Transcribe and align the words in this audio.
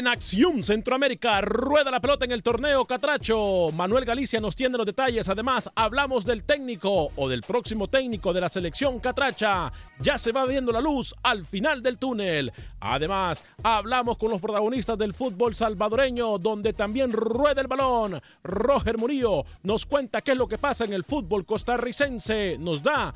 En 0.00 0.08
Acción 0.08 0.62
Centroamérica 0.62 1.42
rueda 1.42 1.90
la 1.90 2.00
pelota 2.00 2.24
en 2.24 2.32
el 2.32 2.42
torneo 2.42 2.86
Catracho. 2.86 3.68
Manuel 3.74 4.06
Galicia 4.06 4.40
nos 4.40 4.56
tiene 4.56 4.78
los 4.78 4.86
detalles. 4.86 5.28
Además, 5.28 5.70
hablamos 5.74 6.24
del 6.24 6.42
técnico 6.42 7.10
o 7.14 7.28
del 7.28 7.42
próximo 7.42 7.86
técnico 7.86 8.32
de 8.32 8.40
la 8.40 8.48
selección 8.48 8.98
Catracha. 8.98 9.70
Ya 9.98 10.16
se 10.16 10.32
va 10.32 10.46
viendo 10.46 10.72
la 10.72 10.80
luz 10.80 11.14
al 11.22 11.44
final 11.44 11.82
del 11.82 11.98
túnel. 11.98 12.50
Además, 12.80 13.44
hablamos 13.62 14.16
con 14.16 14.30
los 14.30 14.40
protagonistas 14.40 14.96
del 14.96 15.12
fútbol 15.12 15.54
salvadoreño, 15.54 16.38
donde 16.38 16.72
también 16.72 17.12
rueda 17.12 17.60
el 17.60 17.68
balón. 17.68 18.22
Roger 18.42 18.96
Murillo 18.96 19.44
nos 19.64 19.84
cuenta 19.84 20.22
qué 20.22 20.32
es 20.32 20.38
lo 20.38 20.48
que 20.48 20.56
pasa 20.56 20.86
en 20.86 20.94
el 20.94 21.04
fútbol 21.04 21.44
costarricense. 21.44 22.56
Nos 22.58 22.82
da 22.82 23.14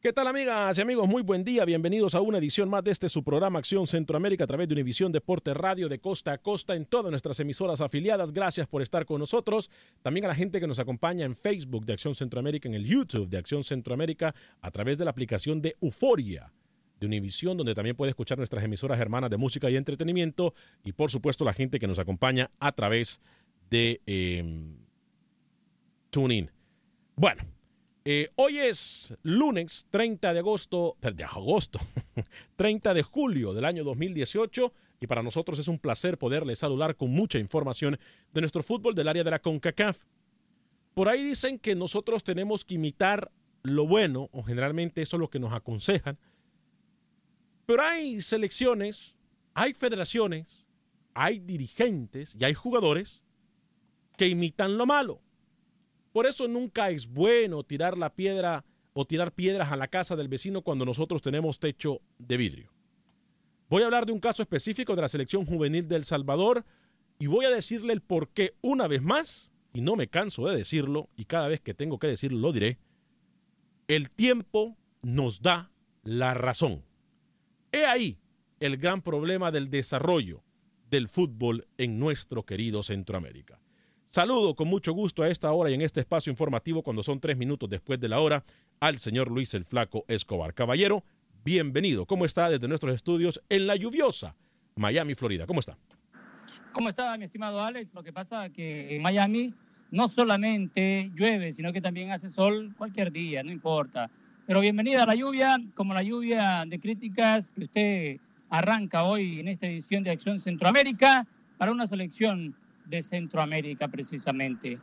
¿Qué 0.00 0.12
tal 0.12 0.28
amigas 0.28 0.78
y 0.78 0.80
amigos? 0.80 1.08
Muy 1.08 1.22
buen 1.22 1.42
día, 1.42 1.64
bienvenidos 1.64 2.14
a 2.14 2.20
una 2.20 2.38
edición 2.38 2.68
más 2.68 2.84
de 2.84 2.92
este 2.92 3.08
su 3.08 3.24
programa 3.24 3.58
Acción 3.58 3.84
Centroamérica 3.88 4.44
a 4.44 4.46
través 4.46 4.68
de 4.68 4.74
Univisión 4.74 5.10
Deporte 5.10 5.52
Radio 5.54 5.88
de 5.88 5.98
costa 5.98 6.30
a 6.30 6.38
costa 6.38 6.76
en 6.76 6.86
todas 6.86 7.10
nuestras 7.10 7.40
emisoras 7.40 7.80
afiliadas. 7.80 8.32
Gracias 8.32 8.68
por 8.68 8.80
estar 8.80 9.06
con 9.06 9.18
nosotros. 9.18 9.72
También 10.00 10.24
a 10.26 10.28
la 10.28 10.36
gente 10.36 10.60
que 10.60 10.68
nos 10.68 10.78
acompaña 10.78 11.24
en 11.24 11.34
Facebook 11.34 11.84
de 11.84 11.94
Acción 11.94 12.14
Centroamérica, 12.14 12.68
en 12.68 12.76
el 12.76 12.84
YouTube 12.84 13.28
de 13.28 13.38
Acción 13.38 13.64
Centroamérica, 13.64 14.36
a 14.60 14.70
través 14.70 14.98
de 14.98 15.04
la 15.04 15.10
aplicación 15.10 15.60
de 15.60 15.76
Euforia 15.80 16.52
de 17.00 17.06
Univisión, 17.08 17.56
donde 17.56 17.74
también 17.74 17.96
puede 17.96 18.10
escuchar 18.10 18.38
nuestras 18.38 18.62
emisoras 18.62 19.00
hermanas 19.00 19.30
de 19.30 19.36
música 19.36 19.68
y 19.68 19.74
entretenimiento 19.74 20.54
y 20.84 20.92
por 20.92 21.10
supuesto 21.10 21.44
la 21.44 21.54
gente 21.54 21.80
que 21.80 21.88
nos 21.88 21.98
acompaña 21.98 22.52
a 22.60 22.70
través 22.70 23.20
de 23.68 24.00
eh, 24.06 24.76
TuneIn. 26.10 26.52
Bueno, 27.16 27.42
eh, 28.10 28.30
hoy 28.36 28.58
es 28.58 29.12
lunes 29.22 29.86
30 29.90 30.32
de 30.32 30.38
agosto, 30.38 30.96
de 31.02 31.24
agosto, 31.24 31.78
30 32.56 32.94
de 32.94 33.02
julio 33.02 33.52
del 33.52 33.66
año 33.66 33.84
2018 33.84 34.72
y 34.98 35.06
para 35.06 35.22
nosotros 35.22 35.58
es 35.58 35.68
un 35.68 35.78
placer 35.78 36.16
poderles 36.16 36.60
saludar 36.60 36.96
con 36.96 37.10
mucha 37.10 37.38
información 37.38 37.98
de 38.32 38.40
nuestro 38.40 38.62
fútbol 38.62 38.94
del 38.94 39.08
área 39.08 39.24
de 39.24 39.30
la 39.30 39.40
CONCACAF. 39.40 40.04
Por 40.94 41.10
ahí 41.10 41.22
dicen 41.22 41.58
que 41.58 41.74
nosotros 41.74 42.24
tenemos 42.24 42.64
que 42.64 42.76
imitar 42.76 43.30
lo 43.62 43.86
bueno, 43.86 44.30
o 44.32 44.42
generalmente 44.42 45.02
eso 45.02 45.16
es 45.16 45.20
lo 45.20 45.28
que 45.28 45.38
nos 45.38 45.52
aconsejan, 45.52 46.18
pero 47.66 47.82
hay 47.82 48.22
selecciones, 48.22 49.16
hay 49.52 49.74
federaciones, 49.74 50.66
hay 51.12 51.40
dirigentes 51.40 52.34
y 52.40 52.42
hay 52.42 52.54
jugadores 52.54 53.22
que 54.16 54.28
imitan 54.28 54.78
lo 54.78 54.86
malo. 54.86 55.20
Por 56.12 56.26
eso 56.26 56.48
nunca 56.48 56.90
es 56.90 57.06
bueno 57.06 57.62
tirar 57.62 57.96
la 57.96 58.14
piedra 58.14 58.64
o 58.92 59.04
tirar 59.04 59.32
piedras 59.32 59.70
a 59.70 59.76
la 59.76 59.88
casa 59.88 60.16
del 60.16 60.28
vecino 60.28 60.62
cuando 60.62 60.84
nosotros 60.84 61.22
tenemos 61.22 61.60
techo 61.60 62.00
de 62.18 62.36
vidrio. 62.36 62.72
Voy 63.68 63.82
a 63.82 63.86
hablar 63.86 64.06
de 64.06 64.12
un 64.12 64.20
caso 64.20 64.42
específico 64.42 64.96
de 64.96 65.02
la 65.02 65.08
selección 65.08 65.44
juvenil 65.44 65.88
del 65.88 66.04
Salvador 66.04 66.64
y 67.18 67.26
voy 67.26 67.44
a 67.44 67.50
decirle 67.50 67.92
el 67.92 68.00
por 68.00 68.28
qué 68.30 68.54
una 68.60 68.88
vez 68.88 69.02
más, 69.02 69.50
y 69.72 69.82
no 69.82 69.94
me 69.96 70.08
canso 70.08 70.46
de 70.46 70.56
decirlo, 70.56 71.08
y 71.16 71.26
cada 71.26 71.48
vez 71.48 71.60
que 71.60 71.74
tengo 71.74 71.98
que 71.98 72.06
decirlo 72.06 72.38
lo 72.38 72.52
diré, 72.52 72.78
el 73.86 74.10
tiempo 74.10 74.76
nos 75.02 75.42
da 75.42 75.70
la 76.02 76.34
razón. 76.34 76.84
He 77.72 77.84
ahí 77.84 78.18
el 78.60 78.78
gran 78.78 79.02
problema 79.02 79.52
del 79.52 79.70
desarrollo 79.70 80.42
del 80.90 81.08
fútbol 81.08 81.66
en 81.76 81.98
nuestro 81.98 82.44
querido 82.44 82.82
Centroamérica. 82.82 83.60
Saludo 84.10 84.54
con 84.54 84.68
mucho 84.68 84.94
gusto 84.94 85.22
a 85.22 85.28
esta 85.28 85.52
hora 85.52 85.70
y 85.70 85.74
en 85.74 85.82
este 85.82 86.00
espacio 86.00 86.30
informativo, 86.30 86.82
cuando 86.82 87.02
son 87.02 87.20
tres 87.20 87.36
minutos 87.36 87.68
después 87.68 88.00
de 88.00 88.08
la 88.08 88.20
hora, 88.20 88.42
al 88.80 88.96
señor 88.96 89.30
Luis 89.30 89.52
el 89.52 89.66
Flaco 89.66 90.06
Escobar. 90.08 90.54
Caballero, 90.54 91.04
bienvenido. 91.44 92.06
¿Cómo 92.06 92.24
está 92.24 92.48
desde 92.48 92.68
nuestros 92.68 92.94
estudios 92.94 93.38
en 93.50 93.66
la 93.66 93.76
lluviosa 93.76 94.34
Miami, 94.76 95.14
Florida? 95.14 95.46
¿Cómo 95.46 95.60
está? 95.60 95.76
¿Cómo 96.72 96.88
está, 96.88 97.18
mi 97.18 97.26
estimado 97.26 97.62
Alex? 97.62 97.92
Lo 97.92 98.02
que 98.02 98.10
pasa 98.10 98.46
es 98.46 98.52
que 98.52 98.96
en 98.96 99.02
Miami 99.02 99.52
no 99.90 100.08
solamente 100.08 101.10
llueve, 101.14 101.52
sino 101.52 101.70
que 101.74 101.82
también 101.82 102.10
hace 102.10 102.30
sol 102.30 102.74
cualquier 102.78 103.12
día, 103.12 103.42
no 103.42 103.52
importa. 103.52 104.10
Pero 104.46 104.60
bienvenida 104.60 105.02
a 105.02 105.06
la 105.06 105.16
lluvia, 105.16 105.58
como 105.74 105.92
la 105.92 106.02
lluvia 106.02 106.64
de 106.66 106.80
críticas 106.80 107.52
que 107.52 107.64
usted 107.64 108.20
arranca 108.48 109.04
hoy 109.04 109.40
en 109.40 109.48
esta 109.48 109.66
edición 109.66 110.02
de 110.02 110.12
Acción 110.12 110.38
Centroamérica 110.38 111.26
para 111.58 111.72
una 111.72 111.86
selección 111.86 112.56
de 112.88 113.02
Centroamérica 113.02 113.88
precisamente. 113.88 114.78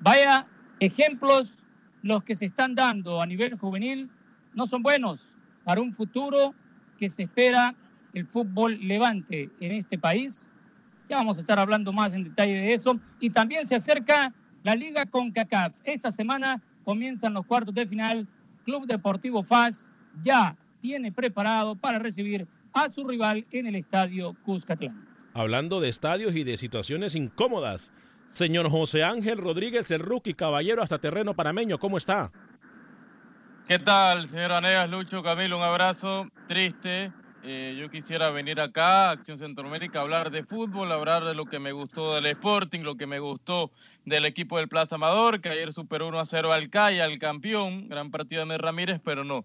Vaya 0.00 0.46
ejemplos 0.80 1.58
los 2.02 2.22
que 2.22 2.36
se 2.36 2.46
están 2.46 2.74
dando 2.74 3.20
a 3.20 3.26
nivel 3.26 3.56
juvenil 3.56 4.10
no 4.54 4.66
son 4.66 4.82
buenos 4.82 5.34
para 5.64 5.80
un 5.80 5.92
futuro 5.92 6.54
que 6.98 7.08
se 7.08 7.22
espera 7.24 7.74
el 8.12 8.26
fútbol 8.26 8.78
levante 8.80 9.50
en 9.60 9.72
este 9.72 9.98
país. 9.98 10.48
Ya 11.08 11.16
vamos 11.16 11.36
a 11.36 11.40
estar 11.40 11.58
hablando 11.58 11.92
más 11.92 12.12
en 12.14 12.24
detalle 12.24 12.54
de 12.54 12.72
eso. 12.72 12.98
Y 13.20 13.30
también 13.30 13.66
se 13.66 13.74
acerca 13.74 14.32
la 14.62 14.74
Liga 14.74 15.06
CONCACAF. 15.06 15.74
Esta 15.84 16.12
semana 16.12 16.62
comienzan 16.84 17.34
los 17.34 17.44
cuartos 17.46 17.74
de 17.74 17.86
final. 17.86 18.26
Club 18.64 18.86
Deportivo 18.86 19.42
FAS 19.42 19.90
ya 20.22 20.56
tiene 20.80 21.10
preparado 21.12 21.74
para 21.74 21.98
recibir 21.98 22.46
a 22.72 22.88
su 22.88 23.06
rival 23.06 23.46
en 23.50 23.66
el 23.66 23.74
estadio 23.74 24.34
Cuscatlán. 24.44 25.13
Hablando 25.34 25.80
de 25.80 25.88
estadios 25.88 26.36
y 26.36 26.44
de 26.44 26.56
situaciones 26.56 27.16
incómodas, 27.16 27.90
señor 28.32 28.70
José 28.70 29.02
Ángel 29.02 29.38
Rodríguez, 29.38 29.90
el 29.90 29.98
rookie 29.98 30.34
caballero 30.34 30.80
hasta 30.80 31.00
terreno 31.00 31.34
panameño, 31.34 31.78
¿cómo 31.78 31.98
está? 31.98 32.30
¿Qué 33.66 33.80
tal, 33.80 34.28
señor 34.28 34.52
Anegas, 34.52 34.88
Lucho, 34.88 35.24
Camilo? 35.24 35.56
Un 35.56 35.64
abrazo. 35.64 36.28
Triste. 36.46 37.10
Eh, 37.42 37.76
yo 37.78 37.90
quisiera 37.90 38.30
venir 38.30 38.60
acá, 38.60 39.10
Acción 39.10 39.38
Centroamérica, 39.38 39.98
a 39.98 40.02
hablar 40.02 40.30
de 40.30 40.44
fútbol, 40.44 40.92
hablar 40.92 41.24
de 41.24 41.34
lo 41.34 41.46
que 41.46 41.58
me 41.58 41.72
gustó 41.72 42.14
del 42.14 42.26
Sporting, 42.26 42.80
lo 42.80 42.96
que 42.96 43.06
me 43.06 43.18
gustó 43.18 43.72
del 44.04 44.26
equipo 44.26 44.58
del 44.58 44.68
Plaza 44.68 44.94
Amador, 44.94 45.40
que 45.40 45.48
ayer 45.48 45.72
superó 45.72 46.06
1 46.08 46.20
a 46.20 46.26
0 46.26 46.52
al 46.52 46.70
CAI, 46.70 47.00
al 47.00 47.18
campeón, 47.18 47.88
gran 47.88 48.10
partido 48.10 48.46
de 48.46 48.56
Ramírez, 48.56 49.00
pero 49.04 49.24
no 49.24 49.44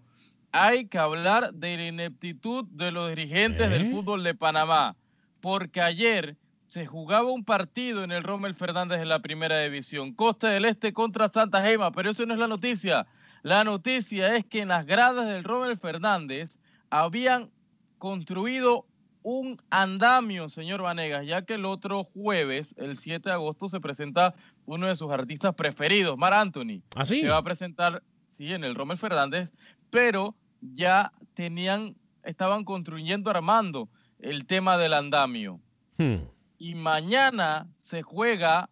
hay 0.52 0.86
que 0.86 0.98
hablar 0.98 1.52
de 1.52 1.76
la 1.76 1.86
ineptitud 1.86 2.64
de 2.70 2.90
los 2.90 3.08
dirigentes 3.10 3.70
del 3.70 3.82
¿Eh? 3.82 3.90
fútbol 3.90 4.24
de 4.24 4.34
Panamá, 4.34 4.96
porque 5.40 5.80
ayer 5.80 6.36
se 6.68 6.86
jugaba 6.86 7.32
un 7.32 7.44
partido 7.44 8.04
en 8.04 8.12
el 8.12 8.22
Rommel 8.22 8.54
Fernández 8.54 9.00
en 9.00 9.08
la 9.08 9.18
primera 9.18 9.60
división, 9.60 10.14
Costa 10.14 10.48
del 10.48 10.64
Este 10.64 10.92
contra 10.92 11.28
Santa 11.28 11.62
Gema, 11.62 11.90
pero 11.90 12.10
eso 12.10 12.24
no 12.26 12.34
es 12.34 12.40
la 12.40 12.46
noticia. 12.46 13.06
La 13.42 13.64
noticia 13.64 14.36
es 14.36 14.44
que 14.44 14.60
en 14.60 14.68
las 14.68 14.86
gradas 14.86 15.26
del 15.26 15.42
Rommel 15.42 15.78
Fernández 15.78 16.58
habían 16.90 17.50
construido 17.98 18.86
un 19.22 19.60
andamio, 19.68 20.48
señor 20.48 20.82
Vanegas, 20.82 21.26
ya 21.26 21.42
que 21.42 21.54
el 21.54 21.64
otro 21.64 22.04
jueves, 22.04 22.74
el 22.78 22.98
7 22.98 23.28
de 23.28 23.34
agosto, 23.34 23.68
se 23.68 23.80
presenta 23.80 24.34
uno 24.64 24.86
de 24.86 24.96
sus 24.96 25.10
artistas 25.10 25.54
preferidos, 25.54 26.16
Mar 26.16 26.32
Anthony. 26.32 26.82
¿Ah, 26.94 27.04
sí? 27.04 27.20
Se 27.20 27.28
va 27.28 27.38
a 27.38 27.42
presentar, 27.42 28.02
sí, 28.30 28.52
en 28.52 28.64
el 28.64 28.74
Rommel 28.74 28.96
Fernández, 28.96 29.50
pero 29.90 30.34
ya 30.60 31.12
tenían, 31.34 31.96
estaban 32.22 32.64
construyendo, 32.64 33.30
armando 33.30 33.88
el 34.22 34.46
tema 34.46 34.78
del 34.78 34.94
andamio. 34.94 35.60
Hmm. 35.98 36.24
Y 36.58 36.74
mañana 36.74 37.68
se 37.80 38.02
juega 38.02 38.68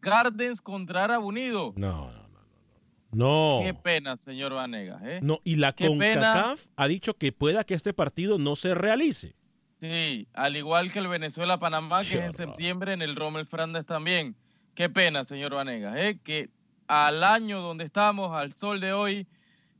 Gardens 0.00 0.60
contra 0.60 1.04
Arab 1.04 1.24
Unido. 1.24 1.72
No, 1.76 2.10
no, 2.12 2.28
no, 2.28 2.40
no. 3.12 3.60
Qué 3.64 3.74
pena, 3.74 4.16
señor 4.16 4.54
Vanegas. 4.54 5.02
¿eh? 5.04 5.20
No, 5.22 5.40
y 5.44 5.56
la 5.56 5.72
CONCACAF 5.72 6.66
ha 6.76 6.88
dicho 6.88 7.14
que 7.14 7.32
pueda 7.32 7.64
que 7.64 7.74
este 7.74 7.92
partido 7.92 8.38
no 8.38 8.56
se 8.56 8.74
realice. 8.74 9.34
Sí, 9.80 10.28
al 10.32 10.56
igual 10.56 10.92
que 10.92 11.00
el 11.00 11.08
Venezuela-Panamá, 11.08 12.02
que 12.02 12.18
es 12.18 12.24
en 12.24 12.34
septiembre 12.34 12.92
en 12.92 13.02
el 13.02 13.16
Rommel 13.16 13.46
Fernández 13.46 13.84
también. 13.84 14.36
Qué 14.74 14.88
pena, 14.88 15.24
señor 15.24 15.54
Vanegas, 15.54 15.96
¿eh? 15.96 16.20
que 16.22 16.50
al 16.86 17.24
año 17.24 17.60
donde 17.60 17.84
estamos, 17.84 18.32
al 18.32 18.54
sol 18.54 18.80
de 18.80 18.92
hoy, 18.92 19.26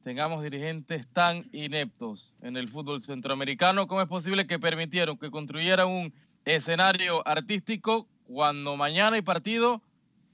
tengamos 0.02 0.42
dirigentes 0.42 1.06
tan 1.08 1.44
ineptos 1.52 2.34
en 2.42 2.56
el 2.56 2.68
fútbol 2.68 3.02
centroamericano. 3.02 3.86
¿Cómo 3.86 4.02
es 4.02 4.08
posible 4.08 4.46
que 4.46 4.58
permitieron 4.58 5.16
que 5.16 5.30
construyeran 5.30 5.88
un 5.88 6.14
escenario 6.44 7.26
artístico 7.26 8.08
cuando 8.24 8.76
mañana 8.76 9.16
hay 9.16 9.22
partido 9.22 9.82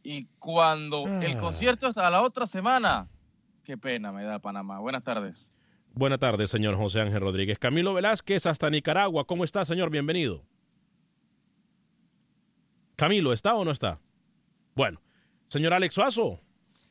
y 0.03 0.27
cuando 0.39 1.05
el 1.07 1.37
ah. 1.37 1.41
concierto 1.41 1.89
está 1.89 2.07
a 2.07 2.11
la 2.11 2.23
otra 2.23 2.47
semana? 2.47 3.09
Qué 3.65 3.77
pena 3.77 4.13
me 4.13 4.25
da 4.25 4.39
Panamá. 4.39 4.79
Buenas 4.81 5.05
tardes. 5.05 5.53
Buenas 5.93 6.19
tardes, 6.19 6.51
señor 6.51 6.77
José 6.77 7.01
Ángel 7.01 7.21
Rodríguez. 7.21 7.59
Camilo 7.59 7.93
Velázquez 7.93 8.47
hasta 8.47 8.71
Nicaragua. 8.71 9.27
¿Cómo 9.27 9.45
está, 9.45 9.65
señor? 9.65 9.91
Bienvenido. 9.91 10.45
Camilo, 12.97 13.33
¿está 13.33 13.55
o 13.55 13.65
no 13.65 13.71
está? 13.71 14.01
Bueno, 14.75 15.01
señor 15.49 15.73
Alex 15.75 15.95
Suazo, 15.95 16.41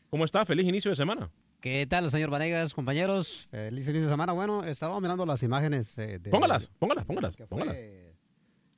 ¿cómo 0.10 0.26
está? 0.26 0.46
Feliz 0.46 0.68
inicio 0.68 0.90
de 0.90 0.96
semana. 0.96 1.30
¿Qué 1.60 1.88
tal, 1.88 2.10
señor 2.12 2.30
Vanegas, 2.30 2.76
compañeros? 2.76 3.48
Feliz 3.50 3.86
inicio 3.86 4.04
de 4.04 4.10
semana. 4.10 4.32
Bueno, 4.32 4.64
estaba 4.64 5.00
mirando 5.02 5.26
las 5.26 5.42
imágenes. 5.42 5.98
Eh, 5.98 6.20
de, 6.20 6.30
póngalas, 6.30 6.70
póngalas, 6.78 7.04
póngalas. 7.04 7.36
póngalas. 7.36 7.76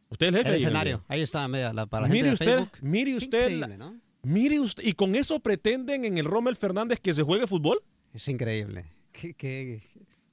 Usted 0.10 0.28
es 0.28 0.34
el 0.34 0.38
jefe. 0.38 0.50
El 0.50 0.56
escenario. 0.56 1.04
Ahí 1.10 1.22
está, 1.22 1.46
mira, 1.50 1.74
la, 1.74 1.88
para 1.88 2.04
la 2.04 2.14
mire 2.14 2.30
gente 2.30 2.34
usted, 2.36 2.46
de 2.46 2.66
Facebook. 2.66 2.78
Mire 2.81 3.16
usted. 3.18 3.80
Mire 4.24 4.60
usted. 4.62 4.84
¿Y 4.86 4.94
con 4.94 5.16
eso 5.16 5.42
pretenden 5.42 6.06
en 6.06 6.18
el 6.18 6.24
Rommel 6.24 6.56
Fernández 6.56 7.02
que 7.02 7.14
se 7.14 7.22
juegue 7.22 7.48
fútbol? 7.48 7.84
Es 8.14 8.26
increíble. 8.30 8.86
Que, 9.12 9.81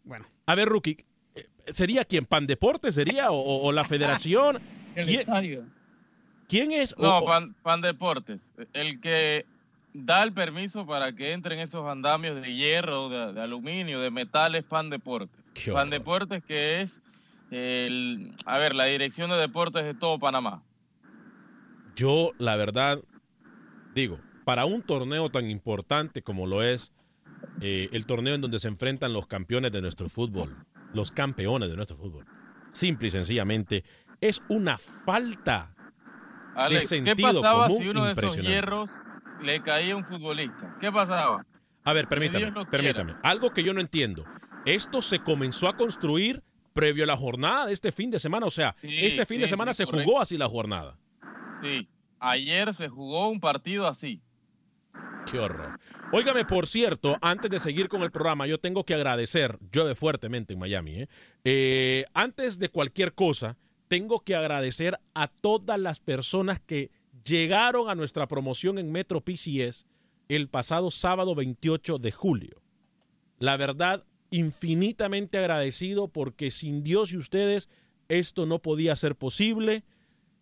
bueno. 0.04 0.26
A 0.46 0.54
ver, 0.54 0.68
Rookie, 0.68 1.04
eh, 1.34 1.46
¿sería 1.72 2.04
quién? 2.04 2.26
¿Pan 2.26 2.46
Deportes 2.46 2.94
sería? 2.94 3.32
¿O, 3.32 3.72
la 3.72 3.84
federación? 3.88 4.60
el 4.94 5.08
estadio. 5.08 5.64
¿Quién 6.48 6.70
es? 6.70 6.96
No, 6.96 7.24
Pan, 7.24 7.56
Pan 7.60 7.80
Deportes. 7.80 8.40
El 8.72 9.00
que 9.00 9.46
da 10.04 10.22
el 10.22 10.32
permiso 10.32 10.86
para 10.86 11.12
que 11.12 11.32
entren 11.32 11.58
esos 11.58 11.86
andamios 11.88 12.40
de 12.40 12.54
hierro, 12.54 13.08
de, 13.08 13.40
aluminio, 13.40 14.00
de 14.00 14.10
metales, 14.10 14.64
Pan 14.64 14.90
Deportes. 14.90 15.44
Pan 15.72 15.90
Deportes 15.90 16.44
que 16.44 16.82
es, 16.82 17.00
el, 17.50 18.34
a 18.44 18.58
ver, 18.58 18.74
la 18.74 18.84
dirección 18.84 19.30
de 19.30 19.36
deportes 19.36 19.84
de 19.84 19.94
todo 19.94 20.18
Panamá. 20.18 20.62
Yo, 21.94 22.32
la 22.38 22.56
verdad, 22.56 22.98
digo, 23.94 24.20
para 24.44 24.66
un 24.66 24.82
torneo 24.82 25.30
tan 25.30 25.50
importante 25.50 26.22
como 26.22 26.46
lo 26.46 26.62
es 26.62 26.92
eh, 27.60 27.88
el 27.92 28.04
torneo 28.04 28.34
en 28.34 28.42
donde 28.42 28.58
se 28.58 28.68
enfrentan 28.68 29.14
los 29.14 29.26
campeones 29.26 29.72
de 29.72 29.80
nuestro 29.80 30.10
fútbol, 30.10 30.56
los 30.92 31.10
campeones 31.10 31.70
de 31.70 31.76
nuestro 31.76 31.96
fútbol, 31.96 32.26
simple 32.72 33.08
y 33.08 33.10
sencillamente, 33.10 33.84
es 34.20 34.42
una 34.48 34.76
falta 34.76 35.74
de 36.68 36.80
sentido 36.82 37.16
¿qué 37.16 37.22
pasaba 37.22 37.66
común 37.66 37.82
si 37.82 37.88
uno 37.88 38.04
de 38.04 38.12
esos 38.12 38.36
hierros 38.36 38.90
le 39.42 39.62
caía 39.62 39.96
un 39.96 40.04
futbolista. 40.04 40.76
¿Qué 40.80 40.90
pasaba? 40.90 41.44
A 41.84 41.92
ver, 41.92 42.08
permítame, 42.08 42.52
permítame. 42.70 43.14
Algo 43.22 43.52
que 43.52 43.62
yo 43.62 43.72
no 43.72 43.80
entiendo. 43.80 44.24
Esto 44.64 45.02
se 45.02 45.20
comenzó 45.20 45.68
a 45.68 45.76
construir 45.76 46.42
previo 46.72 47.04
a 47.04 47.06
la 47.06 47.16
jornada 47.16 47.66
de 47.66 47.72
este 47.72 47.92
fin 47.92 48.10
de 48.10 48.18
semana. 48.18 48.46
O 48.46 48.50
sea, 48.50 48.76
este 48.82 49.24
fin 49.24 49.40
de 49.40 49.48
semana 49.48 49.72
se 49.72 49.84
jugó 49.84 50.20
así 50.20 50.36
la 50.36 50.48
jornada. 50.48 50.98
Sí, 51.62 51.88
ayer 52.18 52.74
se 52.74 52.88
jugó 52.88 53.28
un 53.28 53.40
partido 53.40 53.86
así. 53.86 54.20
Qué 55.30 55.38
horror. 55.38 55.78
Óigame, 56.12 56.44
por 56.44 56.66
cierto, 56.66 57.16
antes 57.20 57.50
de 57.50 57.58
seguir 57.58 57.88
con 57.88 58.02
el 58.02 58.10
programa, 58.10 58.46
yo 58.46 58.58
tengo 58.58 58.84
que 58.84 58.94
agradecer, 58.94 59.58
llueve 59.72 59.94
fuertemente 59.94 60.52
en 60.52 60.58
Miami, 60.58 61.02
¿eh? 61.02 61.08
Eh, 61.44 62.04
antes 62.14 62.58
de 62.58 62.68
cualquier 62.68 63.12
cosa, 63.12 63.56
tengo 63.88 64.20
que 64.20 64.36
agradecer 64.36 64.98
a 65.14 65.28
todas 65.28 65.78
las 65.80 66.00
personas 66.00 66.60
que 66.60 66.90
llegaron 67.26 67.90
a 67.90 67.94
nuestra 67.94 68.28
promoción 68.28 68.78
en 68.78 68.92
Metro 68.92 69.20
PCS 69.20 69.84
el 70.28 70.48
pasado 70.48 70.90
sábado 70.90 71.34
28 71.34 71.98
de 71.98 72.12
julio. 72.12 72.62
La 73.38 73.56
verdad, 73.56 74.04
infinitamente 74.30 75.38
agradecido 75.38 76.08
porque 76.08 76.50
sin 76.50 76.82
Dios 76.82 77.12
y 77.12 77.16
ustedes 77.16 77.68
esto 78.08 78.46
no 78.46 78.60
podía 78.60 78.96
ser 78.96 79.16
posible. 79.16 79.84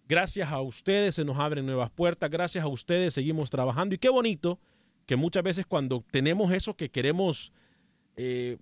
Gracias 0.07 0.51
a 0.51 0.61
ustedes 0.61 1.15
se 1.15 1.25
nos 1.25 1.39
abren 1.39 1.67
nuevas 1.67 1.91
puertas, 1.91 2.31
gracias 2.31 2.63
a 2.63 2.69
ustedes 2.69 3.15
seguimos 3.15 3.51
trabajando 3.51 3.95
y 3.95 3.99
qué 3.99 4.11
bonito 4.11 4.61
que 5.07 5.17
muchas 5.17 5.43
veces 5.43 5.67
cuando 5.67 6.05
tenemos 6.11 6.53
eso 6.53 6.77
que 6.77 6.91
queremos, 6.91 7.53
eh, 8.17 8.59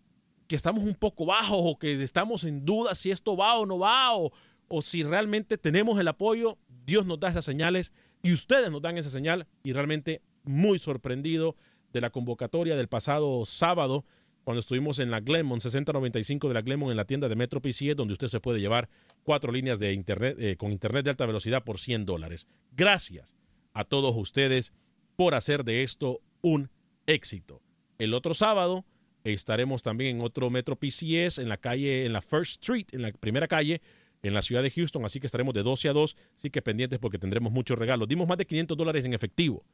que 0.47 0.57
estamos 0.57 0.85
un 0.85 0.95
poco 0.95 1.26
bajos 1.26 1.59
o 1.61 1.79
que 1.79 2.00
estamos 2.02 2.45
en 2.45 2.64
duda 2.64 2.95
si 2.95 3.11
esto 3.11 3.37
va 3.37 3.57
o 3.57 3.67
no 3.67 3.81
va 3.81 4.17
o, 4.17 4.33
o 4.69 4.83
si 4.83 5.02
realmente 5.02 5.59
tenemos 5.59 5.99
el 5.99 6.09
apoyo, 6.09 6.59
Dios 6.85 7.07
nos 7.07 7.19
da 7.19 7.29
esas 7.29 7.45
señales 7.45 7.93
y 8.23 8.33
ustedes 8.33 8.71
nos 8.71 8.83
dan 8.83 8.99
esa 8.99 9.11
señal 9.11 9.47
y 9.62 9.73
realmente 9.73 10.23
muy 10.45 10.79
sorprendido 10.79 11.57
de 11.93 12.00
la 12.00 12.11
convocatoria 12.11 12.76
del 12.76 12.88
pasado 12.88 13.45
sábado 13.45 14.05
cuando 14.45 14.61
estuvimos 14.61 14.99
en 14.99 15.11
la 15.11 15.21
Glenmont 15.21 15.62
6095 15.62 16.49
de 16.49 16.55
la 16.55 16.62
Glenmont 16.62 16.91
en 16.91 16.97
la 16.97 17.05
tienda 17.05 17.29
de 17.29 17.37
Metro 17.37 17.61
PCS 17.61 17.97
donde 17.97 18.14
usted 18.14 18.29
se 18.29 18.41
puede 18.41 18.61
llevar 18.61 18.88
cuatro 19.23 19.52
líneas 19.52 19.79
de 19.79 19.93
internet 19.93 20.37
eh, 20.38 20.57
con 20.57 20.73
internet 20.73 21.05
de 21.05 21.11
alta 21.11 21.26
velocidad 21.26 21.64
por 21.64 21.79
100 21.79 22.07
dólares. 22.07 22.47
Gracias 22.73 23.37
a 23.73 23.85
todos 23.85 24.17
ustedes 24.17 24.73
por 25.17 25.35
hacer 25.35 25.64
de 25.64 25.83
esto 25.83 26.21
un 26.41 26.71
éxito. 27.07 27.62
El 27.99 28.14
otro 28.14 28.35
sábado 28.35 28.85
estaremos 29.25 29.83
también 29.83 30.17
en 30.17 30.23
otro 30.23 30.50
Metro 30.50 30.76
PCS 30.76 31.38
en 31.38 31.49
la 31.49 31.57
calle, 31.57 32.05
en 32.05 32.12
la 32.12 32.23
First 32.23 32.62
Street, 32.62 32.87
en 32.93 33.02
la 33.02 33.12
primera 33.12 33.47
calle, 33.47 33.81
en 34.23 34.35
la 34.35 34.43
ciudad 34.43 34.62
de 34.62 34.71
Houston, 34.71 35.05
así 35.05 35.21
que 35.21 35.26
estaremos 35.26 35.52
de 35.55 35.62
12 35.62 35.88
a 35.88 35.93
2, 35.93 36.17
así 36.37 36.50
que 36.50 36.62
pendientes 36.62 36.99
porque 36.99 37.19
tendremos 37.19 37.52
muchos 37.52 37.79
regalos. 37.79 38.09
Dimos 38.09 38.29
más 38.29 38.38
de 38.38 38.47
500 38.47 38.76
dólares 38.76 39.05
en 39.05 39.14
efectivo 39.14 39.64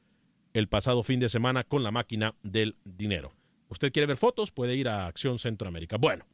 el 0.54 0.68
pasado 0.68 1.02
fin 1.02 1.20
de 1.20 1.28
semana 1.28 1.64
con 1.64 1.82
la 1.82 1.90
máquina 1.90 2.34
del 2.42 2.76
dinero. 2.84 3.34
Usted 3.68 3.92
quiere 3.92 4.06
ver 4.06 4.16
fotos, 4.16 4.50
puede 4.50 4.74
ir 4.74 4.88
a 4.88 5.06
Acción 5.06 5.38
Centroamérica. 5.38 5.98
Bueno, 5.98 6.26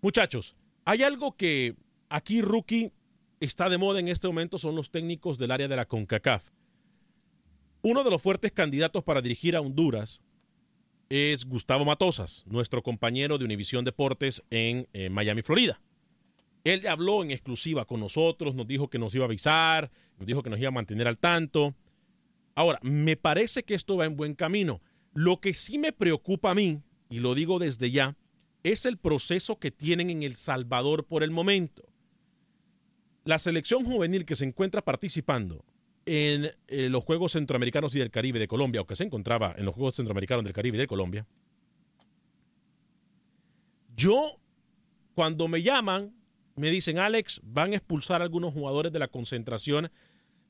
muchachos, 0.00 0.56
hay 0.84 1.02
algo 1.02 1.36
que 1.36 1.76
aquí, 2.08 2.40
rookie, 2.40 2.92
está 3.40 3.68
de 3.68 3.78
moda 3.78 4.00
en 4.00 4.08
este 4.08 4.26
momento, 4.26 4.56
son 4.56 4.74
los 4.74 4.90
técnicos 4.90 5.38
del 5.38 5.50
área 5.50 5.68
de 5.68 5.76
la 5.76 5.86
CONCACAF. 5.86 6.50
Uno 7.82 8.02
de 8.02 8.10
los 8.10 8.22
fuertes 8.22 8.52
candidatos 8.52 9.04
para 9.04 9.20
dirigir 9.20 9.54
a 9.56 9.60
Honduras 9.60 10.22
es 11.10 11.44
Gustavo 11.44 11.84
Matosas, 11.84 12.44
nuestro 12.46 12.82
compañero 12.82 13.36
de 13.36 13.44
Univisión 13.44 13.84
Deportes 13.84 14.42
en 14.48 14.88
eh, 14.94 15.10
Miami, 15.10 15.42
Florida. 15.42 15.82
Él 16.64 16.86
habló 16.86 17.22
en 17.22 17.30
exclusiva 17.30 17.84
con 17.84 18.00
nosotros, 18.00 18.54
nos 18.54 18.66
dijo 18.66 18.88
que 18.88 18.98
nos 18.98 19.14
iba 19.14 19.24
a 19.24 19.28
avisar, 19.28 19.90
nos 20.18 20.26
dijo 20.26 20.42
que 20.42 20.50
nos 20.50 20.58
iba 20.58 20.68
a 20.68 20.72
mantener 20.72 21.06
al 21.06 21.18
tanto. 21.18 21.74
Ahora, 22.54 22.78
me 22.82 23.16
parece 23.16 23.64
que 23.64 23.74
esto 23.74 23.98
va 23.98 24.06
en 24.06 24.16
buen 24.16 24.34
camino. 24.34 24.80
Lo 25.12 25.40
que 25.40 25.52
sí 25.52 25.78
me 25.78 25.92
preocupa 25.92 26.50
a 26.50 26.54
mí, 26.54 26.82
y 27.10 27.20
lo 27.20 27.34
digo 27.34 27.58
desde 27.58 27.90
ya, 27.90 28.16
es 28.62 28.86
el 28.86 28.96
proceso 28.96 29.58
que 29.58 29.70
tienen 29.70 30.08
en 30.08 30.22
El 30.22 30.36
Salvador 30.36 31.04
por 31.04 31.22
el 31.22 31.30
momento. 31.30 31.84
La 33.24 33.38
selección 33.38 33.84
juvenil 33.84 34.24
que 34.24 34.34
se 34.34 34.44
encuentra 34.44 34.82
participando 34.82 35.64
en 36.06 36.50
eh, 36.68 36.88
los 36.88 37.04
Juegos 37.04 37.32
Centroamericanos 37.32 37.94
y 37.94 37.98
del 37.98 38.10
Caribe 38.10 38.38
de 38.38 38.48
Colombia, 38.48 38.80
o 38.80 38.86
que 38.86 38.96
se 38.96 39.04
encontraba 39.04 39.54
en 39.56 39.66
los 39.66 39.74
Juegos 39.74 39.96
Centroamericanos 39.96 40.44
del 40.44 40.52
Caribe 40.54 40.78
de 40.78 40.86
Colombia, 40.86 41.26
yo, 43.96 44.40
cuando 45.14 45.46
me 45.46 45.62
llaman, 45.62 46.14
me 46.56 46.70
dicen, 46.70 46.98
Alex, 46.98 47.40
van 47.42 47.72
a 47.72 47.76
expulsar 47.76 48.20
a 48.20 48.24
algunos 48.24 48.52
jugadores 48.52 48.92
de 48.92 48.98
la 48.98 49.08
concentración 49.08 49.90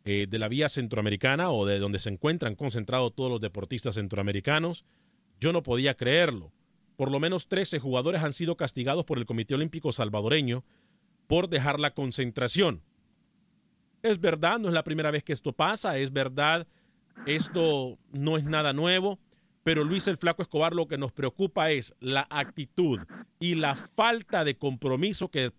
eh, 0.05 0.27
de 0.29 0.39
la 0.39 0.49
vía 0.49 0.69
centroamericana 0.69 1.51
o 1.51 1.65
de 1.65 1.79
donde 1.79 1.99
se 1.99 2.11
encuentran 2.11 2.57
concentrados 2.57 3.15
todos 3.15 3.31
los 3.31 3.41
deportistas 3.41 3.95
centroamericanos. 3.95 4.85
Yo 5.41 5.53
no 5.53 5.63
podía 5.63 5.95
creerlo. 5.95 6.53
Por 6.97 7.11
lo 7.11 7.21
menos 7.21 7.49
13 7.49 7.79
jugadores 7.79 8.23
han 8.23 8.33
sido 8.33 8.57
castigados 8.57 9.05
por 9.05 9.19
el 9.19 9.27
Comité 9.27 9.55
Olímpico 9.55 9.93
Salvadoreño 9.93 10.65
por 11.27 11.49
dejar 11.49 11.81
la 11.81 11.95
concentración. 11.95 12.83
Es 14.03 14.21
verdad, 14.21 14.59
no 14.59 14.69
es 14.69 14.75
la 14.75 14.85
primera 14.85 15.11
vez 15.11 15.25
que 15.25 15.33
esto 15.33 15.53
pasa, 15.53 15.97
es 15.97 16.13
verdad, 16.13 16.67
esto 17.27 17.99
no 18.13 18.37
es 18.37 18.45
nada 18.45 18.75
nuevo, 18.75 19.19
pero 19.63 19.83
Luis 19.83 20.07
el 20.07 20.19
Flaco 20.19 20.43
Escobar 20.43 20.75
lo 20.75 20.87
que 20.87 20.99
nos 20.99 21.13
preocupa 21.13 21.71
es 21.71 21.95
la 21.99 22.27
actitud 22.29 23.01
y 23.41 23.55
la 23.55 23.75
falta 23.75 24.45
de 24.45 24.59
compromiso 24.59 25.31
que, 25.31 25.53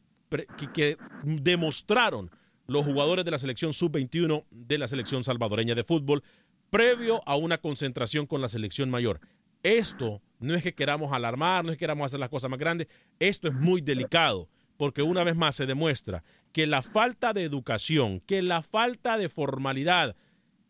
que, 0.74 0.98
demostraron 1.24 2.32
los 2.68 2.86
jugadores 2.86 3.26
de 3.26 3.32
la 3.32 3.40
selección 3.40 3.74
sub-21 3.74 4.46
de 4.50 4.78
la 4.78 4.88
selección 4.88 5.24
salvadoreña 5.24 5.76
de 5.76 5.84
fútbol 5.84 6.24
previo 6.70 7.22
a 7.26 7.36
una 7.36 7.60
concentración 7.60 8.26
con 8.26 8.42
la 8.42 8.50
selección 8.50 8.90
mayor. 8.90 9.20
Esto 9.64 10.22
no 10.40 10.56
es 10.56 10.64
que 10.64 10.74
queramos 10.74 11.14
alarmar, 11.14 11.64
no 11.64 11.72
es 11.72 11.78
que 11.78 11.82
queramos 11.82 12.06
hacer 12.06 12.20
las 12.20 12.30
cosas 12.30 12.50
más 12.50 12.60
grandes, 12.60 12.88
esto 13.20 13.48
es 13.48 13.54
muy 13.54 13.82
delicado 13.82 14.50
porque 14.78 15.02
una 15.02 15.24
vez 15.24 15.36
más 15.36 15.56
se 15.56 15.66
demuestra 15.66 16.24
que 16.52 16.68
la 16.68 16.82
falta 16.82 17.34
de 17.34 17.44
educación, 17.44 18.20
que 18.22 18.42
la 18.42 18.62
falta 18.62 19.18
de 19.18 19.30
formalidad, 19.30 20.16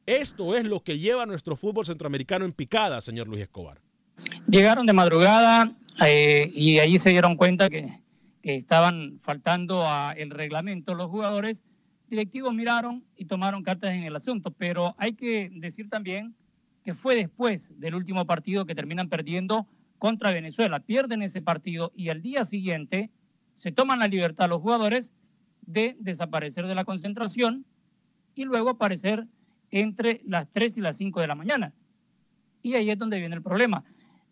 esto 0.06 0.56
es 0.56 0.66
lo 0.66 0.84
que 0.84 1.00
lleva 1.00 1.24
a 1.24 1.26
nuestro 1.26 1.56
fútbol 1.56 1.86
centroamericano 1.86 2.46
en 2.46 2.54
picada, 2.54 3.02
señor 3.02 3.28
Luis 3.28 3.42
Escobar. 3.42 3.82
Llegaron 4.48 4.86
de 4.86 4.94
madrugada 4.94 5.72
eh, 6.06 6.52
y 6.54 6.80
allí 6.80 7.00
se 7.00 7.10
dieron 7.10 7.36
cuenta 7.36 7.70
que, 7.70 8.00
que 8.46 8.56
estaban 8.58 9.18
faltando 9.22 9.88
a 9.88 10.14
el 10.16 10.30
reglamento 10.30 10.94
los 10.94 11.10
jugadores. 11.10 11.64
Directivos 12.08 12.54
miraron 12.54 13.04
y 13.18 13.26
tomaron 13.26 13.64
cartas 13.64 13.96
en 13.96 14.04
el 14.04 14.16
asunto, 14.16 14.52
pero 14.52 14.94
hay 15.00 15.14
que 15.14 15.50
decir 15.52 15.90
también 15.90 16.36
que 16.84 16.94
fue 16.94 17.16
después 17.16 17.72
del 17.80 17.96
último 17.96 18.28
partido 18.28 18.68
que 18.68 18.76
terminan 18.76 19.10
perdiendo 19.10 19.66
contra 19.98 20.30
Venezuela. 20.30 20.80
Pierden 20.80 21.24
ese 21.24 21.42
partido 21.42 21.92
y 21.96 22.10
al 22.10 22.22
día 22.22 22.46
siguiente 22.46 23.10
se 23.56 23.72
toman 23.72 23.98
la 23.98 24.08
libertad 24.08 24.48
los 24.48 24.62
jugadores 24.62 25.16
de 25.62 25.98
desaparecer 26.00 26.68
de 26.68 26.76
la 26.76 26.86
concentración 26.86 27.66
y 28.36 28.44
luego 28.44 28.70
aparecer 28.70 29.26
entre 29.72 30.22
las 30.24 30.52
3 30.52 30.78
y 30.78 30.82
las 30.82 30.98
5 30.98 31.20
de 31.20 31.28
la 31.28 31.34
mañana. 31.34 31.74
Y 32.62 32.76
ahí 32.76 32.92
es 32.92 33.00
donde 33.00 33.18
viene 33.18 33.38
el 33.38 33.42
problema. 33.42 33.84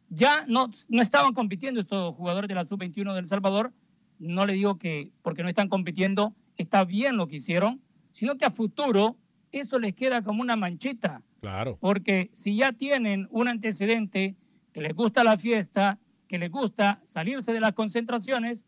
Ya 0.09 0.45
no, 0.47 0.69
no 0.87 1.01
estaban 1.01 1.33
compitiendo 1.33 1.81
estos 1.81 2.13
jugadores 2.13 2.47
de 2.47 2.53
la 2.53 2.63
sub-21 2.63 3.15
del 3.15 3.25
Salvador. 3.25 3.73
No 4.19 4.45
le 4.45 4.53
digo 4.53 4.77
que 4.77 5.11
porque 5.21 5.43
no 5.43 5.49
están 5.49 5.69
compitiendo 5.69 6.35
está 6.57 6.83
bien 6.83 7.17
lo 7.17 7.27
que 7.27 7.37
hicieron, 7.37 7.81
sino 8.11 8.37
que 8.37 8.45
a 8.45 8.51
futuro 8.51 9.17
eso 9.51 9.79
les 9.79 9.93
queda 9.93 10.21
como 10.21 10.41
una 10.41 10.55
manchita. 10.55 11.21
Claro. 11.41 11.77
Porque 11.79 12.29
si 12.33 12.55
ya 12.55 12.73
tienen 12.73 13.27
un 13.31 13.47
antecedente 13.47 14.35
que 14.71 14.81
les 14.81 14.93
gusta 14.93 15.23
la 15.23 15.37
fiesta, 15.37 15.99
que 16.27 16.39
les 16.39 16.49
gusta 16.49 17.01
salirse 17.03 17.53
de 17.53 17.59
las 17.59 17.73
concentraciones, 17.73 18.65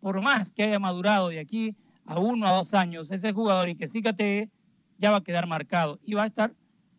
por 0.00 0.20
más 0.20 0.52
que 0.52 0.64
haya 0.64 0.78
madurado 0.78 1.28
de 1.28 1.40
aquí 1.40 1.76
a 2.04 2.18
uno 2.18 2.46
a 2.46 2.52
dos 2.52 2.74
años 2.74 3.10
ese 3.10 3.32
jugador 3.32 3.68
y 3.68 3.74
que 3.74 3.88
sí 3.88 4.02
te 4.02 4.50
ya 4.98 5.10
va 5.10 5.18
a 5.18 5.24
quedar 5.24 5.46
marcado 5.46 5.98
y 6.04 6.14
va 6.14 6.22
a 6.22 6.26
estar, 6.26 6.54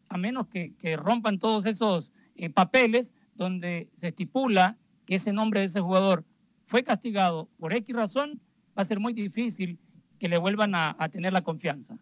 a 0.09 0.17
menos 0.17 0.47
que, 0.47 0.73
que 0.75 0.97
rompan 0.97 1.39
todos 1.39 1.65
esos 1.65 2.11
eh, 2.35 2.49
papeles 2.49 3.13
donde 3.35 3.89
se 3.93 4.09
estipula 4.09 4.77
que 5.05 5.15
ese 5.15 5.33
nombre 5.33 5.61
de 5.61 5.67
ese 5.67 5.81
jugador 5.81 6.25
fue 6.67 6.83
castigado 6.83 7.49
por 7.57 7.73
X 7.73 7.95
razón, 7.95 8.41
va 8.77 8.83
a 8.83 8.85
ser 8.85 8.99
muy 8.99 9.13
difícil 9.13 9.79
que 10.19 10.27
le 10.27 10.37
vuelvan 10.37 10.75
a, 10.75 10.95
a 10.99 11.09
tener 11.09 11.31
la 11.33 11.41
confianza. 11.41 11.97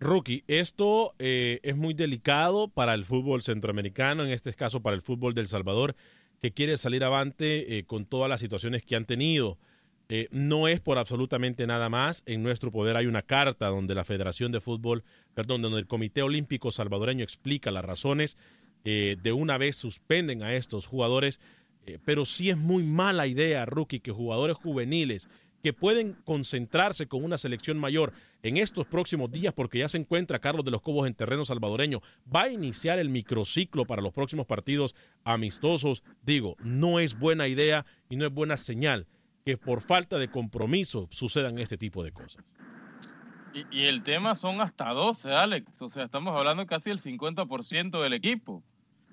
Rookie, 0.00 0.42
esto 0.48 1.14
eh, 1.18 1.60
es 1.62 1.76
muy 1.76 1.94
delicado 1.94 2.68
para 2.68 2.92
el 2.92 3.04
fútbol 3.04 3.42
centroamericano, 3.42 4.24
en 4.24 4.30
este 4.30 4.52
caso 4.52 4.82
para 4.82 4.96
el 4.96 5.02
fútbol 5.02 5.32
del 5.32 5.48
Salvador, 5.48 5.94
que 6.40 6.52
quiere 6.52 6.76
salir 6.76 7.02
avante 7.04 7.78
eh, 7.78 7.84
con 7.84 8.04
todas 8.04 8.28
las 8.28 8.40
situaciones 8.40 8.82
que 8.82 8.96
han 8.96 9.06
tenido. 9.06 9.58
Eh, 10.08 10.28
no 10.30 10.68
es 10.68 10.80
por 10.80 10.98
absolutamente 10.98 11.66
nada 11.66 11.88
más. 11.88 12.22
En 12.26 12.42
nuestro 12.42 12.70
poder 12.70 12.96
hay 12.96 13.06
una 13.06 13.22
carta 13.22 13.68
donde 13.68 13.94
la 13.94 14.04
Federación 14.04 14.52
de 14.52 14.60
Fútbol, 14.60 15.02
perdón, 15.34 15.62
donde 15.62 15.78
el 15.78 15.86
Comité 15.86 16.22
Olímpico 16.22 16.70
Salvadoreño 16.72 17.24
explica 17.24 17.70
las 17.70 17.84
razones. 17.84 18.36
Eh, 18.84 19.16
de 19.20 19.32
una 19.32 19.56
vez 19.56 19.76
suspenden 19.76 20.42
a 20.42 20.54
estos 20.54 20.86
jugadores. 20.86 21.40
Eh, 21.86 21.98
pero 22.04 22.24
sí 22.24 22.50
es 22.50 22.56
muy 22.56 22.82
mala 22.82 23.26
idea, 23.26 23.64
rookie, 23.64 24.00
que 24.00 24.10
jugadores 24.10 24.56
juveniles 24.56 25.28
que 25.62 25.72
pueden 25.72 26.12
concentrarse 26.24 27.08
con 27.08 27.24
una 27.24 27.38
selección 27.38 27.78
mayor 27.78 28.12
en 28.42 28.56
estos 28.56 28.86
próximos 28.86 29.32
días, 29.32 29.52
porque 29.52 29.78
ya 29.78 29.88
se 29.88 29.98
encuentra 29.98 30.38
Carlos 30.38 30.64
de 30.64 30.70
los 30.70 30.82
Cobos 30.82 31.06
en 31.06 31.14
terreno 31.14 31.44
salvadoreño, 31.44 32.02
va 32.32 32.42
a 32.42 32.50
iniciar 32.50 32.98
el 32.98 33.08
microciclo 33.08 33.84
para 33.84 34.02
los 34.02 34.12
próximos 34.12 34.46
partidos 34.46 34.94
amistosos. 35.24 36.04
Digo, 36.22 36.56
no 36.62 37.00
es 37.00 37.18
buena 37.18 37.48
idea 37.48 37.84
y 38.08 38.16
no 38.16 38.26
es 38.26 38.32
buena 38.32 38.56
señal 38.56 39.06
que 39.44 39.56
por 39.56 39.80
falta 39.80 40.18
de 40.18 40.28
compromiso 40.28 41.08
sucedan 41.10 41.58
este 41.58 41.78
tipo 41.78 42.04
de 42.04 42.12
cosas. 42.12 42.44
Y, 43.52 43.64
y, 43.76 43.86
el 43.86 44.02
tema 44.02 44.36
son 44.36 44.60
hasta 44.60 44.90
12, 44.90 45.32
Alex. 45.32 45.82
O 45.82 45.88
sea, 45.88 46.04
estamos 46.04 46.36
hablando 46.36 46.66
casi 46.66 46.90
el 46.90 47.00
50% 47.00 48.02
del 48.02 48.12
equipo. 48.12 48.62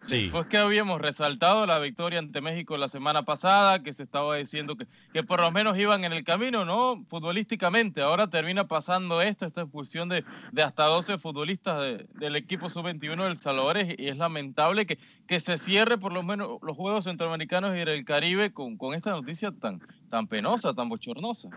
Sí. 0.05 0.24
Después 0.24 0.48
que 0.48 0.57
habíamos 0.57 1.00
resaltado 1.00 1.65
la 1.65 1.79
victoria 1.79 2.19
ante 2.19 2.41
México 2.41 2.75
la 2.75 2.89
semana 2.89 3.24
pasada, 3.24 3.81
que 3.83 3.93
se 3.93 4.03
estaba 4.03 4.36
diciendo 4.36 4.75
que, 4.75 4.86
que 5.13 5.24
por 5.24 5.39
lo 5.39 5.50
menos 5.51 5.77
iban 5.77 6.03
en 6.03 6.12
el 6.12 6.24
camino, 6.25 6.65
¿no? 6.65 7.05
Futbolísticamente. 7.10 8.01
Ahora 8.01 8.29
termina 8.29 8.67
pasando 8.67 9.22
esto, 9.22 9.45
esta 9.45 9.62
expulsión 9.62 10.10
de, 10.10 10.25
de 10.51 10.62
hasta 10.62 10.86
12 10.86 11.19
futbolistas 11.19 11.81
de, 11.81 12.05
del 12.15 12.36
equipo 12.36 12.69
sub-21 12.69 13.24
del 13.24 13.38
Salvador. 13.38 13.77
Y 13.98 14.07
es 14.07 14.17
lamentable 14.17 14.86
que, 14.86 15.00
que 15.25 15.39
se 15.39 15.57
cierre 15.57 15.98
por 15.98 16.12
lo 16.12 16.22
menos 16.22 16.60
los 16.62 16.75
Juegos 16.75 17.05
Centroamericanos 17.05 17.75
y 17.75 17.86
del 17.86 18.03
Caribe 18.03 18.51
con, 18.51 18.77
con 18.77 18.93
esta 18.93 19.12
noticia 19.12 19.51
tan, 19.51 19.81
tan 20.10 20.27
penosa, 20.27 20.74
tan 20.74 20.89
bochornosa. 20.89 21.50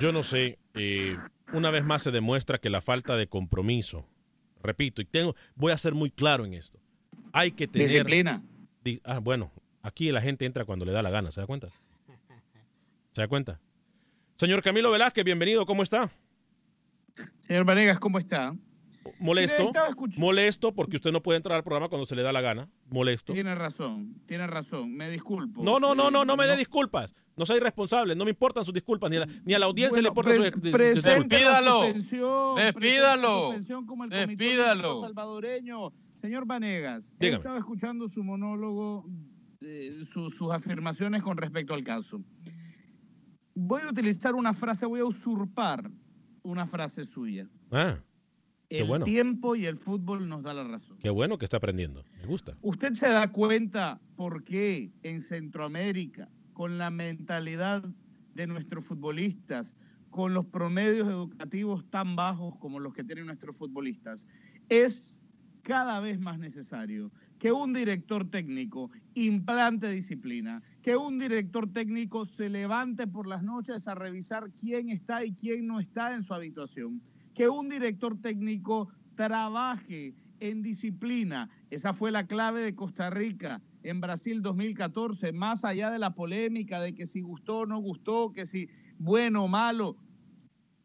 Yo 0.00 0.12
no 0.12 0.22
sé, 0.22 0.58
eh, 0.74 1.18
una 1.52 1.70
vez 1.70 1.84
más 1.84 2.02
se 2.02 2.10
demuestra 2.10 2.58
que 2.58 2.70
la 2.70 2.80
falta 2.80 3.16
de 3.16 3.26
compromiso, 3.26 4.06
repito, 4.62 5.02
y 5.02 5.04
tengo, 5.04 5.34
voy 5.54 5.72
a 5.72 5.78
ser 5.78 5.94
muy 5.94 6.10
claro 6.10 6.44
en 6.44 6.54
esto 6.54 6.78
hay 7.38 7.52
que 7.52 7.66
tener... 7.68 7.88
Disciplina. 7.88 8.42
Di, 8.84 9.00
ah, 9.04 9.18
bueno, 9.18 9.50
Aquí 9.86 10.10
la 10.10 10.20
gente 10.20 10.44
entra 10.46 10.64
cuando 10.64 10.84
le 10.84 10.90
da 10.90 11.00
la 11.00 11.10
gana, 11.10 11.30
¿se 11.30 11.40
da 11.40 11.46
cuenta? 11.46 11.68
¿Se 13.12 13.20
da 13.20 13.28
cuenta? 13.28 13.60
Señor 14.34 14.60
Camilo 14.60 14.90
Velázquez, 14.90 15.24
bienvenido, 15.24 15.64
¿cómo 15.64 15.84
está? 15.84 16.10
Señor 17.38 17.64
Vanegas, 17.64 18.00
¿cómo 18.00 18.18
está? 18.18 18.52
Molesto, 19.20 19.70
molesto 20.16 20.72
porque 20.74 20.96
usted 20.96 21.12
no 21.12 21.22
puede 21.22 21.36
entrar 21.36 21.54
al 21.56 21.62
programa 21.62 21.88
cuando 21.88 22.04
se 22.04 22.16
le 22.16 22.22
da 22.22 22.32
la 22.32 22.40
gana. 22.40 22.68
Molesto. 22.90 23.32
Tiene 23.32 23.54
razón, 23.54 24.16
tiene 24.26 24.48
razón, 24.48 24.92
me 24.96 25.08
disculpo. 25.08 25.62
No, 25.62 25.78
no, 25.78 25.94
no, 25.94 26.10
no, 26.10 26.24
no 26.24 26.36
me 26.36 26.46
dé 26.48 26.56
disculpas. 26.56 27.14
No 27.36 27.46
sea 27.46 27.56
irresponsable, 27.56 28.16
no 28.16 28.24
me 28.24 28.30
importan 28.30 28.64
sus 28.64 28.74
disculpas, 28.74 29.08
ni 29.08 29.18
a 29.18 29.20
la, 29.20 29.28
ni 29.44 29.54
a 29.54 29.60
la 29.60 29.66
audiencia 29.66 30.02
le 30.02 30.08
importan 30.08 30.34
pres- 30.34 30.52
sus 30.52 30.62
dis- 30.62 30.72
presente 30.72 31.38
la 31.38 31.60
Despídalo. 31.84 32.56
Despídalo. 32.56 33.52
Despídalo. 34.08 35.00
Salvadoreño. 35.02 35.92
Señor 36.26 36.44
Vanegas, 36.44 37.12
he 37.20 37.28
estado 37.28 37.56
escuchando 37.56 38.08
su 38.08 38.24
monólogo, 38.24 39.08
eh, 39.60 40.00
su- 40.04 40.28
sus 40.28 40.50
afirmaciones 40.50 41.22
con 41.22 41.36
respecto 41.36 41.72
al 41.72 41.84
caso. 41.84 42.20
Voy 43.54 43.82
a 43.82 43.90
utilizar 43.90 44.34
una 44.34 44.52
frase, 44.52 44.86
voy 44.86 44.98
a 44.98 45.04
usurpar 45.04 45.88
una 46.42 46.66
frase 46.66 47.04
suya. 47.04 47.48
Ah, 47.70 48.00
Qué 48.68 48.80
El 48.80 48.88
bueno. 48.88 49.04
tiempo 49.04 49.54
y 49.54 49.66
el 49.66 49.76
fútbol 49.76 50.28
nos 50.28 50.42
da 50.42 50.52
la 50.52 50.64
razón. 50.64 50.98
qué 50.98 51.10
bueno 51.10 51.38
que 51.38 51.44
está 51.44 51.58
aprendiendo. 51.58 52.02
Me 52.18 52.26
gusta. 52.26 52.56
¿Usted 52.60 52.94
se 52.94 53.08
da 53.08 53.30
cuenta 53.30 54.00
por 54.16 54.42
qué 54.42 54.90
en 55.04 55.20
Centroamérica, 55.20 56.28
con 56.54 56.76
la 56.76 56.90
mentalidad 56.90 57.84
de 58.34 58.46
nuestros 58.48 58.84
futbolistas, 58.84 59.76
con 60.10 60.34
los 60.34 60.46
promedios 60.46 61.06
educativos 61.06 61.88
tan 61.88 62.16
bajos 62.16 62.56
como 62.58 62.80
los 62.80 62.92
que 62.92 63.04
tienen 63.04 63.26
nuestros 63.26 63.54
futbolistas, 63.56 64.26
es 64.68 65.22
cada 65.66 65.98
vez 65.98 66.20
más 66.20 66.38
necesario 66.38 67.10
que 67.40 67.50
un 67.50 67.72
director 67.72 68.30
técnico 68.30 68.88
implante 69.14 69.90
disciplina, 69.90 70.62
que 70.80 70.96
un 70.96 71.18
director 71.18 71.68
técnico 71.72 72.24
se 72.24 72.48
levante 72.48 73.08
por 73.08 73.26
las 73.26 73.42
noches 73.42 73.88
a 73.88 73.96
revisar 73.96 74.52
quién 74.52 74.90
está 74.90 75.24
y 75.24 75.32
quién 75.32 75.66
no 75.66 75.80
está 75.80 76.14
en 76.14 76.22
su 76.22 76.32
habitación, 76.34 77.02
que 77.34 77.48
un 77.48 77.68
director 77.68 78.16
técnico 78.20 78.88
trabaje 79.16 80.14
en 80.38 80.62
disciplina. 80.62 81.50
Esa 81.70 81.92
fue 81.92 82.12
la 82.12 82.28
clave 82.28 82.62
de 82.62 82.76
Costa 82.76 83.10
Rica 83.10 83.60
en 83.82 84.00
Brasil 84.00 84.42
2014, 84.42 85.32
más 85.32 85.64
allá 85.64 85.90
de 85.90 85.98
la 85.98 86.14
polémica 86.14 86.80
de 86.80 86.94
que 86.94 87.06
si 87.06 87.22
gustó 87.22 87.58
o 87.58 87.66
no 87.66 87.80
gustó, 87.80 88.32
que 88.32 88.46
si 88.46 88.68
bueno 88.98 89.42
o 89.42 89.48
malo. 89.48 89.96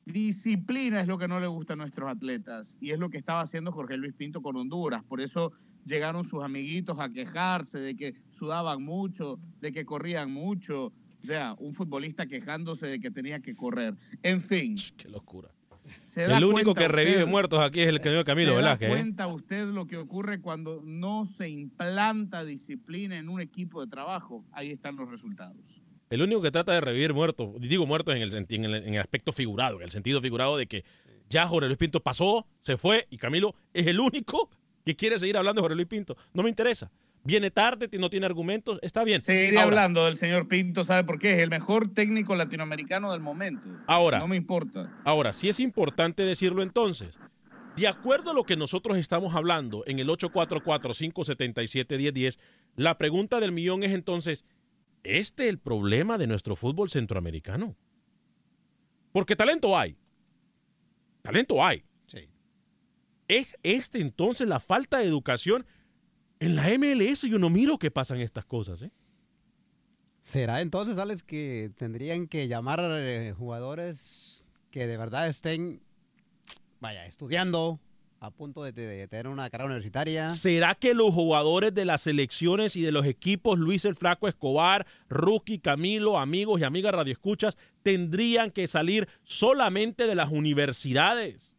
Disciplina 0.05 1.00
es 1.01 1.08
lo 1.08 1.17
que 1.17 1.27
no 1.27 1.39
le 1.39 1.48
gusta 1.48 1.74
a 1.74 1.75
nuestros 1.75 2.10
atletas 2.10 2.77
y 2.81 2.91
es 2.91 3.00
lo 3.00 3.10
que 3.10 3.17
estaba 3.17 3.41
haciendo 3.41 3.72
Jorge 3.72 3.98
Luis 3.98 4.13
Pinto 4.13 4.41
con 4.41 4.55
Honduras. 4.55 5.03
Por 5.03 5.22
eso 5.22 5.51
llegaron 5.86 6.25
sus 6.25 6.43
amiguitos 6.43 7.00
a 7.00 7.10
quejarse 7.10 7.79
de 7.79 7.96
que 7.96 8.15
sudaban 8.31 8.84
mucho, 8.84 9.39
de 9.62 9.72
que 9.72 9.86
corrían 9.86 10.31
mucho. 10.31 10.88
O 11.24 11.25
sea, 11.25 11.55
un 11.60 11.74
futbolista 11.74 12.25
quejándose 12.25 12.88
de 12.88 13.00
que 13.00 13.12
tenía 13.12 13.39
que 13.41 13.55
correr. 13.55 13.96
En 14.24 14.41
fin. 14.41 14.75
Qué 14.98 15.08
locura. 15.08 15.50
se 15.96 16.25
El 16.25 16.43
único 16.46 16.74
que 16.74 16.88
revive 16.88 17.17
usted- 17.20 17.27
muertos 17.27 17.60
aquí 17.60 17.81
es 17.81 17.88
el 17.88 18.00
señor 18.00 18.25
Camilo 18.25 18.51
¿Se 18.51 18.58
Velázquez. 18.58 18.89
da 18.89 18.96
¿eh? 18.96 18.98
cuenta 19.00 19.27
usted 19.27 19.67
lo 19.67 19.86
que 19.88 19.98
ocurre 19.98 20.41
cuando 20.41 20.81
no 20.84 21.25
se 21.25 21.48
implanta 21.50 22.43
disciplina 22.43 23.17
en 23.17 23.29
un 23.29 23.39
equipo 23.39 23.81
de 23.81 23.88
trabajo? 23.89 24.43
Ahí 24.51 24.72
están 24.72 24.96
los 24.96 25.10
resultados. 25.10 25.80
El 26.12 26.22
único 26.22 26.41
que 26.41 26.51
trata 26.51 26.74
de 26.74 26.82
revivir 26.82 27.13
muertos, 27.13 27.50
digo 27.60 27.88
muertos 27.88 28.15
en 28.15 28.22
el, 28.22 28.32
senti- 28.32 28.56
en 28.56 28.65
el, 28.65 28.75
en 28.75 28.94
el 28.94 29.00
aspecto 29.00 29.32
figurado, 29.34 29.77
en 29.77 29.84
el 29.84 29.91
sentido 29.91 30.22
figurado 30.22 30.58
de 30.58 30.68
que 30.68 30.84
ya 31.30 31.48
Jorge 31.48 31.68
Luis 31.68 31.77
Pinto 31.80 32.01
pasó, 32.01 32.46
se 32.60 32.77
fue 32.77 33.08
y 33.10 33.18
Camilo 33.18 33.56
es 33.74 33.88
el 33.88 34.00
único 34.00 34.50
que 34.86 34.96
quiere 34.96 35.18
seguir 35.18 35.38
hablando 35.38 35.62
de 35.62 35.63
Jorge 35.63 35.75
Luis 35.75 35.88
Pinto. 35.88 36.15
No 36.34 36.44
me 36.44 36.50
interesa. 36.50 36.91
Viene 37.24 37.51
tarde, 37.51 37.88
no 38.00 38.10
tiene 38.10 38.25
argumentos, 38.25 38.80
está 38.82 39.03
bien. 39.03 39.22
Seguiré 39.22 39.58
Ahora, 39.60 39.84
hablando 39.84 40.06
del 40.06 40.18
señor 40.18 40.48
Pinto, 40.48 40.84
¿sabe 40.84 41.03
por 41.03 41.20
qué? 41.20 41.34
Es 41.34 41.38
el 41.39 41.50
mejor 41.51 41.94
técnico 41.94 42.36
latinoamericano 42.36 43.12
del 43.12 43.22
momento. 43.22 43.70
Ahora. 43.88 44.18
No 44.20 44.27
me 44.27 44.36
importa. 44.36 45.00
Ahora, 45.06 45.32
sí 45.32 45.48
es 45.48 45.60
importante 45.60 46.24
decirlo 46.24 46.63
entonces. 46.63 47.20
De 47.77 47.88
acuerdo 47.88 48.32
a 48.32 48.34
lo 48.34 48.44
que 48.44 48.58
nosotros 48.58 48.98
estamos 48.98 49.36
hablando 49.36 49.84
en 49.86 50.00
el 50.00 50.10
844-577-1010, 50.10 52.39
la 52.76 52.97
pregunta 52.97 53.39
del 53.39 53.52
millón 53.52 53.84
es 53.84 53.91
entonces, 53.91 54.43
¿este 55.03 55.49
el 55.49 55.59
problema 55.59 56.17
de 56.17 56.27
nuestro 56.27 56.55
fútbol 56.55 56.89
centroamericano? 56.89 57.75
Porque 59.11 59.35
talento 59.35 59.77
hay. 59.77 59.97
Talento 61.21 61.63
hay. 61.63 61.83
Sí. 62.07 62.29
¿Es 63.27 63.55
este 63.63 63.99
entonces 64.01 64.47
la 64.47 64.59
falta 64.59 64.99
de 64.99 65.05
educación? 65.05 65.65
En 66.39 66.55
la 66.55 66.67
MLS 66.77 67.21
yo 67.21 67.37
no 67.37 67.49
miro 67.49 67.77
que 67.77 67.91
pasan 67.91 68.19
estas 68.19 68.45
cosas, 68.45 68.81
¿eh? 68.81 68.91
¿Será 70.21 70.61
entonces, 70.61 70.97
Alex, 70.97 71.23
que 71.23 71.71
tendrían 71.77 72.27
que 72.27 72.47
llamar 72.47 72.79
eh, 72.83 73.33
jugadores 73.35 74.45
que 74.69 74.87
de 74.87 74.97
verdad 74.97 75.27
estén, 75.27 75.81
vaya, 76.79 77.05
estudiando, 77.05 77.79
a 78.21 78.29
punto 78.29 78.62
de, 78.63 78.71
tener 79.07 79.27
una 79.27 79.49
carrera 79.49 79.65
universitaria? 79.65 80.29
¿Será 80.29 80.75
que 80.75 80.93
los 80.93 81.12
jugadores 81.12 81.73
de 81.73 81.86
las 81.86 82.01
selecciones 82.01 82.75
y 82.75 82.84
de 82.84 82.91
los 82.91 83.07
equipos 83.07 83.57
Luis 83.57 83.84
el 83.84 83.95
Flaco 83.95 84.27
Escobar, 84.27 84.86
Rookie, 85.10 85.57
Camilo, 85.57 86.19
amigos 86.19 86.62
y 86.62 86.63
amigas 86.63 86.93
radioescuchas 86.93 87.57
tendrían 87.81 88.51
que 88.51 88.67
salir 88.67 89.10
solamente 89.23 90.05
de 90.05 90.13
las 90.13 90.29
universidades? 90.29 91.55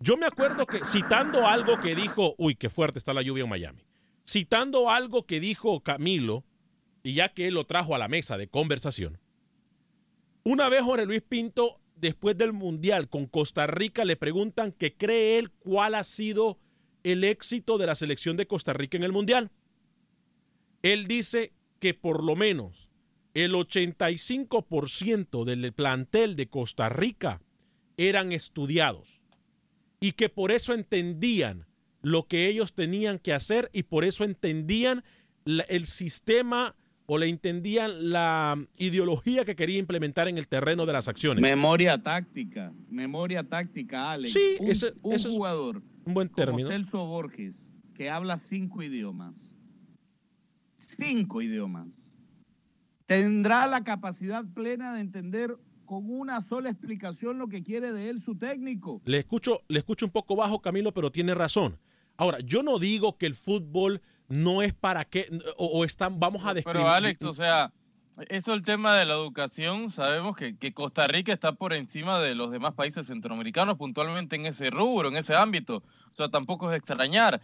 Yo 0.00 0.16
me 0.16 0.24
acuerdo 0.24 0.64
que 0.64 0.82
citando 0.82 1.46
algo 1.46 1.78
que 1.78 1.94
dijo, 1.94 2.34
uy, 2.38 2.54
qué 2.54 2.70
fuerte 2.70 2.98
está 2.98 3.12
la 3.12 3.20
lluvia 3.20 3.44
en 3.44 3.50
Miami, 3.50 3.84
citando 4.26 4.88
algo 4.88 5.26
que 5.26 5.40
dijo 5.40 5.82
Camilo, 5.82 6.42
y 7.02 7.14
ya 7.14 7.28
que 7.28 7.48
él 7.48 7.54
lo 7.54 7.66
trajo 7.66 7.94
a 7.94 7.98
la 7.98 8.08
mesa 8.08 8.38
de 8.38 8.48
conversación, 8.48 9.20
una 10.42 10.70
vez 10.70 10.80
Jorge 10.80 11.04
Luis 11.04 11.20
Pinto, 11.20 11.80
después 12.00 12.36
del 12.36 12.52
Mundial 12.52 13.08
con 13.08 13.26
Costa 13.26 13.66
Rica, 13.66 14.04
le 14.04 14.16
preguntan 14.16 14.72
que 14.72 14.94
cree 14.94 15.38
él 15.38 15.50
cuál 15.50 15.94
ha 15.94 16.04
sido 16.04 16.58
el 17.02 17.24
éxito 17.24 17.78
de 17.78 17.86
la 17.86 17.94
selección 17.94 18.36
de 18.36 18.46
Costa 18.46 18.72
Rica 18.72 18.96
en 18.96 19.04
el 19.04 19.12
Mundial. 19.12 19.50
Él 20.82 21.06
dice 21.06 21.52
que 21.80 21.94
por 21.94 22.22
lo 22.22 22.36
menos 22.36 22.88
el 23.34 23.52
85% 23.52 25.44
del 25.44 25.72
plantel 25.72 26.36
de 26.36 26.48
Costa 26.48 26.88
Rica 26.88 27.40
eran 27.96 28.32
estudiados 28.32 29.20
y 30.00 30.12
que 30.12 30.28
por 30.28 30.52
eso 30.52 30.74
entendían 30.74 31.66
lo 32.02 32.26
que 32.26 32.48
ellos 32.48 32.72
tenían 32.72 33.18
que 33.18 33.32
hacer 33.32 33.70
y 33.72 33.84
por 33.84 34.04
eso 34.04 34.24
entendían 34.24 35.04
el 35.44 35.86
sistema 35.86 36.76
o 37.10 37.16
le 37.16 37.26
entendían 37.26 38.10
la 38.12 38.62
ideología 38.76 39.46
que 39.46 39.56
quería 39.56 39.78
implementar 39.78 40.28
en 40.28 40.36
el 40.36 40.46
terreno 40.46 40.84
de 40.84 40.92
las 40.92 41.08
acciones. 41.08 41.40
Memoria 41.40 42.02
táctica, 42.02 42.70
memoria 42.90 43.42
táctica, 43.42 44.12
Alex. 44.12 44.34
Sí, 44.34 44.56
un, 44.60 44.70
ese- 44.70 44.92
un 45.02 45.14
eso 45.14 45.28
es 45.28 45.34
jugador 45.34 45.82
un 46.04 46.12
buen 46.12 46.28
como 46.28 46.36
término. 46.36 46.68
Celso 46.68 47.06
Borges, 47.06 47.66
que 47.94 48.10
habla 48.10 48.38
cinco 48.38 48.82
idiomas, 48.82 49.54
cinco 50.76 51.40
idiomas, 51.42 51.94
tendrá 53.06 53.66
la 53.66 53.84
capacidad 53.84 54.44
plena 54.54 54.94
de 54.94 55.00
entender 55.00 55.56
con 55.86 56.10
una 56.10 56.42
sola 56.42 56.68
explicación 56.68 57.38
lo 57.38 57.48
que 57.48 57.62
quiere 57.62 57.90
de 57.92 58.10
él 58.10 58.20
su 58.20 58.36
técnico. 58.36 59.00
Le 59.06 59.18
escucho, 59.20 59.62
le 59.68 59.78
escucho 59.78 60.04
un 60.04 60.12
poco 60.12 60.36
bajo, 60.36 60.60
Camilo, 60.60 60.92
pero 60.92 61.10
tiene 61.10 61.34
razón. 61.34 61.78
Ahora, 62.18 62.40
yo 62.40 62.62
no 62.62 62.78
digo 62.78 63.16
que 63.16 63.24
el 63.24 63.34
fútbol 63.34 64.02
no 64.28 64.62
es 64.62 64.74
para 64.74 65.04
qué, 65.04 65.26
o, 65.56 65.66
o 65.66 65.84
están, 65.84 66.20
vamos 66.20 66.44
a 66.44 66.54
describir. 66.54 66.82
Pero 66.82 66.90
Alex, 66.90 67.22
o 67.24 67.34
sea, 67.34 67.72
eso 68.28 68.52
el 68.52 68.62
tema 68.62 68.96
de 68.96 69.06
la 69.06 69.14
educación, 69.14 69.90
sabemos 69.90 70.36
que, 70.36 70.56
que 70.56 70.72
Costa 70.72 71.06
Rica 71.06 71.32
está 71.32 71.52
por 71.52 71.72
encima 71.72 72.20
de 72.20 72.34
los 72.34 72.50
demás 72.50 72.74
países 72.74 73.06
centroamericanos, 73.06 73.76
puntualmente 73.76 74.36
en 74.36 74.46
ese 74.46 74.70
rubro, 74.70 75.08
en 75.08 75.16
ese 75.16 75.34
ámbito. 75.34 75.82
O 76.10 76.14
sea, 76.14 76.28
tampoco 76.28 76.70
es 76.70 76.78
extrañar. 76.78 77.40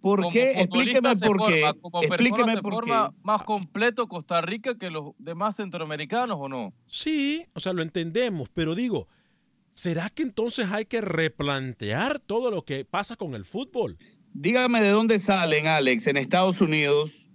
¿Por 0.00 0.20
Como 0.20 0.30
qué? 0.32 0.52
Explíqueme 0.60 1.16
por 1.16 1.46
qué. 1.46 1.60
forma, 1.62 1.80
como 1.80 2.02
Explíqueme 2.02 2.56
se 2.56 2.62
por 2.62 2.74
forma 2.74 3.10
qué. 3.10 3.16
más 3.22 3.42
completo 3.42 4.06
Costa 4.06 4.40
Rica 4.40 4.76
que 4.76 4.90
los 4.90 5.14
demás 5.18 5.56
centroamericanos, 5.56 6.36
¿o 6.38 6.48
no? 6.48 6.74
Sí, 6.86 7.46
o 7.54 7.60
sea, 7.60 7.72
lo 7.72 7.82
entendemos, 7.82 8.48
pero 8.52 8.74
digo, 8.74 9.08
¿será 9.72 10.10
que 10.10 10.22
entonces 10.22 10.70
hay 10.70 10.84
que 10.84 11.00
replantear 11.00 12.18
todo 12.18 12.50
lo 12.50 12.64
que 12.64 12.84
pasa 12.84 13.16
con 13.16 13.34
el 13.34 13.44
fútbol? 13.44 13.96
Dígame 14.34 14.82
de 14.82 14.90
dónde 14.90 15.20
salen, 15.20 15.68
Alex, 15.68 16.08
en 16.08 16.16
Estados 16.16 16.60
Unidos, 16.60 17.28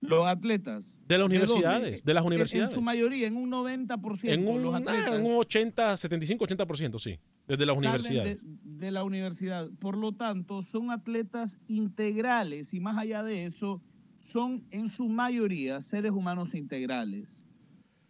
los 0.00 0.24
atletas. 0.24 0.84
De 1.08 1.18
las 1.18 1.26
universidades, 1.26 2.04
de 2.04 2.14
las 2.14 2.24
universidades. 2.24 2.70
En 2.70 2.74
su 2.74 2.80
mayoría, 2.80 3.26
en 3.26 3.36
un 3.36 3.50
90%. 3.50 4.20
En 4.22 4.46
un, 4.46 4.62
los 4.62 4.74
atletas 4.74 5.16
en 5.16 5.26
un 5.26 5.36
80, 5.36 5.96
75, 5.96 6.46
80%, 6.46 6.98
sí, 7.00 7.18
desde 7.46 7.66
las 7.66 7.76
salen 7.76 7.76
universidades. 7.76 8.38
De, 8.40 8.58
de 8.62 8.90
la 8.92 9.02
universidad. 9.02 9.68
Por 9.80 9.98
lo 9.98 10.12
tanto, 10.12 10.62
son 10.62 10.92
atletas 10.92 11.58
integrales 11.66 12.72
y 12.72 12.80
más 12.80 12.96
allá 12.96 13.24
de 13.24 13.44
eso, 13.44 13.82
son 14.20 14.64
en 14.70 14.88
su 14.88 15.08
mayoría 15.08 15.82
seres 15.82 16.12
humanos 16.12 16.54
integrales 16.54 17.44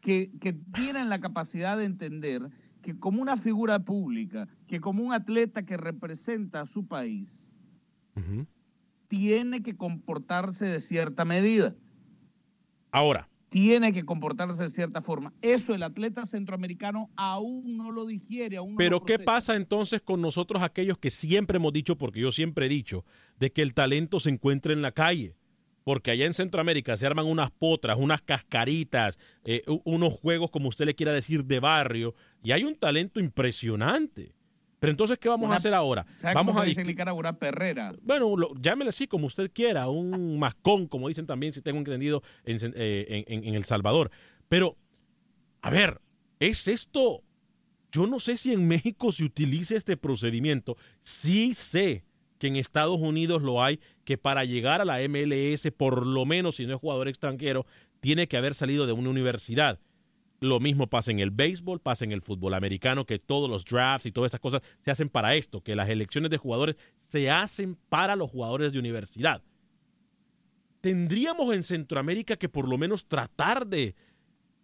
que, 0.00 0.30
que 0.38 0.52
tienen 0.52 1.08
la 1.08 1.18
capacidad 1.18 1.78
de 1.78 1.86
entender 1.86 2.50
que 2.82 2.96
como 2.96 3.22
una 3.22 3.38
figura 3.38 3.78
pública, 3.80 4.46
que 4.68 4.78
como 4.78 5.02
un 5.02 5.14
atleta 5.14 5.64
que 5.64 5.78
representa 5.78 6.60
a 6.60 6.66
su 6.66 6.86
país, 6.86 7.53
Tiene 9.08 9.62
que 9.62 9.76
comportarse 9.76 10.66
de 10.66 10.80
cierta 10.80 11.24
medida. 11.24 11.74
Ahora. 12.90 13.28
Tiene 13.48 13.92
que 13.92 14.04
comportarse 14.04 14.64
de 14.64 14.68
cierta 14.68 15.00
forma. 15.00 15.32
Eso 15.40 15.76
el 15.76 15.84
atleta 15.84 16.26
centroamericano 16.26 17.10
aún 17.14 17.76
no 17.76 17.92
lo 17.92 18.04
digiere. 18.04 18.56
Aún 18.56 18.74
Pero 18.74 19.04
¿qué 19.04 19.20
pasa 19.20 19.54
entonces 19.54 20.02
con 20.02 20.20
nosotros 20.20 20.60
aquellos 20.62 20.98
que 20.98 21.10
siempre 21.10 21.58
hemos 21.58 21.72
dicho, 21.72 21.96
porque 21.96 22.18
yo 22.18 22.32
siempre 22.32 22.66
he 22.66 22.68
dicho, 22.68 23.04
de 23.38 23.52
que 23.52 23.62
el 23.62 23.72
talento 23.72 24.18
se 24.18 24.30
encuentra 24.30 24.72
en 24.72 24.82
la 24.82 24.90
calle? 24.90 25.36
Porque 25.84 26.10
allá 26.10 26.26
en 26.26 26.34
Centroamérica 26.34 26.96
se 26.96 27.06
arman 27.06 27.26
unas 27.26 27.52
potras, 27.52 27.96
unas 27.96 28.22
cascaritas, 28.22 29.18
eh, 29.44 29.62
unos 29.84 30.14
juegos, 30.14 30.50
como 30.50 30.68
usted 30.68 30.86
le 30.86 30.96
quiera 30.96 31.12
decir, 31.12 31.44
de 31.44 31.60
barrio, 31.60 32.14
y 32.42 32.50
hay 32.50 32.64
un 32.64 32.74
talento 32.74 33.20
impresionante. 33.20 34.34
Pero 34.80 34.90
entonces, 34.90 35.18
¿qué 35.18 35.28
vamos 35.28 35.46
Una- 35.46 35.54
a 35.54 35.58
hacer 35.58 35.72
ahora? 35.74 36.04
¿Sabe 36.20 36.34
Vamos 36.34 36.56
a 36.56 36.60
se 36.62 36.66
dice 36.68 36.80
en 36.80 36.86
disqui- 36.86 36.90
Nicaragua? 36.90 37.32
Perrera. 37.34 37.94
bueno, 38.02 38.36
lo- 38.36 38.54
llámele 38.60 38.90
así 38.90 39.06
como 39.06 39.26
usted 39.26 39.50
quiera, 39.52 39.88
un 39.88 40.38
mascón, 40.38 40.86
como 40.88 41.08
dicen 41.08 41.26
también, 41.26 41.52
si 41.52 41.62
tengo 41.62 41.78
entendido, 41.78 42.22
en, 42.44 42.58
eh, 42.76 43.06
en- 43.08 43.24
en- 43.38 43.44
en 43.48 43.54
El 43.54 43.64
Salvador. 43.64 44.10
Pero, 44.48 44.76
a 45.62 45.70
ver, 45.70 46.00
¿es 46.38 46.68
esto? 46.68 47.22
Yo 47.92 48.06
no 48.06 48.18
sé 48.20 48.36
si 48.36 48.52
en 48.52 48.66
México 48.68 49.12
se 49.12 49.24
utiliza 49.24 49.76
este 49.76 49.96
procedimiento. 49.96 50.76
Sí 51.00 51.54
sé 51.54 52.04
que 52.38 52.48
en 52.48 52.56
Estados 52.56 52.98
Unidos 53.00 53.40
lo 53.42 53.62
hay, 53.62 53.80
que 54.04 54.18
para 54.18 54.44
llegar 54.44 54.80
a 54.80 54.84
la 54.84 55.00
MLS, 55.00 55.70
por 55.70 56.04
lo 56.04 56.26
menos 56.26 56.56
si 56.56 56.66
no 56.66 56.74
es 56.74 56.80
jugador 56.80 57.08
extranjero, 57.08 57.64
tiene 58.00 58.26
que 58.26 58.36
haber 58.36 58.54
salido 58.54 58.84
de 58.86 58.92
una 58.92 59.08
universidad. 59.08 59.78
Lo 60.44 60.60
mismo 60.60 60.88
pasa 60.88 61.10
en 61.10 61.20
el 61.20 61.30
béisbol, 61.30 61.80
pasa 61.80 62.04
en 62.04 62.12
el 62.12 62.20
fútbol 62.20 62.52
americano, 62.52 63.06
que 63.06 63.18
todos 63.18 63.48
los 63.48 63.64
drafts 63.64 64.04
y 64.04 64.12
todas 64.12 64.30
esas 64.30 64.40
cosas 64.40 64.60
se 64.80 64.90
hacen 64.90 65.08
para 65.08 65.34
esto, 65.36 65.62
que 65.62 65.74
las 65.74 65.88
elecciones 65.88 66.30
de 66.30 66.36
jugadores 66.36 66.76
se 66.98 67.30
hacen 67.30 67.78
para 67.88 68.14
los 68.14 68.30
jugadores 68.30 68.70
de 68.70 68.78
universidad. 68.78 69.42
Tendríamos 70.82 71.54
en 71.54 71.62
Centroamérica 71.62 72.36
que 72.36 72.50
por 72.50 72.68
lo 72.68 72.76
menos 72.76 73.06
tratar 73.08 73.66
de 73.66 73.94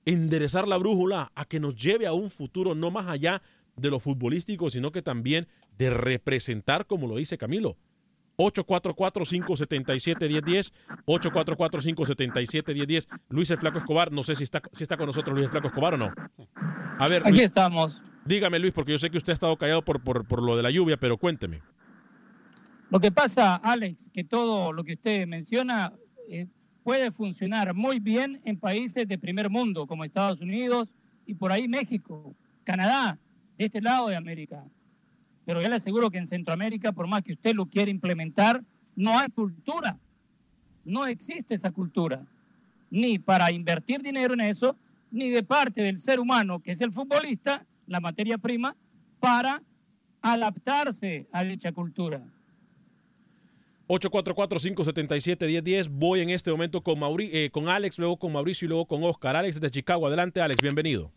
enderezar 0.05 0.69
la 0.69 0.77
brújula 0.77 1.33
a 1.35 1.47
que 1.47 1.61
nos 1.61 1.75
lleve 1.77 2.07
a 2.07 2.13
un 2.13 2.29
futuro 2.29 2.75
no 2.75 2.91
más 2.91 3.07
allá 3.07 3.41
de 3.75 3.89
lo 3.89 4.01
futbolístico, 4.01 4.69
sino 4.69 4.93
que 4.93 5.01
también 5.01 5.49
de 5.79 5.89
representar, 5.89 6.87
como 6.87 7.07
lo 7.07 7.17
dice 7.17 7.39
Camilo. 7.39 7.79
844-577-1010, 8.41 10.73
844-577-1010. 11.07 13.09
Luis 13.29 13.51
el 13.51 13.59
Flaco 13.59 13.79
Escobar, 13.79 14.11
no 14.13 14.23
sé 14.23 14.37
si 14.37 14.45
está, 14.45 14.63
si 14.73 14.83
está 14.83 14.97
con 14.97 15.07
nosotros 15.07 15.35
Luis 15.35 15.45
el 15.45 15.51
Flaco 15.51 15.69
Escobar 15.69 15.95
o 15.95 15.99
no. 15.99 16.13
A 16.99 17.07
ver, 17.09 17.23
Aquí 17.23 17.33
Luis, 17.33 17.43
estamos. 17.43 18.03
dígame 18.25 18.59
Luis, 18.59 18.73
porque 18.73 18.93
yo 18.93 18.99
sé 18.99 19.11
que 19.11 19.19
usted 19.19 19.33
ha 19.33 19.35
estado 19.35 19.57
callado 19.57 19.85
por, 19.85 20.03
por, 20.03 20.27
por 20.27 20.43
lo 20.43 20.57
de 20.57 20.63
la 20.63 20.71
lluvia, 20.71 20.97
pero 20.97 21.19
cuénteme. 21.19 21.61
Lo 22.91 22.99
que 22.99 23.13
pasa, 23.13 23.57
Alex, 23.57 24.09
que 24.13 24.25
todo 24.25 24.73
lo 24.73 24.83
que 24.85 24.95
usted 24.95 25.27
menciona 25.27 25.93
eh, 26.29 26.47
puede 26.83 27.13
funcionar 27.13 27.75
muy 27.75 28.01
bien 28.01 28.41
en 28.45 28.59
países 28.59 29.07
de 29.07 29.19
primer 29.19 29.51
mundo, 29.51 29.87
como 29.87 30.05
Estados 30.05 30.41
Unidos 30.41 30.95
y 31.27 31.35
por 31.35 31.53
ahí 31.53 31.69
México, 31.69 32.35
Canadá, 32.65 33.19
de 33.57 33.67
este 33.67 33.81
lado 33.81 34.09
de 34.09 34.17
América. 34.17 34.65
Pero 35.45 35.61
yo 35.61 35.69
le 35.69 35.77
aseguro 35.77 36.11
que 36.11 36.19
en 36.19 36.27
Centroamérica, 36.27 36.93
por 36.93 37.07
más 37.07 37.23
que 37.23 37.33
usted 37.33 37.55
lo 37.55 37.67
quiera 37.67 37.91
implementar, 37.91 38.63
no 38.97 39.19
hay 39.19 39.29
cultura. 39.29 39.99
No 40.85 41.07
existe 41.07 41.55
esa 41.55 41.71
cultura. 41.71 42.27
Ni 42.91 43.19
para 43.19 43.53
invertir 43.53 44.03
dinero 44.03 44.35
en 44.35 44.41
eso, 44.41 44.77
ni 45.11 45.31
de 45.31 45.43
parte 45.43 45.83
del 45.83 45.99
ser 45.99 46.21
humano, 46.21 46.61
que 46.61 46.73
es 46.73 46.81
el 46.81 46.93
futbolista, 46.93 47.65
la 47.87 48.01
materia 48.01 48.39
prima, 48.39 48.77
para 49.19 49.63
adaptarse 50.23 51.27
a 51.33 51.45
dicha 51.45 51.73
cultura. 51.73 52.23
844-577-1010. 53.89 55.89
Voy 55.91 56.21
en 56.21 56.31
este 56.31 56.53
momento 56.53 56.81
con, 56.81 57.01
eh, 57.19 57.51
con 57.51 57.69
Alex, 57.69 57.99
luego 57.99 58.17
con 58.19 58.33
Mauricio 58.33 58.67
y 58.67 58.69
luego 58.69 58.87
con 58.87 59.03
Oscar. 59.03 59.35
Alex 59.35 59.61
de 59.61 59.71
Chicago. 59.71 60.07
Adelante, 60.07 60.41
Alex, 60.41 60.63
bienvenido. 60.63 61.11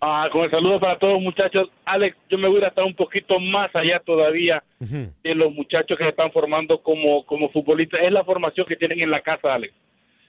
Ah, 0.00 0.28
con 0.30 0.44
el 0.44 0.50
saludo 0.50 0.78
para 0.78 0.98
todos 0.98 1.20
muchachos. 1.22 1.70
Alex, 1.84 2.16
yo 2.28 2.36
me 2.36 2.48
voy 2.48 2.62
a 2.62 2.68
estar 2.68 2.84
un 2.84 2.94
poquito 2.94 3.40
más 3.40 3.74
allá 3.74 3.98
todavía 4.00 4.62
de 4.78 5.34
los 5.34 5.52
muchachos 5.54 5.96
que 5.96 6.04
se 6.04 6.10
están 6.10 6.30
formando 6.32 6.82
como, 6.82 7.24
como 7.24 7.48
futbolistas. 7.48 8.02
Es 8.02 8.12
la 8.12 8.24
formación 8.24 8.66
que 8.66 8.76
tienen 8.76 9.00
en 9.00 9.10
la 9.10 9.22
casa, 9.22 9.54
Alex. 9.54 9.72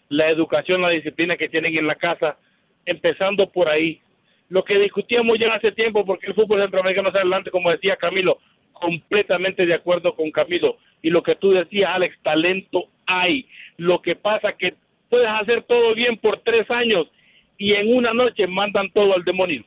La 0.07 0.29
educación, 0.29 0.81
la 0.81 0.89
disciplina 0.89 1.35
que 1.35 1.49
tienen 1.49 1.77
en 1.77 1.85
la 1.85 1.95
casa, 1.95 2.37
empezando 2.85 3.49
por 3.49 3.67
ahí. 3.67 3.99
Lo 4.47 4.63
que 4.63 4.79
discutíamos 4.79 5.37
ya 5.37 5.53
hace 5.53 5.73
tiempo, 5.73 6.05
porque 6.05 6.27
el 6.27 6.33
fútbol 6.33 6.61
centroamericano 6.61 7.09
sale 7.09 7.23
adelante, 7.23 7.51
como 7.51 7.69
decía 7.69 7.97
Camilo, 7.97 8.39
completamente 8.71 9.65
de 9.65 9.73
acuerdo 9.73 10.15
con 10.15 10.31
Camilo. 10.31 10.77
Y 11.01 11.09
lo 11.09 11.21
que 11.21 11.35
tú 11.35 11.51
decías, 11.51 11.91
Alex, 11.93 12.17
talento 12.23 12.85
hay. 13.05 13.45
Lo 13.75 14.01
que 14.01 14.15
pasa 14.15 14.53
que 14.53 14.75
puedes 15.09 15.27
hacer 15.27 15.63
todo 15.63 15.93
bien 15.93 16.15
por 16.17 16.39
tres 16.39 16.71
años 16.71 17.07
y 17.57 17.73
en 17.73 17.95
una 17.95 18.13
noche 18.13 18.47
mandan 18.47 18.89
todo 18.91 19.15
al 19.15 19.23
demonio. 19.23 19.63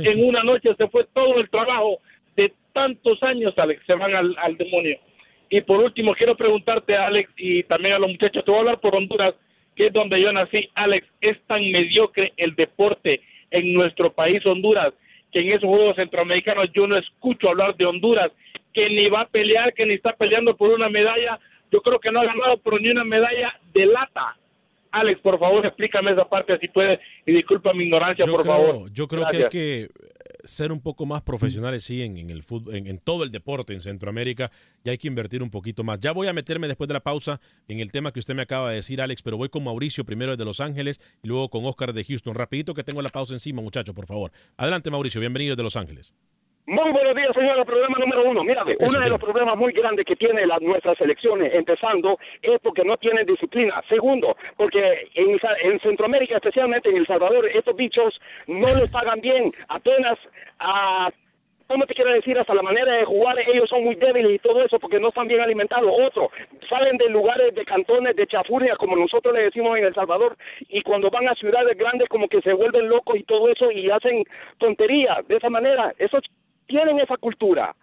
En 0.00 0.22
una 0.24 0.42
noche 0.42 0.70
se 0.76 0.88
fue 0.88 1.06
todo 1.14 1.38
el 1.38 1.48
trabajo 1.48 1.98
de 2.36 2.52
tantos 2.72 3.22
años, 3.22 3.54
Alex, 3.56 3.82
se 3.86 3.94
van 3.94 4.14
al, 4.14 4.36
al 4.38 4.56
demonio. 4.56 4.98
Y 5.50 5.62
por 5.62 5.80
último, 5.80 6.14
quiero 6.14 6.36
preguntarte, 6.36 6.94
Alex, 6.96 7.30
y 7.36 7.62
también 7.62 7.94
a 7.94 7.98
los 7.98 8.10
muchachos, 8.10 8.44
te 8.44 8.50
voy 8.50 8.58
a 8.58 8.60
hablar 8.60 8.80
por 8.80 8.94
Honduras, 8.94 9.34
que 9.74 9.86
es 9.86 9.92
donde 9.92 10.20
yo 10.20 10.32
nací. 10.32 10.68
Alex, 10.74 11.06
es 11.20 11.40
tan 11.46 11.70
mediocre 11.70 12.32
el 12.36 12.54
deporte 12.54 13.22
en 13.50 13.72
nuestro 13.72 14.12
país, 14.12 14.44
Honduras, 14.44 14.92
que 15.32 15.40
en 15.40 15.48
esos 15.52 15.68
Juegos 15.68 15.96
Centroamericanos 15.96 16.70
yo 16.74 16.86
no 16.86 16.96
escucho 16.96 17.48
hablar 17.48 17.76
de 17.76 17.86
Honduras, 17.86 18.30
que 18.74 18.90
ni 18.90 19.08
va 19.08 19.22
a 19.22 19.28
pelear, 19.28 19.72
que 19.72 19.86
ni 19.86 19.94
está 19.94 20.12
peleando 20.12 20.56
por 20.56 20.70
una 20.70 20.88
medalla. 20.88 21.38
Yo 21.70 21.80
creo 21.80 21.98
que 21.98 22.10
no 22.10 22.20
ha 22.20 22.26
ganado 22.26 22.58
por 22.58 22.80
ni 22.80 22.90
una 22.90 23.04
medalla 23.04 23.58
de 23.72 23.86
lata. 23.86 24.36
Alex, 24.90 25.20
por 25.20 25.38
favor, 25.38 25.64
explícame 25.66 26.12
esa 26.12 26.28
parte 26.28 26.58
si 26.58 26.68
puedes 26.68 26.98
y 27.26 27.32
disculpa 27.32 27.72
mi 27.74 27.84
ignorancia, 27.84 28.24
Yo 28.24 28.32
por 28.32 28.42
creo, 28.42 28.54
favor. 28.56 28.92
yo 28.92 29.06
creo 29.08 29.22
Gracias. 29.22 29.50
que 29.50 29.58
hay 29.58 29.88
que 29.88 29.90
ser 30.44 30.72
un 30.72 30.80
poco 30.80 31.04
más 31.04 31.20
profesionales, 31.22 31.84
sí, 31.84 32.00
en, 32.02 32.16
en 32.16 32.30
el 32.30 32.42
fútbol, 32.42 32.74
en, 32.74 32.86
en 32.86 32.98
todo 32.98 33.22
el 33.24 33.30
deporte 33.30 33.74
en 33.74 33.80
Centroamérica, 33.80 34.50
y 34.84 34.88
hay 34.90 34.96
que 34.98 35.08
invertir 35.08 35.42
un 35.42 35.50
poquito 35.50 35.84
más. 35.84 35.98
Ya 35.98 36.12
voy 36.12 36.26
a 36.26 36.32
meterme 36.32 36.68
después 36.68 36.88
de 36.88 36.94
la 36.94 37.00
pausa 37.00 37.40
en 37.68 37.80
el 37.80 37.92
tema 37.92 38.12
que 38.12 38.20
usted 38.20 38.34
me 38.34 38.42
acaba 38.42 38.70
de 38.70 38.76
decir, 38.76 39.00
Alex, 39.02 39.22
pero 39.22 39.36
voy 39.36 39.48
con 39.50 39.64
Mauricio 39.64 40.04
primero 40.04 40.32
desde 40.32 40.44
Los 40.44 40.60
Ángeles 40.60 41.00
y 41.22 41.28
luego 41.28 41.50
con 41.50 41.66
Oscar 41.66 41.92
de 41.92 42.04
Houston. 42.04 42.34
Rapidito 42.34 42.72
que 42.72 42.84
tengo 42.84 43.02
la 43.02 43.10
pausa 43.10 43.34
encima, 43.34 43.60
muchachos, 43.60 43.94
por 43.94 44.06
favor. 44.06 44.32
Adelante, 44.56 44.90
Mauricio, 44.90 45.20
bienvenido 45.20 45.54
desde 45.54 45.64
Los 45.64 45.76
Ángeles. 45.76 46.14
Muy 46.68 46.92
buenos 46.92 47.14
días, 47.14 47.34
señor. 47.34 47.58
El 47.58 47.64
problema 47.64 47.96
número 47.98 48.28
uno. 48.28 48.44
Mira, 48.44 48.62
uno 48.80 49.00
de 49.00 49.08
los 49.08 49.18
problemas 49.18 49.56
muy 49.56 49.72
grandes 49.72 50.04
que 50.04 50.16
tiene 50.16 50.46
las 50.46 50.60
nuestras 50.60 50.98
selecciones, 50.98 51.54
empezando, 51.54 52.18
es 52.42 52.60
porque 52.60 52.84
no 52.84 52.98
tienen 52.98 53.24
disciplina. 53.24 53.82
Segundo, 53.88 54.36
porque 54.54 55.08
en, 55.14 55.40
en 55.62 55.80
Centroamérica, 55.80 56.34
especialmente 56.36 56.90
en 56.90 56.98
El 56.98 57.06
Salvador, 57.06 57.48
estos 57.48 57.74
bichos 57.74 58.20
no 58.48 58.66
les 58.74 58.90
pagan 58.90 59.18
bien. 59.22 59.50
Apenas 59.68 60.18
a. 60.58 61.08
¿Cómo 61.68 61.86
te 61.86 61.94
quiero 61.94 62.12
decir? 62.12 62.38
Hasta 62.38 62.54
la 62.54 62.62
manera 62.62 62.92
de 62.96 63.04
jugar, 63.06 63.38
ellos 63.38 63.68
son 63.70 63.84
muy 63.84 63.94
débiles 63.94 64.32
y 64.32 64.38
todo 64.38 64.62
eso 64.62 64.78
porque 64.78 65.00
no 65.00 65.08
están 65.08 65.26
bien 65.26 65.40
alimentados. 65.40 65.90
Otro, 65.90 66.30
salen 66.68 66.98
de 66.98 67.08
lugares, 67.08 67.54
de 67.54 67.64
cantones, 67.64 68.14
de 68.14 68.26
chafurria, 68.26 68.76
como 68.76 68.94
nosotros 68.94 69.34
le 69.34 69.44
decimos 69.44 69.78
en 69.78 69.84
El 69.84 69.94
Salvador, 69.94 70.36
y 70.68 70.82
cuando 70.82 71.10
van 71.10 71.28
a 71.28 71.34
ciudades 71.34 71.78
grandes, 71.78 72.10
como 72.10 72.28
que 72.28 72.42
se 72.42 72.52
vuelven 72.52 72.88
locos 72.88 73.16
y 73.16 73.22
todo 73.22 73.48
eso 73.48 73.70
y 73.70 73.90
hacen 73.90 74.24
tonterías. 74.58 75.26
De 75.28 75.36
esa 75.36 75.50
manera, 75.50 75.94
esos 75.98 76.22
tienen 76.68 77.00
esa 77.00 77.16
cultura. 77.16 77.74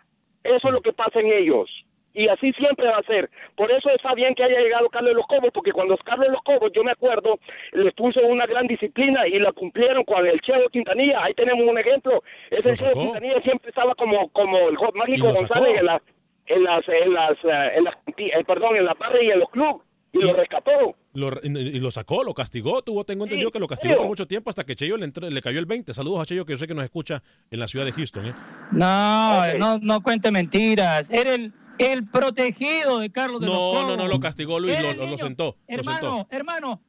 Eso 0.44 0.68
es 0.68 0.74
lo 0.74 0.82
que 0.82 0.94
pasa 0.94 1.20
en 1.20 1.34
ellos. 1.34 1.70
Y 2.14 2.30
así 2.30 2.54
siempre 2.54 2.88
va 2.88 3.00
a 3.00 3.04
ser. 3.04 3.30
Por 3.58 3.70
eso 3.70 3.90
está 3.90 4.14
bien 4.14 4.34
que 4.36 4.44
haya 4.44 4.62
llegado 4.62 4.88
Carlos 4.90 5.12
de 5.12 5.16
los 5.16 5.28
Cobos, 5.28 5.52
porque 5.54 5.74
cuando 5.74 5.98
Carlos 5.98 6.28
de 6.28 6.34
los 6.34 6.42
Cobos, 6.44 6.72
yo 6.74 6.82
me 6.82 6.92
acuerdo, 6.92 7.40
les 7.74 7.94
puso 7.94 8.22
una 8.22 8.46
gran 8.46 8.68
disciplina 8.68 9.28
y 9.28 9.38
la 9.38 9.52
cumplieron 9.52 10.06
con 10.06 10.26
el 10.26 10.40
Cheo 10.40 10.70
Quintanilla. 10.70 11.26
Ahí 11.26 11.34
tenemos 11.34 11.68
un 11.68 11.78
ejemplo. 11.78 12.24
Ese 12.50 12.76
Cheo 12.76 12.94
Quintanilla 12.94 13.42
siempre 13.42 13.70
estaba 13.70 13.94
como, 13.96 14.30
como 14.30 14.70
el 14.70 14.78
Mágico 14.94 15.30
Y. 15.30 15.34
González 15.34 15.78
en 15.78 15.86
las, 15.86 16.02
en 16.46 16.64
las, 16.64 16.88
en 16.88 17.14
las, 17.14 17.32
eh, 17.44 17.72
en 17.76 17.84
las, 17.84 17.96
eh, 18.16 18.44
perdón, 18.48 18.78
en 18.78 18.86
la 18.86 18.94
barra 18.94 19.22
y 19.22 19.32
en 19.32 19.40
los 19.40 19.50
clubes. 19.50 19.86
Y 20.14 20.20
lo 20.20 20.34
rescató. 20.34 20.96
Lo, 21.16 21.32
y 21.44 21.80
lo 21.80 21.90
sacó, 21.92 22.24
lo 22.24 22.34
castigó, 22.34 22.82
tuvo, 22.84 23.06
tengo 23.06 23.24
entendido 23.24 23.50
que 23.52 23.60
lo 23.60 23.68
castigó 23.68 23.96
por 23.98 24.06
mucho 24.08 24.28
tiempo 24.28 24.50
hasta 24.50 24.66
que 24.66 24.76
Cheyo 24.76 24.98
le, 24.98 25.42
cayó 25.42 25.60
el 25.60 25.66
20. 25.66 25.94
Saludos 25.94 26.20
a 26.22 26.26
Cheyo, 26.26 26.46
que 26.46 26.52
yo 26.54 26.58
sé 26.58 26.68
que 26.68 26.74
nos 26.76 26.84
escucha 26.84 27.24
en 27.50 27.60
la 27.60 27.68
ciudad 27.68 27.86
de 27.86 27.94
Houston. 27.94 28.26
¿eh? 28.28 28.34
No, 28.72 29.54
no, 29.58 29.80
no 29.80 30.02
cuente 30.04 30.30
mentiras. 30.32 31.10
Era 31.10 31.34
el, 31.36 31.54
el 31.80 32.06
protegido 32.08 33.00
de 33.00 33.12
Carlos 33.12 33.40
de 33.42 33.48
los 33.48 33.56
No, 33.56 33.88
no, 33.88 33.98
no, 33.98 34.08
lo 34.08 34.20
castigó 34.20 34.60
Luis, 34.60 34.80
lo, 34.82 34.94
lo- 34.94 35.18
sentó. 35.18 35.58
lo 35.68 35.84
sentó. 35.84 35.88
Hermano, 35.90 36.28
hermano, 36.30 36.82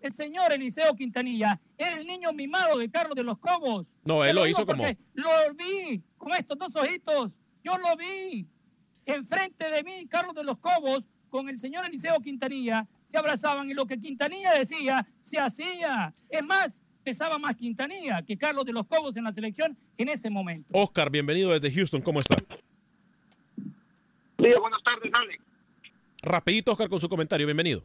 el 0.00 0.12
señor 0.12 0.52
Eliseo 0.52 0.94
Quintanilla 0.94 1.60
era 1.76 1.96
el 1.96 2.06
niño 2.06 2.32
mimado 2.32 2.78
de 2.78 2.90
Carlos 2.90 3.14
de 3.16 3.22
los 3.24 3.38
Cobos. 3.38 3.94
No, 4.04 4.24
él 4.24 4.34
lo 4.34 4.46
hizo 4.46 4.66
como- 4.66 4.84
Lo 5.14 5.30
vi 5.56 6.02
con 6.16 6.32
estos 6.32 6.58
dos 6.58 6.74
ojitos. 6.76 7.32
Yo 7.62 7.76
lo 7.78 7.96
vi. 7.96 8.46
Enfrente 9.06 9.70
de 9.70 9.82
mí, 9.84 10.06
Carlos 10.08 10.34
de 10.34 10.44
los 10.44 10.58
Cobos, 10.58 11.06
con 11.28 11.48
el 11.48 11.58
señor 11.58 11.84
Eliseo 11.86 12.18
Quintanilla, 12.20 12.86
se 13.04 13.18
abrazaban 13.18 13.68
y 13.70 13.74
lo 13.74 13.86
que 13.86 13.98
Quintanilla 13.98 14.52
decía, 14.52 15.06
se 15.20 15.38
hacía. 15.38 16.12
Es 16.28 16.44
más, 16.44 16.82
pesaba 17.04 17.38
más 17.38 17.54
Quintanilla 17.56 18.22
que 18.22 18.36
Carlos 18.36 18.64
de 18.64 18.72
los 18.72 18.86
Cobos 18.86 19.16
en 19.16 19.24
la 19.24 19.32
selección 19.32 19.76
en 19.96 20.08
ese 20.08 20.30
momento. 20.30 20.68
Oscar, 20.72 21.10
bienvenido 21.10 21.50
desde 21.58 21.70
Houston, 21.74 22.00
¿cómo 22.02 22.20
está? 22.20 22.36
buenas 24.36 24.82
tardes, 24.82 25.12
Alex. 25.12 25.42
Rapidito, 26.22 26.72
Oscar, 26.72 26.88
con 26.88 27.00
su 27.00 27.08
comentario, 27.08 27.46
bienvenido. 27.46 27.82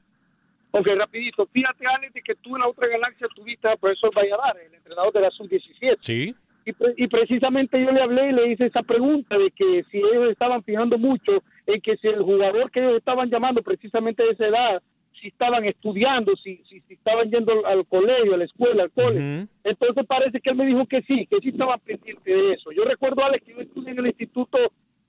Ok, 0.71 0.87
rapidito. 0.97 1.45
Fíjate, 1.47 1.85
Alex, 1.85 2.13
de 2.13 2.21
que 2.21 2.35
tú 2.35 2.55
en 2.55 2.61
la 2.61 2.67
otra 2.67 2.87
galaxia 2.87 3.27
tuviste 3.35 3.67
al 3.67 3.77
profesor 3.77 4.11
Valladares, 4.15 4.67
el 4.69 4.73
entrenador 4.75 5.13
de 5.13 5.21
la 5.21 5.29
Sub-17. 5.31 5.97
Sí. 5.99 6.35
Y, 6.65 6.73
pre- 6.73 6.93
y 6.97 7.07
precisamente 7.07 7.79
yo 7.81 7.91
le 7.91 8.01
hablé 8.01 8.29
y 8.29 8.33
le 8.33 8.51
hice 8.51 8.65
esa 8.65 8.81
pregunta 8.81 9.37
de 9.37 9.51
que 9.51 9.83
si 9.91 9.97
ellos 9.97 10.31
estaban 10.31 10.63
fijando 10.63 10.97
mucho 10.97 11.43
en 11.65 11.81
que 11.81 11.97
si 11.97 12.07
el 12.07 12.21
jugador 12.21 12.71
que 12.71 12.79
ellos 12.79 12.97
estaban 12.97 13.29
llamando 13.29 13.61
precisamente 13.61 14.23
de 14.23 14.31
esa 14.31 14.47
edad, 14.47 14.83
si 15.19 15.27
estaban 15.27 15.63
estudiando, 15.65 16.35
si, 16.35 16.57
si, 16.69 16.81
si 16.81 16.93
estaban 16.95 17.29
yendo 17.29 17.65
al, 17.65 17.85
colegio, 17.85 18.33
a 18.33 18.37
la 18.37 18.45
escuela, 18.45 18.83
al 18.83 18.91
cole. 18.91 19.47
Entonces 19.63 20.05
parece 20.05 20.41
que 20.41 20.49
él 20.49 20.55
me 20.55 20.65
dijo 20.65 20.85
que 20.85 21.01
sí, 21.03 21.25
que 21.27 21.39
sí 21.39 21.49
estaban 21.49 21.79
pendientes 21.79 22.23
de 22.25 22.53
eso. 22.53 22.71
Yo 22.71 22.83
recuerdo, 22.83 23.23
Alex, 23.23 23.45
que 23.45 23.53
yo 23.53 23.61
estudié 23.61 23.91
en 23.91 23.99
el 23.99 24.07
instituto 24.07 24.57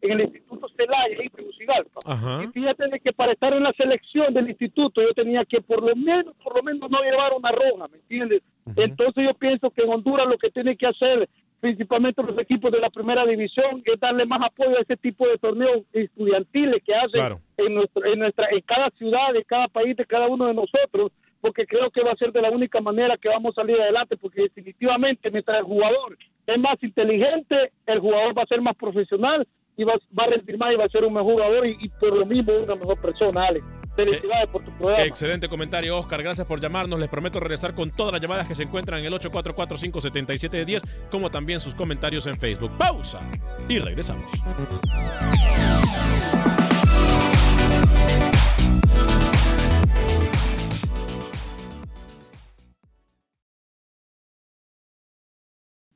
en 0.05 0.21
el 0.21 0.27
Instituto 0.27 0.69
Celaya, 0.77 1.17
ahí 1.19 1.27
en 1.27 1.31
Tegucigalpa. 1.31 2.01
Y 2.45 2.47
fíjate 2.49 2.89
de 2.89 3.01
que 3.01 3.13
para 3.13 3.33
estar 3.33 3.53
en 3.55 3.63
la 3.63 3.73
selección 3.73 4.35
del 4.35 4.51
instituto 4.51 5.01
yo 5.01 5.15
tenía 5.15 5.45
que 5.45 5.61
por 5.63 5.83
lo 5.83 5.97
menos, 5.97 6.35
por 6.43 6.55
lo 6.57 6.63
menos 6.63 6.91
no 6.91 7.03
llevar 7.03 7.33
una 7.33 7.51
roja, 7.51 7.89
¿me 7.89 7.99
entiendes? 7.99 8.43
Entonces 8.77 9.25
yo 9.25 9.35
pienso 9.35 9.71
que 9.71 9.83
en 9.83 9.91
Honduras 9.91 10.27
lo 10.27 10.37
que 10.37 10.51
tiene 10.51 10.77
que 10.77 10.87
hacer, 10.87 11.29
principalmente 11.61 12.23
los 12.23 12.39
equipos 12.39 12.71
de 12.73 12.81
la 12.81 12.91
primera 12.91 13.25
división, 13.25 13.83
es 13.85 13.99
darle 14.01 14.27
más 14.27 14.41
apoyo 14.43 14.77
a 14.77 14.83
ese 14.83 14.97
tipo 14.97 15.27
de 15.27 15.39
torneos 15.39 15.83
estudiantiles 15.93 16.83
que 16.85 16.95
hacen 16.95 17.11
Claro. 17.13 17.41
en 17.57 17.75
nuestra, 17.75 18.09
en 18.11 18.19
nuestra, 18.19 18.49
en 18.51 18.61
cada 18.61 18.91
ciudad, 18.91 19.35
en 19.35 19.43
cada 19.45 19.69
país, 19.69 19.97
de 19.97 20.05
cada 20.05 20.29
uno 20.29 20.47
de 20.47 20.55
nosotros, 20.55 21.13
porque 21.41 21.67
creo 21.67 21.91
que 21.91 22.03
va 22.03 22.13
a 22.13 22.17
ser 22.17 22.33
de 22.33 22.41
la 22.43 22.51
única 22.51 22.81
manera 22.81 23.17
que 23.17 23.29
vamos 23.29 23.57
a 23.57 23.63
salir 23.63 23.81
adelante, 23.81 24.17
porque 24.17 24.43
definitivamente 24.43 25.31
mientras 25.31 25.59
el 25.59 25.65
jugador 25.65 26.17
es 26.47 26.59
más 26.59 26.83
inteligente, 26.83 27.71
el 27.87 27.99
jugador 28.01 28.37
va 28.37 28.43
a 28.43 28.47
ser 28.47 28.61
más 28.61 28.77
profesional 28.77 29.47
y 29.77 29.85
va, 29.85 29.95
va 30.19 30.25
a 30.25 30.29
rendir 30.29 30.57
más 30.59 30.73
y 30.73 30.77
va 30.77 30.85
a 30.85 30.89
ser 30.89 31.05
un 31.05 31.15
mejor 31.15 31.33
jugador 31.33 31.67
y, 31.67 31.77
y 31.81 31.89
por 31.89 32.17
lo 32.17 32.27
mismo 32.27 32.53
una 32.53 32.75
mejor 32.75 33.01
persona, 33.01 33.47
Alex. 33.47 33.65
Felicidades 33.97 34.49
por 34.49 34.65
tu 34.65 34.71
programa. 34.73 35.05
Excelente 35.05 35.49
comentario, 35.49 35.99
Oscar. 35.99 36.23
Gracias 36.23 36.47
por 36.47 36.61
llamarnos. 36.61 36.99
Les 36.99 37.09
prometo 37.09 37.41
regresar 37.41 37.75
con 37.75 37.91
todas 37.91 38.13
las 38.13 38.21
llamadas 38.21 38.47
que 38.47 38.55
se 38.55 38.65
encuentran 38.65 39.01
en 39.01 39.07
el 39.07 39.13
844-577-10, 39.21 40.83
como 41.11 41.31
también 41.31 41.61
sus 41.61 41.75
comentarios 41.75 42.27
en 42.27 42.39
Facebook. 42.39 42.73
Pausa 42.77 43.21
y 43.69 43.79
regresamos. 43.79 44.31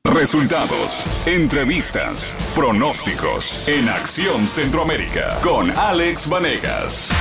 Resultados, 0.05 1.27
entrevistas, 1.27 2.35
pronósticos 2.53 3.67
en 3.69 3.87
Acción 3.87 4.47
Centroamérica 4.47 5.39
con 5.41 5.71
Alex 5.71 6.27
Vanegas. 6.27 7.13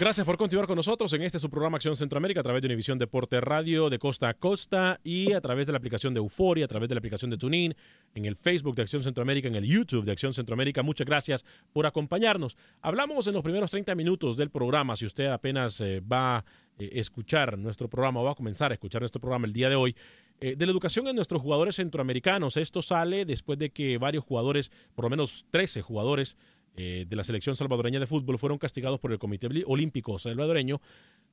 Gracias 0.00 0.24
por 0.24 0.38
continuar 0.38 0.66
con 0.66 0.76
nosotros 0.76 1.12
en 1.12 1.20
este 1.20 1.38
su 1.38 1.50
programa 1.50 1.76
Acción 1.76 1.94
Centroamérica 1.94 2.40
a 2.40 2.42
través 2.42 2.62
de 2.62 2.68
Univisión 2.68 2.98
Deporte 2.98 3.38
Radio 3.38 3.90
de 3.90 3.98
costa 3.98 4.30
a 4.30 4.34
costa 4.34 4.98
y 5.04 5.34
a 5.34 5.42
través 5.42 5.66
de 5.66 5.72
la 5.72 5.76
aplicación 5.76 6.14
de 6.14 6.20
Euforia, 6.20 6.64
a 6.64 6.68
través 6.68 6.88
de 6.88 6.94
la 6.94 7.00
aplicación 7.00 7.30
de 7.30 7.36
TuneIn, 7.36 7.74
en 8.14 8.24
el 8.24 8.34
Facebook 8.34 8.74
de 8.76 8.80
Acción 8.80 9.02
Centroamérica, 9.02 9.48
en 9.48 9.56
el 9.56 9.66
YouTube 9.66 10.06
de 10.06 10.12
Acción 10.12 10.32
Centroamérica. 10.32 10.82
Muchas 10.82 11.06
gracias 11.06 11.44
por 11.74 11.84
acompañarnos. 11.84 12.56
Hablamos 12.80 13.26
en 13.26 13.34
los 13.34 13.42
primeros 13.42 13.70
30 13.70 13.94
minutos 13.94 14.38
del 14.38 14.48
programa. 14.48 14.96
Si 14.96 15.04
usted 15.04 15.26
apenas 15.26 15.78
eh, 15.82 16.00
va 16.00 16.38
a 16.38 16.44
eh, 16.78 16.88
escuchar 16.94 17.58
nuestro 17.58 17.86
programa 17.90 18.20
o 18.20 18.24
va 18.24 18.32
a 18.32 18.36
comenzar 18.36 18.70
a 18.70 18.74
escuchar 18.74 19.02
nuestro 19.02 19.20
programa 19.20 19.46
el 19.46 19.52
día 19.52 19.68
de 19.68 19.76
hoy, 19.76 19.94
eh, 20.40 20.56
de 20.56 20.64
la 20.64 20.72
educación 20.72 21.04
de 21.04 21.12
nuestros 21.12 21.42
jugadores 21.42 21.76
centroamericanos. 21.76 22.56
Esto 22.56 22.80
sale 22.80 23.26
después 23.26 23.58
de 23.58 23.68
que 23.68 23.98
varios 23.98 24.24
jugadores, 24.24 24.70
por 24.94 25.04
lo 25.04 25.10
menos 25.10 25.44
13 25.50 25.82
jugadores, 25.82 26.38
eh, 26.76 27.04
de 27.08 27.16
la 27.16 27.24
selección 27.24 27.56
salvadoreña 27.56 28.00
de 28.00 28.06
fútbol 28.06 28.38
fueron 28.38 28.58
castigados 28.58 29.00
por 29.00 29.12
el 29.12 29.18
Comité 29.18 29.48
Olímpico 29.66 30.18
Salvadoreño 30.18 30.80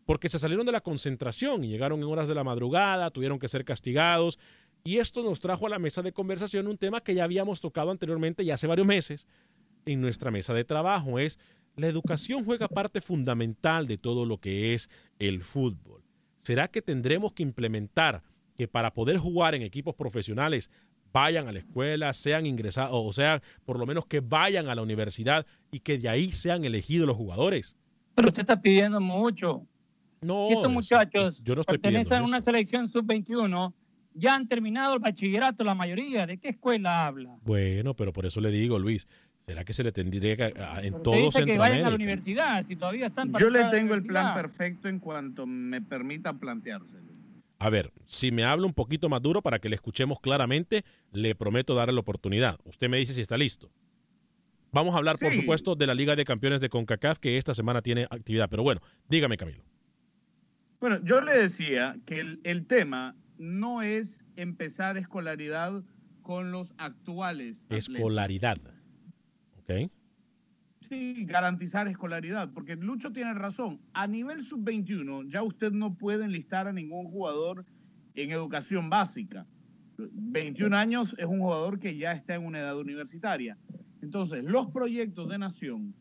porque 0.05 0.29
se 0.29 0.39
salieron 0.39 0.65
de 0.65 0.71
la 0.71 0.81
concentración 0.81 1.63
y 1.63 1.67
llegaron 1.67 1.99
en 1.99 2.05
horas 2.05 2.29
de 2.29 2.35
la 2.35 2.43
madrugada, 2.43 3.11
tuvieron 3.11 3.39
que 3.39 3.49
ser 3.49 3.65
castigados. 3.65 4.39
Y 4.83 4.99
esto 4.99 5.21
nos 5.21 5.41
trajo 5.41 5.67
a 5.67 5.69
la 5.69 5.79
mesa 5.79 6.01
de 6.01 6.13
conversación 6.13 6.67
un 6.67 6.77
tema 6.77 7.01
que 7.01 7.13
ya 7.13 7.25
habíamos 7.25 7.59
tocado 7.59 7.91
anteriormente, 7.91 8.45
ya 8.45 8.53
hace 8.53 8.67
varios 8.67 8.87
meses, 8.87 9.27
en 9.85 9.99
nuestra 9.99 10.31
mesa 10.31 10.53
de 10.53 10.63
trabajo. 10.63 11.19
Es 11.19 11.39
la 11.75 11.87
educación 11.87 12.45
juega 12.45 12.69
parte 12.69 13.01
fundamental 13.01 13.85
de 13.85 13.97
todo 13.97 14.25
lo 14.25 14.39
que 14.39 14.73
es 14.73 14.89
el 15.19 15.41
fútbol. 15.41 16.03
¿Será 16.39 16.69
que 16.69 16.81
tendremos 16.81 17.33
que 17.33 17.43
implementar 17.43 18.23
que 18.57 18.67
para 18.67 18.93
poder 18.93 19.17
jugar 19.17 19.55
en 19.55 19.61
equipos 19.61 19.93
profesionales 19.93 20.71
vayan 21.17 21.47
a 21.47 21.51
la 21.51 21.59
escuela, 21.59 22.13
sean 22.13 22.45
ingresados, 22.45 22.91
o 22.93 23.11
sea, 23.13 23.41
por 23.65 23.79
lo 23.79 23.85
menos 23.85 24.05
que 24.05 24.19
vayan 24.19 24.69
a 24.69 24.75
la 24.75 24.81
universidad 24.81 25.45
y 25.71 25.79
que 25.79 25.97
de 25.97 26.09
ahí 26.09 26.31
sean 26.31 26.63
elegidos 26.65 27.07
los 27.07 27.17
jugadores. 27.17 27.75
Pero 28.15 28.27
usted 28.29 28.41
está 28.41 28.61
pidiendo 28.61 28.99
mucho. 29.01 29.65
No, 30.21 30.45
si 30.47 30.53
estos 30.53 30.67
es- 30.69 30.73
muchachos 30.73 31.43
yo 31.43 31.55
no 31.55 31.61
estoy 31.61 31.77
pertenecen 31.77 32.19
a 32.19 32.23
una 32.25 32.41
selección 32.41 32.89
sub-21, 32.89 33.73
ya 34.13 34.33
han 34.35 34.47
terminado 34.47 34.95
el 34.95 34.99
bachillerato 34.99 35.63
la 35.63 35.75
mayoría. 35.75 36.25
¿De 36.25 36.37
qué 36.37 36.49
escuela 36.49 37.05
habla? 37.05 37.37
Bueno, 37.43 37.93
pero 37.95 38.11
por 38.13 38.25
eso 38.25 38.41
le 38.41 38.49
digo, 38.49 38.79
Luis, 38.79 39.07
¿será 39.41 39.63
que 39.63 39.73
se 39.73 39.83
le 39.83 39.91
tendría 39.91 40.35
que 40.35 40.43
a- 40.59 40.81
en 40.83 41.01
todo 41.03 41.13
dice 41.15 41.45
que 41.45 41.57
vayan 41.57 41.85
a 41.85 41.89
la 41.89 41.95
universidad, 41.95 42.63
si 42.63 42.75
todavía 42.75 43.07
están 43.07 43.31
Yo 43.33 43.49
le 43.49 43.65
tengo 43.65 43.93
el 43.93 44.01
plan 44.03 44.33
perfecto 44.33 44.87
en 44.89 44.99
cuanto 44.99 45.45
me 45.45 45.81
permita 45.81 46.33
planteárselo. 46.33 47.06
A 47.59 47.69
ver, 47.69 47.91
si 48.05 48.31
me 48.31 48.43
habla 48.43 48.67
un 48.67 48.73
poquito 48.73 49.09
más 49.09 49.21
duro 49.21 49.41
para 49.41 49.59
que 49.59 49.69
le 49.69 49.75
escuchemos 49.75 50.19
claramente, 50.19 50.83
le 51.11 51.33
prometo 51.33 51.73
darle 51.73 51.93
la 51.93 52.01
oportunidad. 52.01 52.59
Usted 52.65 52.89
me 52.89 52.97
dice 52.97 53.13
si 53.13 53.21
está 53.21 53.37
listo. 53.37 53.71
Vamos 54.71 54.93
a 54.93 54.97
hablar, 54.99 55.17
por 55.17 55.33
supuesto, 55.33 55.75
de 55.75 55.87
la 55.87 55.95
Liga 55.95 56.15
de 56.15 56.25
Campeones 56.25 56.61
de 56.61 56.69
CONCACAF, 56.69 57.17
que 57.19 57.37
esta 57.37 57.55
semana 57.55 57.81
tiene 57.81 58.03
actividad. 58.03 58.47
Pero 58.49 58.63
bueno, 58.63 58.81
dígame, 59.07 59.37
Camilo. 59.37 59.63
Bueno, 60.79 60.99
yo 61.03 61.21
le 61.21 61.33
decía 61.33 61.97
que 62.05 62.19
el, 62.19 62.39
el 62.43 62.67
tema 62.67 63.15
no 63.37 63.81
es 63.81 64.23
empezar 64.35 64.97
escolaridad 64.97 65.83
con 66.21 66.51
los 66.51 66.73
actuales. 66.77 67.63
atletas. 67.65 67.89
Escolaridad. 67.89 68.57
¿Ok? 69.57 69.89
Sí, 70.89 71.25
garantizar 71.25 71.87
escolaridad, 71.87 72.51
porque 72.53 72.75
Lucho 72.75 73.11
tiene 73.11 73.33
razón. 73.33 73.81
A 73.93 74.07
nivel 74.07 74.45
sub-21 74.45 75.29
ya 75.29 75.43
usted 75.43 75.71
no 75.71 75.95
puede 75.95 76.25
enlistar 76.25 76.67
a 76.67 76.73
ningún 76.73 77.09
jugador 77.11 77.65
en 78.15 78.31
educación 78.31 78.89
básica. 78.89 79.45
21 79.97 80.75
años 80.75 81.15
es 81.17 81.25
un 81.25 81.39
jugador 81.39 81.79
que 81.79 81.97
ya 81.97 82.13
está 82.13 82.35
en 82.35 82.45
una 82.45 82.59
edad 82.59 82.77
universitaria. 82.77 83.57
Entonces, 84.01 84.43
los 84.43 84.67
proyectos 84.71 85.27
de 85.27 85.37
nación, 85.39 85.93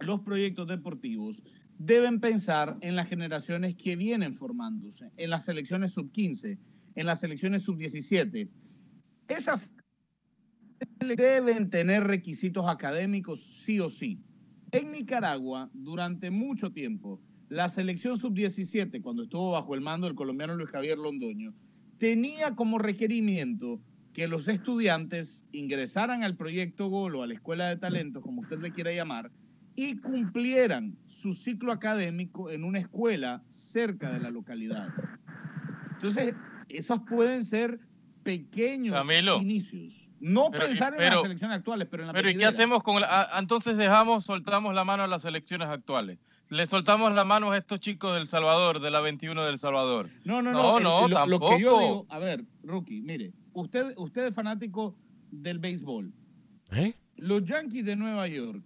los 0.00 0.20
proyectos 0.20 0.68
deportivos, 0.68 1.42
deben 1.78 2.20
pensar 2.20 2.76
en 2.80 2.96
las 2.96 3.08
generaciones 3.08 3.74
que 3.74 3.96
vienen 3.96 4.32
formándose, 4.32 5.10
en 5.16 5.30
las 5.30 5.44
selecciones 5.44 5.92
sub-15, 5.92 6.58
en 6.94 7.06
las 7.06 7.20
selecciones 7.20 7.62
sub-17. 7.62 8.48
Esas 9.28 9.74
deben 11.16 11.70
tener 11.70 12.04
requisitos 12.04 12.68
académicos 12.68 13.40
sí 13.40 13.80
o 13.80 13.90
sí. 13.90 14.18
En 14.70 14.92
Nicaragua, 14.92 15.70
durante 15.74 16.30
mucho 16.30 16.72
tiempo, 16.72 17.20
la 17.48 17.68
selección 17.68 18.16
sub-17, 18.16 19.02
cuando 19.02 19.24
estuvo 19.24 19.52
bajo 19.52 19.74
el 19.74 19.82
mando 19.82 20.06
del 20.06 20.16
colombiano 20.16 20.54
Luis 20.54 20.70
Javier 20.70 20.96
Londoño, 20.98 21.52
tenía 21.98 22.54
como 22.54 22.78
requerimiento 22.78 23.80
que 24.12 24.28
los 24.28 24.48
estudiantes 24.48 25.44
ingresaran 25.52 26.22
al 26.22 26.36
proyecto 26.36 26.88
Gol 26.88 27.16
o 27.16 27.22
a 27.22 27.26
la 27.26 27.34
escuela 27.34 27.68
de 27.68 27.76
talentos, 27.76 28.22
como 28.22 28.42
usted 28.42 28.58
le 28.58 28.72
quiera 28.72 28.92
llamar, 28.92 29.30
y 29.74 29.96
cumplieran 29.96 30.96
su 31.06 31.32
ciclo 31.32 31.72
académico 31.72 32.50
en 32.50 32.64
una 32.64 32.78
escuela 32.78 33.42
cerca 33.48 34.12
de 34.12 34.20
la 34.20 34.30
localidad. 34.30 34.88
Entonces, 35.94 36.34
esos 36.68 37.00
pueden 37.08 37.44
ser 37.44 37.80
pequeños 38.22 38.94
Camilo. 38.94 39.40
inicios. 39.40 40.08
No 40.24 40.50
Pero- 40.52 40.66
pensar 40.66 40.92
en 40.92 40.98
pero- 40.98 41.14
las 41.16 41.22
selecciones 41.22 41.56
actuales, 41.58 41.88
pero 41.90 42.04
en 42.04 42.06
la 42.06 42.12
Pero 42.12 42.30
¿y 42.30 42.36
qué 42.36 42.44
hacemos 42.44 42.82
con 42.84 43.00
la, 43.00 43.22
a- 43.34 43.38
entonces 43.40 43.76
dejamos, 43.76 44.24
soltamos 44.24 44.72
la 44.72 44.84
mano 44.84 45.02
a 45.02 45.06
las 45.08 45.22
selecciones 45.22 45.66
actuales? 45.68 46.18
Le 46.48 46.66
soltamos 46.68 47.12
la 47.12 47.24
mano 47.24 47.50
a 47.50 47.58
estos 47.58 47.80
chicos 47.80 48.14
del 48.14 48.28
Salvador, 48.28 48.80
de 48.80 48.90
la 48.90 49.00
21 49.00 49.42
del 49.42 49.58
Salvador. 49.58 50.08
No, 50.24 50.40
no, 50.40 50.52
no, 50.52 50.62
no. 50.62 50.78
el- 50.78 50.84
no, 50.84 51.00
lo, 51.02 51.08
lo 51.08 51.14
tampoco. 51.16 51.56
que 51.56 51.62
yo 51.62 51.78
digo, 51.80 52.06
a 52.08 52.18
ver, 52.20 52.44
Rookie, 52.62 53.00
mire, 53.00 53.32
usted, 53.52 53.94
usted 53.96 54.26
es 54.28 54.34
fanático 54.34 54.94
del 55.32 55.58
béisbol. 55.58 56.12
¿Eh? 56.72 56.94
Los 57.16 57.42
Yankees 57.44 57.84
de 57.84 57.96
Nueva 57.96 58.28
York, 58.28 58.62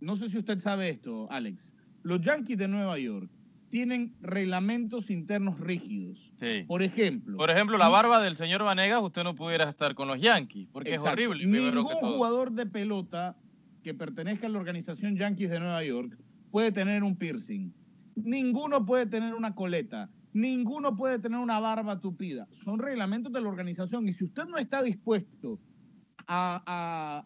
no 0.00 0.14
sé 0.14 0.28
si 0.28 0.38
usted 0.38 0.58
sabe 0.60 0.88
esto, 0.90 1.26
Alex. 1.32 1.72
Los 2.04 2.20
Yankees 2.20 2.58
de 2.58 2.68
Nueva 2.68 2.96
York 2.98 3.28
tienen 3.72 4.14
reglamentos 4.20 5.08
internos 5.08 5.58
rígidos. 5.58 6.30
Sí. 6.38 6.64
Por 6.66 6.82
ejemplo, 6.82 7.38
Por 7.38 7.48
ejemplo, 7.48 7.78
la 7.78 7.88
barba 7.88 8.22
del 8.22 8.36
señor 8.36 8.62
Vanegas, 8.62 9.02
usted 9.02 9.24
no 9.24 9.34
pudiera 9.34 9.70
estar 9.70 9.94
con 9.94 10.08
los 10.08 10.20
Yankees, 10.20 10.68
porque 10.70 10.90
Exacto. 10.90 11.08
es 11.08 11.26
horrible. 11.28 11.46
Ningún 11.46 11.88
que 11.88 11.94
jugador 11.94 12.52
de 12.52 12.66
pelota 12.66 13.34
que 13.82 13.94
pertenezca 13.94 14.46
a 14.46 14.50
la 14.50 14.58
organización 14.58 15.16
Yankees 15.16 15.48
de 15.48 15.58
Nueva 15.58 15.82
York 15.82 16.18
puede 16.50 16.70
tener 16.70 17.02
un 17.02 17.16
piercing. 17.16 17.72
Ninguno 18.14 18.84
puede 18.84 19.06
tener 19.06 19.34
una 19.34 19.54
coleta. 19.54 20.10
Ninguno 20.34 20.94
puede 20.94 21.18
tener 21.18 21.38
una 21.38 21.58
barba 21.58 21.98
tupida. 21.98 22.46
Son 22.50 22.78
reglamentos 22.78 23.32
de 23.32 23.40
la 23.40 23.48
organización 23.48 24.06
y 24.06 24.12
si 24.12 24.24
usted 24.24 24.44
no 24.48 24.58
está 24.58 24.82
dispuesto 24.82 25.58
a, 26.26 26.62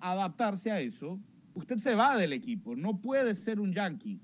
a 0.01 0.13
adaptarse 0.13 0.71
a 0.71 0.81
eso, 0.81 1.19
usted 1.55 1.79
se 1.79 1.97
va 1.97 2.17
del 2.17 2.33
equipo. 2.33 2.77
No 2.77 3.01
puede 3.01 3.35
ser 3.35 3.59
un 3.59 3.73
Yankee. 3.73 4.21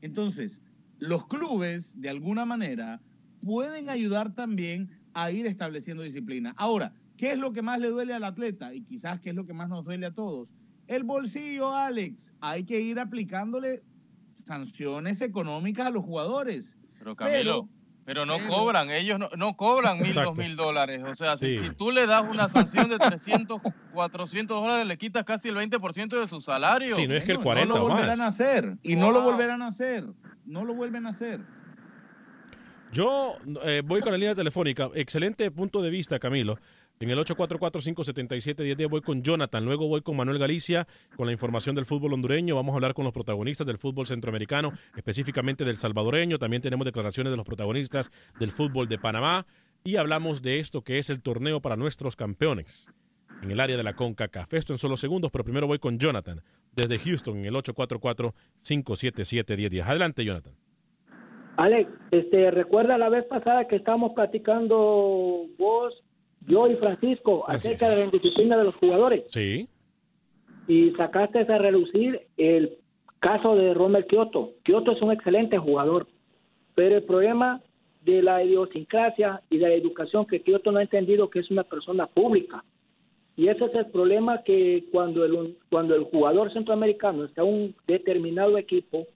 Entonces, 0.00 0.62
los 0.98 1.26
clubes, 1.26 2.00
de 2.00 2.08
alguna 2.08 2.44
manera, 2.44 3.00
pueden 3.40 3.88
ayudar 3.88 4.34
también 4.34 4.90
a 5.14 5.30
ir 5.30 5.46
estableciendo 5.46 6.02
disciplina. 6.02 6.54
Ahora, 6.56 6.92
¿qué 7.16 7.32
es 7.32 7.38
lo 7.38 7.52
que 7.52 7.62
más 7.62 7.80
le 7.80 7.88
duele 7.88 8.14
al 8.14 8.24
atleta? 8.24 8.74
Y 8.74 8.82
quizás 8.82 9.20
qué 9.20 9.30
es 9.30 9.36
lo 9.36 9.46
que 9.46 9.54
más 9.54 9.68
nos 9.68 9.84
duele 9.84 10.06
a 10.06 10.14
todos. 10.14 10.54
El 10.86 11.04
bolsillo, 11.04 11.74
Alex. 11.74 12.32
Hay 12.40 12.64
que 12.64 12.80
ir 12.80 12.98
aplicándole 12.98 13.82
sanciones 14.32 15.20
económicas 15.20 15.86
a 15.86 15.90
los 15.90 16.04
jugadores. 16.04 16.76
Pero 16.98 17.16
Camilo, 17.16 17.38
pero, 17.38 17.68
no 18.26 18.38
cobran, 18.48 18.90
ellos 18.90 19.18
no, 19.18 19.28
no 19.36 19.54
cobran 19.56 19.98
mil, 20.00 20.12
dos 20.14 20.36
mil 20.36 20.56
dólares. 20.56 21.02
O 21.06 21.14
sea, 21.14 21.36
si, 21.36 21.58
Sí. 21.58 21.64
si 21.68 21.74
tú 21.74 21.90
le 21.90 22.06
das 22.06 22.22
una 22.28 22.48
sanción 22.48 22.88
de 22.88 22.98
300, 22.98 23.60
400 23.92 24.62
dólares, 24.62 24.86
le 24.86 24.96
quitas 24.96 25.24
casi 25.24 25.48
el 25.48 25.56
20% 25.56 26.18
de 26.20 26.26
su 26.26 26.40
salario. 26.40 26.96
Sí, 26.96 27.06
no 27.06 27.14
es 27.14 27.24
que 27.24 27.32
el 27.32 27.38
no 27.38 27.44
40 27.44 27.74
lo 27.74 27.80
o 27.84 27.88
volverán 27.88 28.18
más. 28.18 28.20
a 28.20 28.26
hacer. 28.28 28.76
Y 28.82 28.96
no 28.96 29.10
lo 29.12 29.20
volverán 29.22 29.60
a 29.62 29.66
hacer. 29.66 30.04
No 30.46 30.64
lo 30.64 30.74
vuelven 30.74 31.04
a 31.06 31.10
hacer. 31.10 31.40
Yo 32.92 33.34
eh, 33.64 33.82
voy 33.84 34.00
con 34.00 34.12
la 34.12 34.18
línea 34.18 34.34
telefónica. 34.34 34.88
Excelente 34.94 35.50
punto 35.50 35.82
de 35.82 35.90
vista, 35.90 36.18
Camilo. 36.18 36.58
En 37.00 37.10
el 37.10 37.18
844-577-1010 37.18 38.90
voy 38.90 39.00
con 39.02 39.22
Jonathan, 39.22 39.64
luego 39.64 39.86
voy 39.86 40.02
con 40.02 40.16
Manuel 40.16 40.38
Galicia 40.38 40.88
con 41.16 41.26
la 41.26 41.32
información 41.32 41.76
del 41.76 41.86
fútbol 41.86 42.14
hondureño. 42.14 42.56
Vamos 42.56 42.72
a 42.72 42.76
hablar 42.76 42.94
con 42.94 43.04
los 43.04 43.12
protagonistas 43.12 43.64
del 43.66 43.78
fútbol 43.78 44.08
centroamericano, 44.08 44.72
específicamente 44.96 45.64
del 45.64 45.76
salvadoreño. 45.76 46.38
También 46.38 46.60
tenemos 46.60 46.84
declaraciones 46.84 47.30
de 47.30 47.36
los 47.36 47.46
protagonistas 47.46 48.10
del 48.40 48.50
fútbol 48.50 48.88
de 48.88 48.98
Panamá. 48.98 49.46
Y 49.84 49.94
hablamos 49.96 50.42
de 50.42 50.58
esto 50.58 50.82
que 50.82 50.98
es 50.98 51.08
el 51.08 51.22
torneo 51.22 51.60
para 51.60 51.76
nuestros 51.76 52.16
campeones 52.16 52.88
en 53.42 53.52
el 53.52 53.60
área 53.60 53.76
de 53.76 53.84
la 53.84 53.94
CONCACAF. 53.94 54.54
Esto 54.54 54.72
en 54.72 54.78
solo 54.78 54.96
segundos, 54.96 55.30
pero 55.30 55.44
primero 55.44 55.68
voy 55.68 55.78
con 55.78 55.98
Jonathan 55.98 56.42
desde 56.74 56.98
Houston 56.98 57.38
en 57.38 57.44
el 57.46 57.54
844-577-1010. 57.54 59.84
Adelante, 59.84 60.24
Jonathan. 60.24 60.52
Alex, 61.56 61.90
este, 62.12 62.50
recuerda 62.50 62.98
la 62.98 63.08
vez 63.08 63.24
pasada 63.24 63.66
que 63.66 63.76
estábamos 63.76 64.12
platicando 64.14 65.46
vos, 65.58 66.04
yo 66.46 66.66
y 66.68 66.76
Francisco 66.76 67.44
acerca 67.48 67.88
de 67.88 67.96
la 67.96 68.04
indisciplina 68.06 68.56
de 68.56 68.64
los 68.64 68.74
jugadores 68.76 69.24
Sí. 69.30 69.68
y 70.66 70.90
sacaste 70.92 71.40
a 71.40 71.58
relucir 71.58 72.20
el 72.36 72.76
caso 73.20 73.54
de 73.56 73.74
Rommel 73.74 74.06
Kioto. 74.06 74.52
Kioto 74.64 74.92
es 74.92 75.02
un 75.02 75.12
excelente 75.12 75.58
jugador, 75.58 76.06
pero 76.74 76.96
el 76.96 77.02
problema 77.02 77.60
de 78.04 78.22
la 78.22 78.42
idiosincrasia 78.44 79.42
y 79.50 79.58
de 79.58 79.68
la 79.68 79.74
educación 79.74 80.26
que 80.26 80.40
Kioto 80.40 80.70
no 80.72 80.78
ha 80.78 80.82
entendido 80.82 81.28
que 81.28 81.40
es 81.40 81.50
una 81.50 81.64
persona 81.64 82.06
pública. 82.06 82.64
Y 83.36 83.48
ese 83.48 83.66
es 83.66 83.74
el 83.74 83.86
problema 83.86 84.42
que 84.42 84.84
cuando 84.90 85.24
el, 85.24 85.56
cuando 85.70 85.94
el 85.94 86.04
jugador 86.04 86.52
centroamericano 86.52 87.24
está 87.24 87.42
en 87.42 87.48
un 87.48 87.74
determinado 87.86 88.58
equipo, 88.58 89.06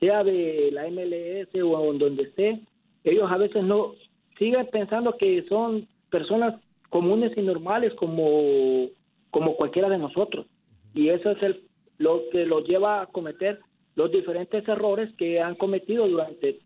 sea 0.00 0.22
de 0.24 0.70
la 0.72 0.88
MLS 0.88 1.48
o 1.62 1.92
donde 1.94 2.22
esté, 2.24 2.60
ellos 3.04 3.30
a 3.30 3.36
veces 3.36 3.64
no 3.64 3.94
siguen 4.38 4.66
pensando 4.70 5.16
que 5.16 5.44
son 5.48 5.86
personas 6.10 6.60
comunes 6.90 7.32
y 7.36 7.42
normales 7.42 7.92
como, 7.94 8.86
como 9.30 9.56
cualquiera 9.56 9.88
de 9.88 9.98
nosotros. 9.98 10.46
Y 10.94 11.08
eso 11.10 11.30
es 11.32 11.42
el, 11.42 11.62
lo 11.98 12.22
que 12.32 12.44
los 12.46 12.66
lleva 12.66 13.02
a 13.02 13.06
cometer 13.06 13.60
los 13.94 14.10
diferentes 14.12 14.66
errores 14.68 15.12
que 15.18 15.40
han 15.40 15.54
cometido 15.56 16.06
durante 16.08 16.60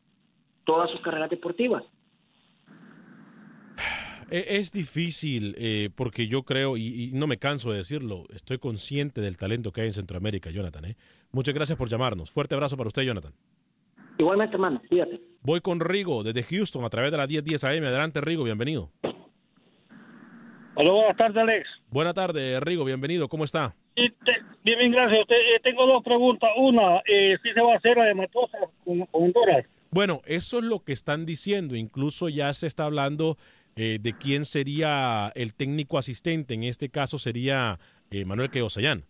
todas 0.64 0.90
sus 0.90 1.00
carreras 1.00 1.30
deportivas. 1.30 1.82
E- 4.30 4.58
Es 4.58 4.70
difícil 4.72 5.54
eh, 5.58 5.90
porque 5.94 6.26
yo 6.28 6.42
creo, 6.44 6.76
y, 6.76 7.04
y 7.04 7.10
no 7.12 7.26
me 7.26 7.38
canso 7.38 7.70
de 7.70 7.78
decirlo, 7.78 8.24
estoy 8.34 8.58
consciente 8.58 9.20
del 9.20 9.36
talento 9.36 9.72
que 9.72 9.82
hay 9.82 9.88
en 9.88 9.94
Centroamérica, 9.94 10.50
Jonathan. 10.50 10.84
¿eh? 10.86 10.96
Muchas 11.32 11.54
gracias 11.54 11.76
por 11.78 11.88
llamarnos. 11.88 12.30
Fuerte 12.30 12.54
abrazo 12.54 12.76
para 12.76 12.88
usted, 12.88 13.02
Jonathan. 13.02 13.32
Igualmente, 14.18 14.54
hermano, 14.54 14.80
fíjate. 14.88 15.20
Voy 15.40 15.60
con 15.60 15.80
Rigo 15.80 16.22
desde 16.22 16.42
Houston 16.44 16.84
a 16.84 16.90
través 16.90 17.10
de 17.10 17.16
la 17.18 17.26
1010 17.26 17.64
AM. 17.64 17.84
Adelante, 17.84 18.20
Rigo, 18.20 18.44
bienvenido. 18.44 18.90
Hola, 20.74 20.90
buenas 20.90 21.16
tardes, 21.16 21.36
Alex. 21.36 21.68
Buena 21.90 22.14
tarde, 22.14 22.58
Rigo, 22.60 22.84
bienvenido. 22.84 23.28
¿Cómo 23.28 23.44
está? 23.44 23.74
Y 23.94 24.08
te- 24.10 24.40
bien, 24.64 24.78
bien, 24.78 24.92
gracias. 24.92 25.26
Te- 25.26 25.34
eh, 25.56 25.60
tengo 25.62 25.86
dos 25.86 26.02
preguntas. 26.02 26.50
Una, 26.56 26.98
eh, 27.06 27.36
si 27.42 27.52
se 27.52 27.60
va 27.60 27.74
a 27.74 27.76
hacer 27.76 27.96
la 27.96 28.04
de 28.04 28.14
Matosa 28.14 28.58
con, 28.84 29.00
con 29.06 29.22
Honduras. 29.24 29.66
Bueno, 29.90 30.22
eso 30.24 30.58
es 30.58 30.64
lo 30.64 30.80
que 30.82 30.92
están 30.94 31.26
diciendo. 31.26 31.76
Incluso 31.76 32.30
ya 32.30 32.52
se 32.54 32.66
está 32.66 32.86
hablando 32.86 33.36
eh, 33.76 33.98
de 34.00 34.14
quién 34.14 34.46
sería 34.46 35.30
el 35.34 35.52
técnico 35.54 35.98
asistente. 35.98 36.54
En 36.54 36.62
este 36.64 36.88
caso 36.88 37.18
sería 37.18 37.78
eh, 38.10 38.24
Manuel 38.24 38.48
Queosayán. 38.50 39.04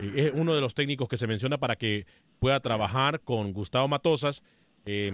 Eh, 0.00 0.12
es 0.16 0.32
uno 0.34 0.54
de 0.54 0.60
los 0.60 0.74
técnicos 0.74 1.08
que 1.08 1.16
se 1.16 1.28
menciona 1.28 1.58
para 1.58 1.76
que 1.76 2.06
pueda 2.40 2.58
trabajar 2.58 3.20
con 3.20 3.52
Gustavo 3.52 3.86
Matosas, 3.86 4.42
eh, 4.84 5.12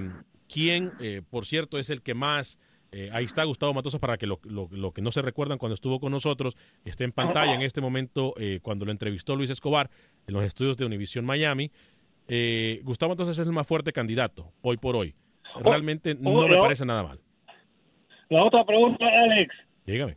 quien, 0.49 0.92
eh, 1.01 1.20
por 1.29 1.44
cierto, 1.44 1.79
es 1.79 1.90
el 1.90 2.01
que 2.03 2.14
más... 2.14 2.59
eh, 2.95 3.11
ahí 3.13 3.25
está 3.25 3.45
Gustavo 3.45 3.75
Matosas 3.75 4.01
para 4.01 4.17
que 4.17 4.27
lo, 4.27 4.39
lo- 4.45 4.69
lo 4.71 4.93
que 4.93 5.03
no 5.03 5.11
se 5.11 5.21
recuerdan 5.23 5.59
cuando 5.59 5.75
estuvo 5.75 5.99
con 6.01 6.13
nosotros 6.13 6.55
esté 6.85 7.05
en 7.05 7.13
pantalla 7.13 7.55
en 7.55 7.63
este 7.63 7.81
momento 7.81 8.33
eh, 8.39 8.61
cuando 8.63 8.85
lo 8.85 8.93
entrevistó 8.93 9.35
Luis 9.37 9.51
Escobar 9.51 9.91
en 10.27 10.35
los 10.35 10.45
estudios 10.45 10.77
de 10.77 10.85
Univisión 10.87 11.25
Miami. 11.25 11.71
Eh, 12.29 12.81
Gustavo 12.85 13.11
Matosas 13.11 13.37
es 13.39 13.47
el 13.47 13.53
más 13.53 13.67
fuerte 13.67 13.93
candidato 13.93 14.53
hoy 14.63 14.77
por 14.77 14.97
hoy. 14.97 15.15
Realmente 15.63 16.15
no 16.15 16.47
me 16.49 16.57
oh, 16.57 16.63
parece 16.63 16.87
nada 16.87 17.03
mal. 17.03 17.21
La 18.31 18.43
otra 18.45 18.65
pregunta, 18.65 19.05
Alex. 19.07 19.55
Dígame. 19.87 20.17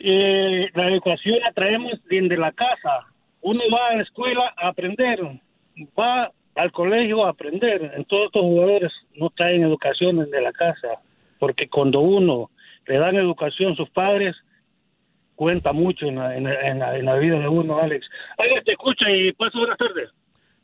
Eh, 0.00 0.68
la 0.74 0.88
educación 0.88 1.38
la 1.40 1.52
traemos 1.52 1.92
desde 2.08 2.36
la 2.36 2.52
casa. 2.52 3.06
Uno 3.40 3.60
va 3.72 3.88
a 3.88 3.96
la 3.96 4.02
escuela 4.02 4.52
a 4.56 4.68
aprender, 4.68 5.20
va 5.98 6.32
al 6.56 6.72
colegio 6.72 7.24
a 7.24 7.30
aprender. 7.30 7.92
En 7.96 8.04
todos 8.04 8.26
estos 8.26 8.42
jugadores 8.42 8.92
no 9.14 9.30
traen 9.30 9.62
educación 9.62 10.18
desde 10.18 10.40
la 10.42 10.52
casa, 10.52 10.88
porque 11.38 11.68
cuando 11.68 12.00
uno 12.00 12.50
le 12.86 12.98
dan 12.98 13.16
educación 13.16 13.72
a 13.72 13.76
sus 13.76 13.90
padres, 13.90 14.36
cuenta 15.34 15.72
mucho 15.72 16.06
en 16.06 16.16
la, 16.16 16.36
en 16.36 16.46
en 16.46 17.04
la- 17.04 17.16
vida 17.18 17.38
de 17.38 17.48
uno, 17.48 17.78
Alex. 17.78 18.06
Alex, 18.38 18.64
te 18.64 18.72
escucha 18.72 19.10
y 19.10 19.32
paso 19.32 19.58
buenas 19.58 19.76
tardes. 19.78 20.10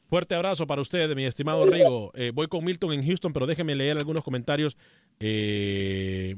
Fuerte 0.07 0.35
abrazo 0.35 0.67
para 0.67 0.83
usted, 0.83 1.15
mi 1.17 1.25
estimado 1.25 1.65
Rigo. 1.67 2.13
Eh, 2.15 2.33
voy 2.35 2.47
con 2.47 2.65
Milton 2.65 2.93
en 2.93 3.05
Houston, 3.07 3.33
pero 3.33 3.47
déjeme 3.47 3.75
leer 3.75 3.97
algunos 3.99 4.23
comentarios. 4.23 4.77
Eh, 5.21 6.37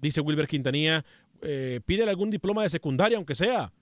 dice 0.00 0.20
Wilber 0.20 0.46
Quintanilla, 0.46 1.04
eh, 1.42 1.80
pídele 1.84 2.10
algún 2.10 2.30
diploma 2.30 2.62
de 2.62 2.70
secundaria, 2.70 3.16
aunque 3.16 3.34
sea, 3.34 3.72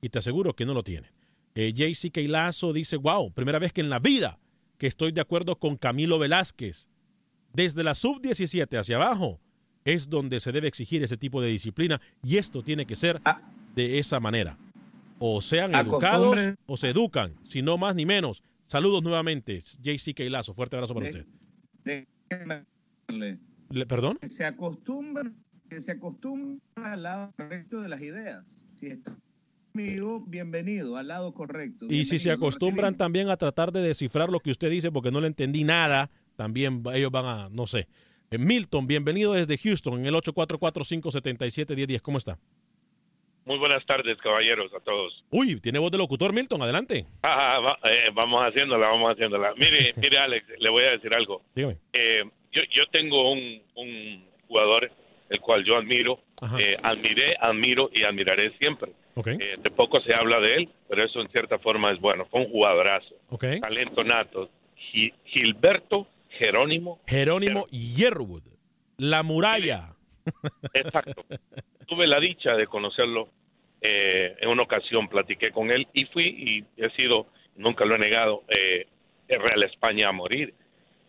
y 0.00 0.08
te 0.08 0.18
aseguro 0.18 0.54
que 0.54 0.64
no 0.64 0.72
lo 0.74 0.82
tiene. 0.82 1.12
Eh, 1.54 1.72
JC 1.74 2.10
Keilazo 2.10 2.72
dice, 2.72 2.96
wow, 2.96 3.30
primera 3.32 3.58
vez 3.58 3.72
que 3.72 3.80
en 3.82 3.90
la 3.90 3.98
vida 3.98 4.38
que 4.78 4.86
estoy 4.86 5.12
de 5.12 5.20
acuerdo 5.20 5.56
con 5.56 5.76
Camilo 5.76 6.18
Velázquez. 6.18 6.86
Desde 7.54 7.84
la 7.84 7.94
sub-17 7.94 8.78
hacia 8.78 8.96
abajo 8.96 9.40
es 9.84 10.08
donde 10.10 10.40
se 10.40 10.50
debe 10.52 10.68
exigir 10.68 11.02
ese 11.02 11.16
tipo 11.16 11.40
de 11.40 11.48
disciplina 11.48 12.00
y 12.22 12.36
esto 12.36 12.62
tiene 12.62 12.84
que 12.84 12.96
ser 12.96 13.20
de 13.74 13.98
esa 13.98 14.18
manera. 14.20 14.58
O 15.18 15.40
sean 15.40 15.74
educados 15.74 16.36
o 16.66 16.76
se 16.76 16.90
educan, 16.90 17.34
si 17.44 17.62
no 17.62 17.78
más 17.78 17.94
ni 17.94 18.04
menos. 18.04 18.42
Saludos 18.66 19.02
nuevamente, 19.02 19.60
JC 19.80 20.14
Keilazo. 20.14 20.52
Fuerte 20.54 20.76
abrazo 20.76 20.94
para 20.94 21.06
usted. 21.06 21.26
Le- 23.70 23.86
¿Perdón? 23.86 24.18
Que 24.20 24.28
se 24.28 24.44
acostumbran, 24.44 25.34
que 25.68 25.80
se 25.80 25.92
acostumbran 25.92 26.60
al 26.76 27.02
lado 27.02 27.32
correcto 27.36 27.80
de 27.80 27.88
las 27.88 28.00
ideas. 28.02 28.44
Si 28.78 28.86
está 28.86 29.16
conmigo, 29.72 30.20
bienvenido, 30.26 30.96
al 30.96 31.08
lado 31.08 31.32
correcto. 31.34 31.86
Y 31.88 32.04
si 32.04 32.18
se 32.18 32.30
acostumbran 32.30 32.96
también 32.96 33.28
a 33.30 33.36
tratar 33.36 33.72
de 33.72 33.80
descifrar 33.80 34.30
lo 34.30 34.40
que 34.40 34.50
usted 34.50 34.70
dice 34.70 34.90
porque 34.92 35.10
no 35.10 35.20
le 35.20 35.26
entendí 35.28 35.64
nada, 35.64 36.10
también 36.36 36.82
ellos 36.94 37.10
van 37.10 37.26
a, 37.26 37.48
no 37.50 37.66
sé. 37.66 37.86
Eh, 38.30 38.38
Milton, 38.38 38.86
bienvenido 38.86 39.32
desde 39.34 39.58
Houston 39.58 39.98
en 40.00 40.06
el 40.06 40.14
844-577-1010. 40.14 42.00
¿Cómo 42.00 42.18
está? 42.18 42.38
Muy 43.46 43.58
buenas 43.58 43.84
tardes, 43.84 44.16
caballeros, 44.18 44.72
a 44.72 44.80
todos. 44.80 45.22
Uy, 45.30 45.60
tiene 45.60 45.78
voz 45.78 45.90
de 45.90 45.98
locutor, 45.98 46.32
Milton, 46.32 46.62
adelante. 46.62 47.04
Ah, 47.22 47.58
va- 47.62 47.78
eh, 47.90 48.08
vamos 48.14 48.42
haciéndola, 48.42 48.88
vamos 48.88 49.12
haciéndola. 49.12 49.52
Mire, 49.56 49.92
mire, 49.96 50.18
Alex, 50.18 50.46
le 50.58 50.70
voy 50.70 50.84
a 50.84 50.90
decir 50.92 51.12
algo. 51.12 51.42
Dígame. 51.54 51.76
Eh, 51.92 52.22
yo, 52.52 52.62
yo 52.74 52.86
tengo 52.90 53.32
un, 53.32 53.60
un 53.74 54.24
jugador 54.48 54.90
el 55.28 55.40
cual 55.40 55.62
yo 55.64 55.76
admiro, 55.76 56.20
eh, 56.58 56.76
admiré, 56.82 57.36
admiro 57.38 57.90
y 57.92 58.02
admiraré 58.04 58.56
siempre. 58.58 58.92
Eh, 59.26 59.56
de 59.62 59.70
poco 59.70 60.00
se 60.00 60.14
habla 60.14 60.40
de 60.40 60.56
él, 60.56 60.68
pero 60.88 61.04
eso 61.04 61.20
en 61.20 61.28
cierta 61.28 61.58
forma 61.58 61.92
es 61.92 62.00
bueno. 62.00 62.24
Fue 62.30 62.40
un 62.40 62.48
jugadorazo, 62.50 63.14
talento 63.60 64.02
nato. 64.04 64.48
Gi- 64.90 65.12
Gilberto 65.26 66.06
Jerónimo 66.38 67.00
Jerónimo 67.06 67.66
Yerwood, 67.70 68.42
la 68.98 69.22
muralla. 69.22 69.94
Exacto. 70.72 71.24
Tuve 71.86 72.06
la 72.06 72.18
dicha 72.18 72.54
de 72.54 72.66
conocerlo 72.66 73.28
eh, 73.80 74.34
en 74.40 74.48
una 74.48 74.62
ocasión, 74.62 75.08
platiqué 75.08 75.50
con 75.50 75.70
él 75.70 75.86
y 75.92 76.06
fui 76.06 76.26
y 76.26 76.82
he 76.82 76.90
sido, 76.90 77.26
nunca 77.56 77.84
lo 77.84 77.96
he 77.96 77.98
negado, 77.98 78.42
eh, 78.48 78.86
Real 79.28 79.62
España 79.64 80.08
a 80.08 80.12
morir. 80.12 80.54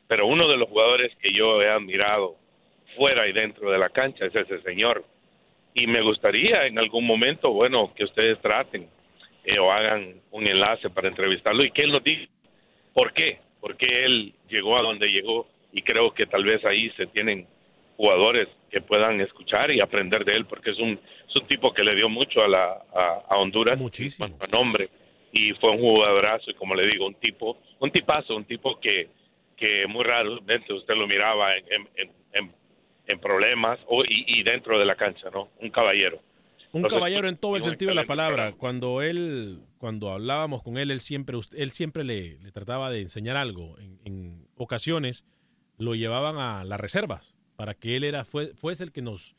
Pero 0.07 0.28
uno 0.28 0.47
de 0.47 0.57
los 0.57 0.69
jugadores 0.69 1.15
que 1.21 1.34
yo 1.34 1.61
he 1.61 1.69
admirado 1.69 2.36
fuera 2.95 3.28
y 3.28 3.34
dentro 3.34 3.71
de 3.71 3.78
la 3.78 3.89
cancha 3.89 4.26
es 4.26 4.36
ese 4.36 4.61
señor. 4.61 5.05
Y 5.73 5.88
me 5.88 6.01
gustaría 6.01 6.67
en 6.67 6.78
algún 6.78 7.05
momento, 7.05 7.51
bueno, 7.51 7.93
que 7.95 8.03
ustedes 8.03 8.39
traten 8.41 8.88
eh, 9.43 9.59
o 9.59 9.71
hagan 9.71 10.21
un 10.32 10.47
enlace 10.47 10.89
para 10.89 11.07
entrevistarlo 11.07 11.63
y 11.63 11.71
que 11.71 11.84
él 11.84 11.91
nos 11.91 12.03
diga 12.03 12.28
por 12.93 13.13
qué, 13.13 13.39
por 13.66 13.78
qué 13.78 14.05
él 14.05 14.32
llegó 14.47 14.78
a 14.78 14.84
donde 14.84 15.07
llegó 15.07 15.47
y 15.74 15.82
creo 15.82 16.13
que 16.13 16.28
tal 16.28 16.43
vez 16.43 16.63
ahí 16.66 16.91
se 16.91 17.07
tienen 17.07 17.47
jugadores 17.97 18.47
que 18.70 18.80
puedan 18.80 19.20
escuchar 19.22 19.72
y 19.72 19.82
aprender 19.82 20.24
de 20.24 20.36
él 20.36 20.45
porque 20.45 20.70
es 20.70 20.78
un, 20.78 20.99
es 21.28 21.36
un 21.36 21.47
tipo 21.47 21.74
que 21.74 21.84
le 21.84 21.95
dio 21.95 22.07
mucho 22.07 22.43
a, 22.43 22.47
la, 22.47 22.66
a, 22.93 23.24
a 23.28 23.38
Honduras 23.38 23.80
Muchísimo. 23.80 24.30
a 24.39 24.45
nombre 24.45 24.88
y 25.32 25.51
fue 25.53 25.72
un 25.72 25.80
jugadorazo 25.80 26.51
y 26.51 26.53
como 26.53 26.76
le 26.76 26.86
digo 26.86 27.07
un 27.07 27.16
tipo 27.16 27.57
un 27.80 27.89
tipazo 27.89 28.36
un 28.36 28.45
tipo 28.45 28.80
que 28.80 29.07
que 29.57 29.88
muy 29.88 30.03
raramente 30.03 30.72
usted 30.72 30.93
lo 30.93 31.07
miraba 31.07 31.57
en, 31.57 31.66
en, 31.72 31.88
en- 31.95 32.11
en- 32.34 32.51
en 33.07 33.20
problemas 33.20 33.80
o, 33.88 34.03
y, 34.03 34.26
y 34.28 34.43
dentro 34.43 34.78
de 34.78 34.86
la 34.86 34.95
cancha 34.95 35.32
no 35.32 35.49
un 35.59 35.72
caballero 35.72 36.20
Un 36.76 36.80
Entonces, 36.80 36.97
caballero 36.97 37.30
en 37.30 37.38
todo 37.38 37.55
el 37.55 37.63
sentido 37.63 37.89
de 37.91 37.95
la 37.95 38.03
palabra. 38.03 38.51
Cuando 38.51 39.01
él, 39.01 39.61
cuando 39.78 40.11
hablábamos 40.11 40.61
con 40.61 40.78
él, 40.78 40.91
él 40.91 40.99
siempre, 40.99 41.39
él 41.53 41.71
siempre 41.71 42.03
le, 42.03 42.38
le 42.39 42.51
trataba 42.51 42.91
de 42.91 42.99
enseñar 42.99 43.38
algo. 43.38 43.80
En, 43.80 43.97
en 44.03 44.47
ocasiones 44.57 45.23
lo 45.78 45.95
llevaban 45.95 46.36
a 46.36 46.65
las 46.65 46.78
reservas 46.78 47.34
para 47.55 47.76
que 47.76 47.95
él 47.95 48.03
era, 48.03 48.26
fue, 48.26 48.53
fuese 48.55 48.84
el 48.84 48.91
que 48.91 49.01
nos, 49.01 49.38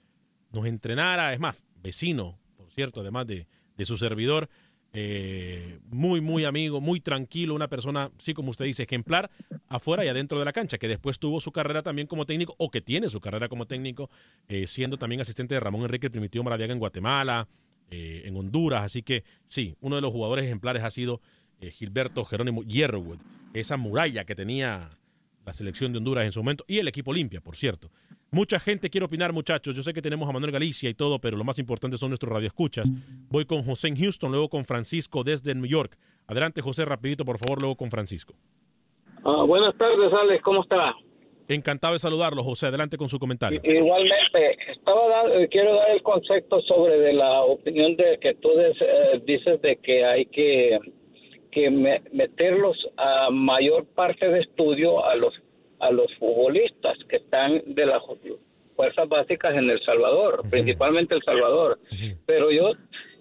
nos 0.51 0.65
entrenara. 0.65 1.35
Es 1.35 1.39
más, 1.39 1.67
vecino, 1.83 2.39
por 2.57 2.73
cierto, 2.73 3.03
además 3.03 3.27
de, 3.27 3.47
de 3.77 3.85
su 3.85 3.99
servidor. 3.99 4.49
Eh, 4.93 5.79
muy, 5.91 6.21
muy 6.21 6.45
amigo, 6.45 6.81
muy 6.81 7.01
tranquilo, 7.01 7.55
una 7.55 7.69
persona, 7.69 8.11
sí, 8.19 8.35
como 8.35 8.51
usted 8.51 8.65
dice, 8.65 8.85
ejemplar 8.85 9.31
afuera 9.69 10.05
y 10.05 10.09
adentro 10.09 10.39
de 10.39 10.45
la 10.45 10.53
cancha, 10.53 10.79
que 10.79 10.89
después 10.89 11.19
tuvo 11.19 11.41
su 11.41 11.53
carrera 11.53 11.83
también 11.83 12.07
como 12.07 12.27
técnico, 12.27 12.55
o 12.59 12.71
que 12.71 12.81
tiene 12.81 13.09
su 13.09 13.21
carrera 13.21 13.49
como 13.49 13.67
técnico, 13.67 14.11
eh, 14.49 14.67
siendo 14.67 14.97
también 14.97 15.21
asistente 15.21 15.55
de 15.55 15.61
Ramón 15.61 15.83
Enrique 15.83 16.11
Primitivo 16.11 16.45
Maradiaga 16.45 16.73
en 16.73 16.79
Guatemala, 16.79 17.49
eh, 17.91 18.23
en 18.25 18.37
Honduras. 18.37 18.83
Así 18.83 19.03
que 19.03 19.25
sí, 19.45 19.77
uno 19.81 19.97
de 19.97 20.03
los 20.03 20.13
jugadores 20.13 20.45
ejemplares 20.45 20.83
ha 20.83 20.91
sido 20.91 21.21
eh, 21.61 21.71
Gilberto 21.71 22.25
Jerónimo 22.25 22.63
Hierrowood, 22.63 23.19
esa 23.55 23.77
muralla 23.77 24.25
que 24.25 24.35
tenía 24.35 24.91
la 25.45 25.53
selección 25.53 25.93
de 25.93 25.99
Honduras 25.99 26.25
en 26.25 26.33
su 26.33 26.41
momento 26.41 26.65
y 26.67 26.79
el 26.79 26.89
equipo 26.89 27.13
Olimpia, 27.13 27.41
por 27.41 27.57
cierto. 27.57 27.91
Mucha 28.31 28.59
gente 28.59 28.91
quiere 28.91 29.05
opinar, 29.07 29.33
muchachos. 29.33 29.75
Yo 29.75 29.83
sé 29.83 29.93
que 29.95 30.03
tenemos 30.03 30.29
a 30.29 30.33
Manuel 30.33 30.51
Galicia 30.53 30.91
y 30.91 30.95
todo, 30.95 31.19
pero 31.21 31.37
lo 31.37 31.45
más 31.45 31.59
importante 31.59 31.97
son 31.97 32.11
nuestros 32.11 32.33
radioescuchas. 32.33 32.91
Voy 33.31 33.45
con 33.45 33.63
José 33.63 33.89
en 33.89 33.97
Houston, 33.97 34.31
luego 34.33 34.49
con 34.49 34.65
Francisco 34.65 35.23
desde 35.25 35.55
New 35.55 35.67
York. 35.67 35.97
Adelante, 36.27 36.61
José, 36.61 36.85
rapidito, 36.85 37.25
por 37.25 37.39
favor, 37.39 37.61
luego 37.61 37.77
con 37.77 37.91
Francisco. 37.91 38.35
Ah, 39.25 39.45
buenas 39.47 39.77
tardes, 39.79 40.13
Alex, 40.13 40.43
¿cómo 40.43 40.63
está? 40.63 40.95
Encantado 41.49 41.93
de 41.93 42.01
saludarlo, 42.01 42.43
José. 42.43 42.67
Adelante 42.67 42.97
con 42.97 43.09
su 43.09 43.21
comentario. 43.21 43.61
Igualmente, 43.63 44.57
estaba 44.73 45.23
eh, 45.33 45.49
quiero 45.49 45.77
dar 45.77 45.91
el 45.91 46.03
concepto 46.03 46.61
sobre 46.63 46.99
de 46.99 47.13
la 47.13 47.43
opinión 47.43 47.95
de 47.97 48.19
que 48.21 48.35
tú 48.35 48.49
des- 48.57 48.77
eh, 48.81 49.23
dices 49.25 49.63
de 49.63 49.77
que 49.77 50.05
hay 50.05 50.27
que, 50.27 50.79
que 51.53 51.71
me- 51.71 52.03
meterlos 52.13 52.77
a 52.97 53.31
mayor 53.31 53.87
parte 53.87 54.29
de 54.29 54.41
estudio 54.41 55.05
a 55.05 55.15
los 55.15 55.33
a 55.81 55.91
los 55.91 56.13
futbolistas 56.17 56.99
que 57.09 57.17
están 57.17 57.63
de 57.67 57.87
las 57.87 58.03
fuerzas 58.75 59.09
básicas 59.09 59.55
en 59.55 59.71
El 59.71 59.81
Salvador, 59.83 60.43
principalmente 60.51 61.15
El 61.15 61.23
Salvador. 61.23 61.79
Pero 62.27 62.51
yo 62.51 62.73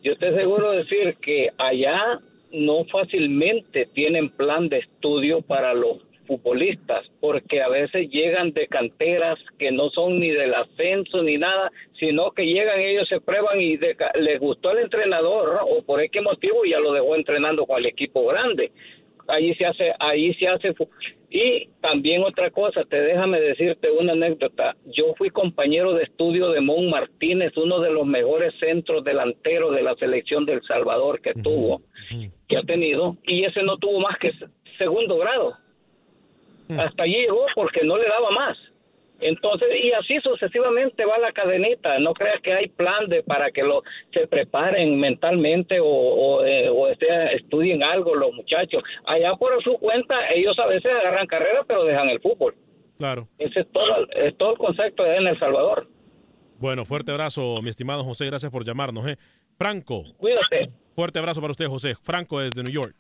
yo 0.06 0.12
estoy 0.12 0.36
seguro 0.36 0.72
de 0.72 0.78
decir 0.84 1.16
que 1.20 1.50
allá 1.58 2.20
no 2.52 2.86
fácilmente 2.86 3.88
tienen 3.88 4.30
plan 4.30 4.70
de 4.70 4.78
estudio 4.78 5.42
para 5.42 5.74
los 5.74 5.98
futbolistas, 6.28 7.06
porque 7.20 7.62
a 7.62 7.70
veces 7.70 8.10
llegan 8.12 8.52
de 8.52 8.68
canteras 8.68 9.40
que 9.58 9.72
no 9.72 9.90
son 9.90 10.20
ni 10.20 10.30
del 10.30 10.54
ascenso 10.54 11.24
ni 11.24 11.38
nada, 11.38 11.72
sino 12.00 12.32
que 12.32 12.46
llegan 12.46 12.80
ellos 12.80 13.08
se 13.08 13.20
prueban 13.20 13.60
y 13.60 13.78
de 13.78 13.96
les 14.20 14.40
gustó 14.40 14.72
el 14.72 14.80
entrenador 14.80 15.56
¿no? 15.56 15.66
o 15.66 15.84
por 15.84 16.08
qué 16.10 16.22
motivo 16.22 16.66
ya 16.66 16.80
lo 16.80 16.94
dejó 16.94 17.16
entrenando 17.16 17.66
con 17.66 17.80
el 17.80 17.88
equipo 17.88 18.26
grande. 18.28 18.72
Ahí 19.28 19.56
se 19.56 19.66
hace, 19.66 19.92
ahí 20.00 20.36
se 20.36 20.48
hace. 20.48 20.76
Y 21.38 21.68
también 21.82 22.24
otra 22.24 22.50
cosa, 22.50 22.86
te 22.86 22.96
déjame 23.02 23.42
decirte 23.42 23.92
una 23.92 24.14
anécdota. 24.14 24.74
Yo 24.86 25.14
fui 25.18 25.30
compañero 25.32 25.94
de 25.94 26.04
estudio 26.04 26.50
de 26.52 26.62
Mon 26.62 26.90
Martínez, 26.90 27.52
uno 27.58 27.82
de 27.82 27.92
los 27.92 28.06
mejores 28.06 28.54
centros 28.58 29.04
delanteros 29.04 29.76
de 29.76 29.84
la 29.84 29.96
selección 29.96 30.46
del 30.46 30.62
Salvador 30.62 31.20
que 31.20 31.34
tuvo, 31.34 31.82
que 32.48 32.56
ha 32.56 32.62
tenido, 32.64 33.18
y 33.28 33.44
ese 33.44 33.64
no 33.64 33.76
tuvo 33.78 34.00
más 34.00 34.18
que 34.18 34.32
se- 34.32 34.46
segundo 34.78 35.18
grado. 35.18 35.56
Hasta 36.80 37.04
allí 37.04 37.16
llegó 37.18 37.46
porque 37.54 37.84
no 37.84 37.98
le 37.98 38.08
daba 38.08 38.32
más. 38.32 38.58
Entonces, 39.20 39.68
y 39.82 39.92
así 39.94 40.20
sucesivamente 40.22 41.06
va 41.06 41.18
la 41.18 41.32
cadenita. 41.32 41.98
No 42.00 42.14
creas 42.14 42.42
que 42.42 42.54
hay 42.54 42.68
plan 42.68 43.08
de 43.08 43.24
para 43.24 43.52
que 43.52 43.64
lo 43.64 43.82
se 44.14 44.28
preparen 44.28 45.00
mentalmente 45.00 45.80
o, 45.80 45.86
o, 45.88 46.44
eh, 46.46 46.70
o 46.70 46.88
este, 46.88 47.36
estudien 47.36 47.82
algo 47.84 48.16
los 48.16 48.34
muchachos. 48.34 48.84
Allá 49.06 49.34
por 49.36 49.62
su 49.64 49.78
cuenta, 49.78 50.16
ellos 50.34 50.58
a 50.60 50.68
veces 50.68 50.92
agarran 50.92 51.28
carrera, 51.28 51.64
pero 51.68 51.84
dejan 51.86 52.10
el 52.10 52.20
fútbol. 52.20 52.56
Claro. 52.98 53.28
Ese 53.38 53.62
es 53.62 53.72
todo, 53.72 54.08
es 54.16 54.38
todo 54.38 54.52
el 54.52 54.58
concepto 54.58 55.04
de 55.04 55.18
en 55.18 55.28
El 55.28 55.40
Salvador. 55.40 55.88
Bueno, 56.60 56.86
fuerte 56.86 57.12
abrazo, 57.12 57.62
mi 57.62 57.70
estimado 57.70 58.04
José. 58.04 58.26
Gracias 58.26 58.52
por 58.52 58.64
llamarnos. 58.66 59.06
¿eh? 59.08 59.18
Franco. 59.58 60.04
Cuídate. 60.18 60.72
Fuerte 60.96 61.20
abrazo 61.20 61.42
para 61.42 61.52
usted, 61.52 61.68
José. 61.68 61.96
Franco 62.02 62.40
desde 62.40 62.64
New 62.64 62.72
York. 62.72 62.96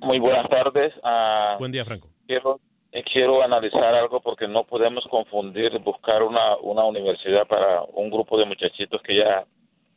Muy 0.00 0.18
buenas 0.18 0.48
tardes. 0.50 0.92
Ah, 1.02 1.56
Buen 1.58 1.72
día, 1.72 1.84
Franco. 1.84 2.08
quiero, 2.26 2.60
quiero 3.02 3.42
analizar 3.42 3.94
algo 3.94 4.20
porque 4.20 4.46
no 4.46 4.64
podemos 4.64 5.04
confundir 5.08 5.76
buscar 5.80 6.22
una, 6.22 6.56
una 6.58 6.84
universidad 6.84 7.46
para 7.46 7.82
un 7.82 8.10
grupo 8.10 8.38
de 8.38 8.44
muchachitos 8.44 9.02
que 9.02 9.16
ya 9.16 9.44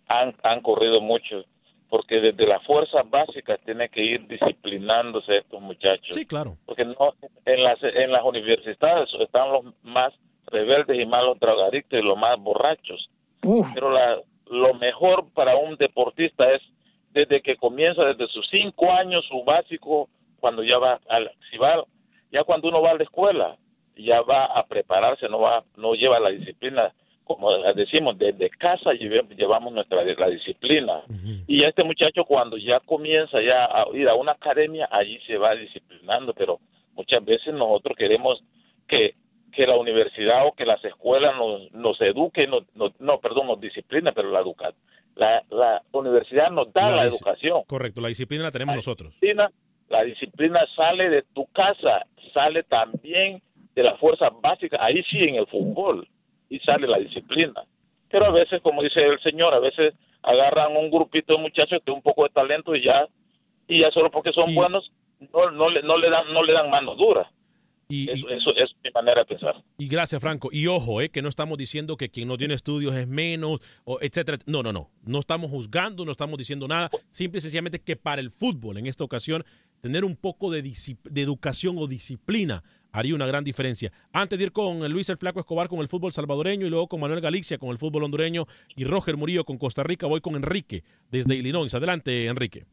han, 0.07 0.35
han 0.41 0.61
corrido 0.61 0.99
mucho, 0.99 1.43
porque 1.89 2.19
desde 2.19 2.47
las 2.47 2.63
fuerzas 2.65 3.07
básicas 3.09 3.59
tiene 3.65 3.89
que 3.89 4.03
ir 4.03 4.27
disciplinándose 4.27 5.37
estos 5.37 5.61
muchachos. 5.61 6.15
Sí, 6.15 6.25
claro. 6.25 6.57
Porque 6.65 6.85
no 6.85 7.13
en 7.45 7.63
las, 7.63 7.77
en 7.83 8.11
las 8.11 8.23
universidades 8.23 9.09
están 9.19 9.51
los 9.51 9.65
más 9.83 10.13
rebeldes 10.47 10.99
y 10.99 11.05
malos 11.05 11.39
drogadictos 11.39 11.99
y 11.99 12.01
los 12.01 12.17
más 12.17 12.39
borrachos. 12.39 13.09
Pero 13.73 13.91
la, 13.91 14.19
lo 14.47 14.73
mejor 14.73 15.31
para 15.33 15.55
un 15.55 15.75
deportista 15.75 16.51
es 16.51 16.61
desde 17.11 17.41
que 17.41 17.55
comienza, 17.57 18.03
desde 18.03 18.27
sus 18.27 18.47
cinco 18.49 18.91
años, 18.91 19.25
su 19.27 19.43
básico, 19.43 20.09
cuando 20.39 20.63
ya 20.63 20.77
va 20.77 20.99
al, 21.09 21.31
si 21.49 21.57
va, 21.57 21.83
ya 22.37 22.43
cuando 22.43 22.67
uno 22.69 22.81
va 22.81 22.91
a 22.91 22.95
la 22.95 23.03
escuela, 23.03 23.57
ya 23.95 24.21
va 24.21 24.45
a 24.45 24.65
prepararse, 24.65 25.27
no 25.27 25.39
va, 25.39 25.63
no 25.75 25.93
lleva 25.95 26.19
la 26.19 26.29
disciplina, 26.29 26.93
como 27.23 27.51
decimos, 27.73 28.17
desde 28.17 28.49
casa 28.51 28.93
llevamos 28.93 29.73
nuestra 29.73 30.03
la 30.03 30.29
disciplina. 30.29 31.01
Y 31.47 31.63
este 31.63 31.83
muchacho 31.83 32.23
cuando 32.23 32.57
ya 32.57 32.79
comienza 32.79 33.41
ya 33.41 33.65
a 33.65 33.85
ir 33.93 34.07
a 34.07 34.15
una 34.15 34.33
academia, 34.33 34.87
allí 34.91 35.19
se 35.27 35.37
va 35.37 35.55
disciplinando, 35.55 36.33
pero 36.33 36.59
muchas 36.93 37.23
veces 37.25 37.53
nosotros 37.53 37.97
queremos 37.97 38.41
que 38.87 39.15
que 39.53 39.65
la 39.65 39.75
universidad 39.77 40.45
o 40.45 40.51
que 40.51 40.65
las 40.65 40.83
escuelas 40.85 41.35
nos, 41.35 41.71
nos 41.71 41.99
eduquen, 42.01 42.51
nos- 42.51 42.75
nos- 42.75 42.99
no, 42.99 43.19
perdón, 43.19 43.47
nos 43.47 43.59
disciplinen, 43.59 44.13
pero 44.13 44.29
la 44.29 44.41
educa, 44.41 44.71
la, 45.15 45.41
la 45.49 45.81
universidad 45.93 46.51
nos 46.51 46.71
da 46.73 46.91
la, 46.91 47.05
educación. 47.05 47.63
Correcto, 47.65 47.99
la 47.99 48.09
disciplina 48.09 48.43
la 48.43 48.51
tenemos 48.51 48.75
nosotros. 48.75 49.09
Disciplina, 49.13 49.49
la 49.89 50.03
disciplina 50.03 50.59
sale 50.75 51.09
de 51.09 51.23
tu 51.33 51.45
casa, 51.47 52.05
sale 52.33 52.63
también 52.63 53.41
de 53.75 53.83
las 53.83 53.99
fuerzas 53.99 54.31
básicas, 54.41 54.79
ahí 54.81 55.03
sí 55.03 55.19
en 55.19 55.35
el 55.35 55.47
fútbol, 55.47 56.07
y 56.49 56.59
sale 56.59 56.87
la 56.87 56.97
disciplina. 56.97 57.63
Pero 58.09 58.25
a 58.25 58.31
veces, 58.31 58.61
como 58.61 58.81
dice 58.81 59.01
el 59.01 59.19
señor, 59.21 59.53
a 59.53 59.59
veces 59.59 59.93
agarran 60.23 60.75
un 60.75 60.89
grupito 60.89 61.33
de 61.33 61.41
muchachos 61.41 61.81
que 61.85 61.91
un 61.91 62.01
poco 62.01 62.23
de 62.23 62.29
talento 62.29 62.75
y 62.75 62.83
ya, 62.83 63.07
y 63.67 63.81
ya 63.81 63.91
solo 63.91 64.09
porque 64.09 64.31
son 64.31 64.53
buenos, 64.55 64.91
no, 65.33 65.51
no, 65.51 65.69
le, 65.69 65.81
no 65.83 65.97
le 65.97 66.09
dan, 66.09 66.33
no 66.33 66.43
le 66.43 66.53
dan 66.53 66.69
mano 66.69 66.95
dura. 66.95 67.29
Eso, 67.89 68.27
eso 68.29 68.53
es 68.55 68.69
mi 68.83 68.91
manera 68.91 69.21
de 69.21 69.25
pensar. 69.25 69.63
Y 69.77 69.87
gracias, 69.87 70.21
Franco. 70.21 70.49
Y 70.51 70.67
ojo, 70.67 71.01
eh, 71.01 71.09
que 71.09 71.21
no 71.21 71.29
estamos 71.29 71.57
diciendo 71.57 71.95
que 71.95 72.09
quien 72.09 72.27
no 72.27 72.37
tiene 72.37 72.53
estudios 72.53 72.95
es 72.95 73.07
menos, 73.07 73.59
o 73.85 73.99
etcétera. 74.01 74.37
No, 74.45 74.61
no, 74.63 74.73
no. 74.73 74.89
No 75.03 75.19
estamos 75.19 75.49
juzgando, 75.49 76.03
no 76.03 76.11
estamos 76.11 76.37
diciendo 76.37 76.67
nada. 76.67 76.89
Simple 77.09 77.39
y 77.39 77.41
sencillamente 77.41 77.79
que 77.79 77.95
para 77.95 78.21
el 78.21 78.29
fútbol, 78.29 78.77
en 78.77 78.87
esta 78.87 79.03
ocasión, 79.03 79.43
tener 79.81 80.03
un 80.03 80.15
poco 80.15 80.51
de, 80.51 80.61
de 80.61 81.21
educación 81.21 81.77
o 81.77 81.87
disciplina 81.87 82.63
haría 82.91 83.15
una 83.15 83.27
gran 83.27 83.43
diferencia. 83.43 83.91
Antes 84.11 84.39
de 84.39 84.45
ir 84.45 84.51
con 84.51 84.89
Luis 84.91 85.09
el 85.09 85.17
Flaco 85.17 85.39
Escobar 85.39 85.67
con 85.67 85.79
el 85.79 85.87
fútbol 85.87 86.13
salvadoreño 86.13 86.65
y 86.65 86.69
luego 86.69 86.87
con 86.87 86.99
Manuel 86.99 87.21
Galicia 87.21 87.57
con 87.57 87.69
el 87.69 87.77
fútbol 87.77 88.03
hondureño 88.03 88.45
y 88.75 88.85
Roger 88.85 89.17
Murillo 89.17 89.45
con 89.45 89.57
Costa 89.57 89.83
Rica, 89.83 90.07
voy 90.07 90.21
con 90.21 90.35
Enrique 90.35 90.83
desde 91.11 91.35
Illinois. 91.35 91.73
Adelante, 91.73 92.25
Enrique. 92.25 92.65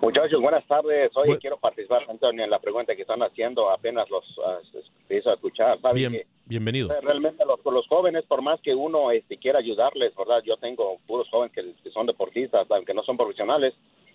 Muchachos, 0.00 0.40
buenas 0.40 0.66
tardes. 0.66 1.10
Hoy 1.14 1.36
quiero 1.38 1.58
participar, 1.58 2.04
Antonio, 2.08 2.42
en 2.44 2.50
la 2.50 2.58
pregunta 2.58 2.96
que 2.96 3.02
están 3.02 3.22
haciendo. 3.22 3.70
Apenas 3.70 4.08
los 4.08 4.24
ah, 4.44 4.58
empiezo 5.02 5.30
a 5.30 5.34
escuchar. 5.34 5.78
¿Saben 5.80 5.96
Bien, 5.96 6.12
que, 6.12 6.26
bienvenido. 6.46 6.90
eh, 6.90 7.00
Realmente 7.02 7.44
los, 7.44 7.60
los 7.64 7.86
jóvenes, 7.86 8.24
por 8.24 8.40
más 8.40 8.60
que 8.62 8.74
uno 8.74 9.10
este, 9.10 9.36
quiera 9.36 9.58
ayudarles, 9.58 10.14
¿verdad? 10.16 10.42
Yo 10.44 10.56
tengo 10.56 10.98
puros 11.06 11.28
jóvenes 11.30 11.54
que, 11.54 11.74
que 11.82 11.90
son 11.90 12.06
deportistas, 12.06 12.66
aunque 12.70 12.94
no 12.94 13.02
son 13.02 13.18
profesionales, 13.18 13.74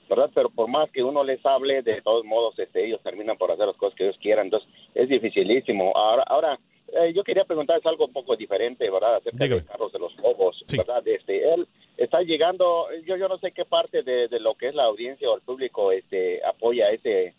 ¿verdad? 0.09 0.31
Pero 0.33 0.49
por 0.49 0.67
más 0.67 0.89
que 0.89 1.03
uno 1.03 1.23
les 1.23 1.45
hable, 1.45 1.83
de 1.83 2.01
todos 2.01 2.25
modos, 2.25 2.57
este, 2.57 2.85
ellos 2.87 3.01
terminan 3.03 3.37
por 3.37 3.51
hacer 3.51 3.67
las 3.67 3.77
cosas 3.77 3.95
que 3.95 4.05
ellos 4.05 4.17
quieran. 4.19 4.45
Entonces, 4.47 4.67
es 4.95 5.07
dificilísimo. 5.07 5.95
Ahora, 5.95 6.23
ahora 6.23 6.59
eh, 6.93 7.13
yo 7.13 7.23
quería 7.23 7.45
preguntarles 7.45 7.85
algo 7.85 8.05
un 8.05 8.13
poco 8.13 8.35
diferente, 8.35 8.89
¿verdad? 8.89 9.15
Acerca 9.15 9.47
de 9.47 9.65
Carlos 9.65 9.91
de 9.91 9.99
los 9.99 10.15
Lobos, 10.17 10.63
¿verdad? 10.71 11.05
Este, 11.07 11.53
él 11.53 11.67
está 11.97 12.21
llegando, 12.21 12.87
yo, 13.05 13.17
yo 13.17 13.27
no 13.27 13.37
sé 13.37 13.51
qué 13.51 13.65
parte 13.65 14.03
de, 14.03 14.27
de 14.27 14.39
lo 14.39 14.55
que 14.55 14.69
es 14.69 14.75
la 14.75 14.83
audiencia 14.83 15.29
o 15.29 15.35
el 15.35 15.41
público 15.41 15.91
este, 15.91 16.43
apoya 16.45 16.91
ese 16.91 17.33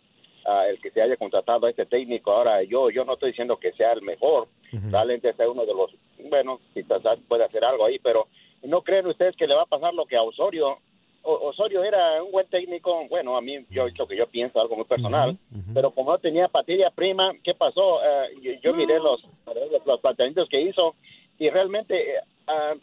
ah, 0.44 0.66
el 0.68 0.80
que 0.80 0.90
se 0.90 1.00
haya 1.00 1.16
contratado 1.16 1.66
a 1.66 1.70
este 1.70 1.86
técnico. 1.86 2.32
Ahora, 2.32 2.62
yo 2.62 2.90
yo 2.90 3.04
no 3.04 3.14
estoy 3.14 3.30
diciendo 3.30 3.56
que 3.58 3.72
sea 3.72 3.92
el 3.92 4.02
mejor, 4.02 4.48
realmente 4.90 5.32
sea 5.34 5.48
uno 5.48 5.64
de 5.64 5.74
los, 5.74 5.90
bueno, 6.28 6.60
quizás 6.74 7.02
puede 7.28 7.44
hacer 7.44 7.64
algo 7.64 7.84
ahí, 7.84 7.98
pero 7.98 8.26
¿no 8.62 8.82
creen 8.82 9.06
ustedes 9.06 9.36
que 9.36 9.46
le 9.46 9.54
va 9.54 9.62
a 9.62 9.66
pasar 9.66 9.94
lo 9.94 10.06
que 10.06 10.16
a 10.16 10.22
Osorio? 10.22 10.78
Osorio 11.28 11.82
era 11.82 12.22
un 12.22 12.30
buen 12.30 12.46
técnico, 12.48 13.06
bueno, 13.08 13.36
a 13.36 13.40
mí, 13.40 13.58
yo 13.70 13.86
lo 13.98 14.06
que 14.06 14.16
yo 14.16 14.26
pienso, 14.26 14.60
algo 14.60 14.76
muy 14.76 14.84
personal, 14.84 15.36
pero 15.74 15.90
como 15.90 16.12
no 16.12 16.18
tenía 16.18 16.48
patilla 16.48 16.90
prima, 16.90 17.32
¿qué 17.42 17.52
pasó? 17.54 18.00
Eh, 18.04 18.34
yo, 18.42 18.52
yo 18.62 18.74
miré 18.74 18.98
los, 19.00 19.22
los 19.84 20.00
planteamientos 20.00 20.48
que 20.48 20.60
hizo 20.60 20.94
y 21.38 21.50
realmente 21.50 21.94
eh, 22.16 22.20
ah, 22.46 22.74